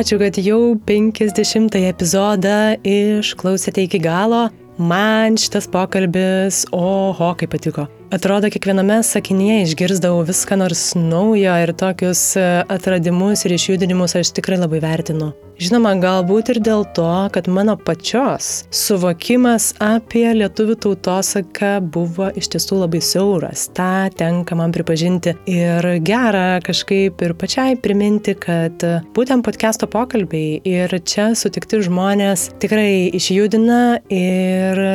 Ačiū, 0.04 0.18
kad 0.20 0.36
jau 0.44 0.76
50 0.84 1.78
epizodą 1.80 2.56
išklausėte 2.84 3.86
iki 3.86 4.02
galo. 4.04 4.50
Man 4.76 5.38
šitas 5.40 5.70
pokalbis, 5.72 6.66
oho, 6.76 7.30
kaip 7.40 7.54
patiko. 7.56 7.86
Atrodo, 8.14 8.46
kiekviename 8.54 9.00
sakinyje 9.04 9.64
išgirdavau 9.64 10.20
viską 10.28 10.60
nors 10.62 10.82
naujo 10.94 11.54
ir 11.64 11.72
tokius 11.74 12.20
e, 12.38 12.44
atradimus 12.76 13.42
ir 13.48 13.56
išjudinimus 13.56 14.14
aš 14.20 14.30
tikrai 14.38 14.60
labai 14.62 14.82
vertinu. 14.84 15.32
Žinoma, 15.58 15.96
galbūt 16.04 16.52
ir 16.54 16.60
dėl 16.62 16.86
to, 16.94 17.08
kad 17.34 17.50
mano 17.50 17.74
pačios 17.88 18.68
suvokimas 18.70 19.72
apie 19.82 20.28
lietuvių 20.38 20.78
tautosaką 20.86 21.72
buvo 21.98 22.30
iš 22.38 22.52
tiesų 22.54 22.84
labai 22.84 23.02
siauras. 23.02 23.66
Ta 23.74 24.14
tenka 24.14 24.60
man 24.62 24.78
pripažinti 24.78 25.34
ir 25.50 25.90
gera 26.06 26.62
kažkaip 26.62 27.26
ir 27.26 27.34
pačiai 27.34 27.82
priminti, 27.82 28.38
kad 28.38 28.86
būtent 29.18 29.42
podcast'o 29.50 29.90
pokalbiai 29.90 30.62
ir 30.62 31.00
čia 31.02 31.32
sutikti 31.34 31.82
žmonės 31.90 32.52
tikrai 32.62 33.10
išjudina 33.10 33.84
ir 34.14 34.88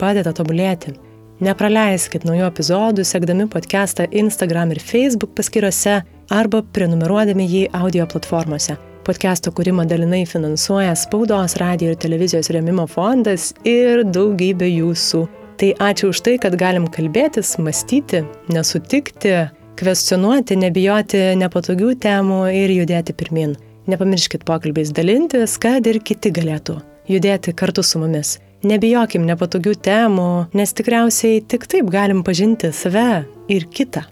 padeda 0.00 0.32
tobulėti. 0.32 1.11
Nepraleiskit 1.42 2.22
naujų 2.22 2.44
epizodų, 2.46 3.02
sekdami 3.02 3.48
podcastą 3.50 4.04
Instagram 4.14 4.70
ir 4.70 4.78
Facebook 4.78 5.32
paskyrose 5.34 5.96
arba 6.30 6.60
prenumeruodami 6.62 7.46
jį 7.50 7.62
audio 7.74 8.04
platformose. 8.06 8.76
Podcast'o 9.02 9.50
kūrimą 9.50 9.82
dalinai 9.90 10.20
finansuoja 10.30 10.92
Spaudos, 10.94 11.56
radio 11.58 11.90
ir 11.90 11.98
televizijos 11.98 12.52
remimo 12.54 12.84
fondas 12.86 13.48
ir 13.66 14.04
daugybė 14.06 14.68
jūsų. 14.70 15.24
Tai 15.58 15.72
ačiū 15.88 16.12
už 16.12 16.22
tai, 16.22 16.36
kad 16.44 16.54
galim 16.60 16.86
kalbėtis, 16.86 17.56
mąstyti, 17.58 18.22
nesutikti, 18.54 19.34
kvestionuoti, 19.82 20.60
nebijoti 20.62 21.24
nepatogių 21.42 21.96
temų 22.06 22.40
ir 22.54 22.76
judėti 22.76 23.18
pirmin. 23.18 23.58
Nepamirškit 23.90 24.46
pokalbiais 24.46 24.94
dalintis, 24.94 25.58
kad 25.58 25.90
ir 25.90 25.98
kiti 26.06 26.30
galėtų 26.38 26.78
judėti 27.10 27.50
kartu 27.50 27.82
su 27.82 27.98
mumis. 27.98 28.36
Nebijokim 28.62 29.24
nepatogių 29.26 29.72
temų, 29.82 30.26
nes 30.54 30.70
tikriausiai 30.78 31.40
tik 31.50 31.64
taip 31.66 31.88
galim 31.90 32.20
pažinti 32.22 32.70
save 32.70 33.24
ir 33.50 33.66
kitą. 33.66 34.04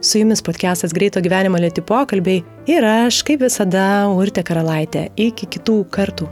Su 0.00 0.22
jumis 0.22 0.40
podcastas 0.40 0.94
Greito 0.96 1.20
gyvenimo 1.20 1.60
lėti 1.60 1.84
pokalbiai 1.84 2.40
ir 2.72 2.86
aš, 2.88 3.20
kaip 3.28 3.44
visada, 3.44 4.08
Urte 4.08 4.40
Karalaitė. 4.40 5.10
Iki 5.20 5.50
kitų 5.52 5.82
kartų. 5.92 6.30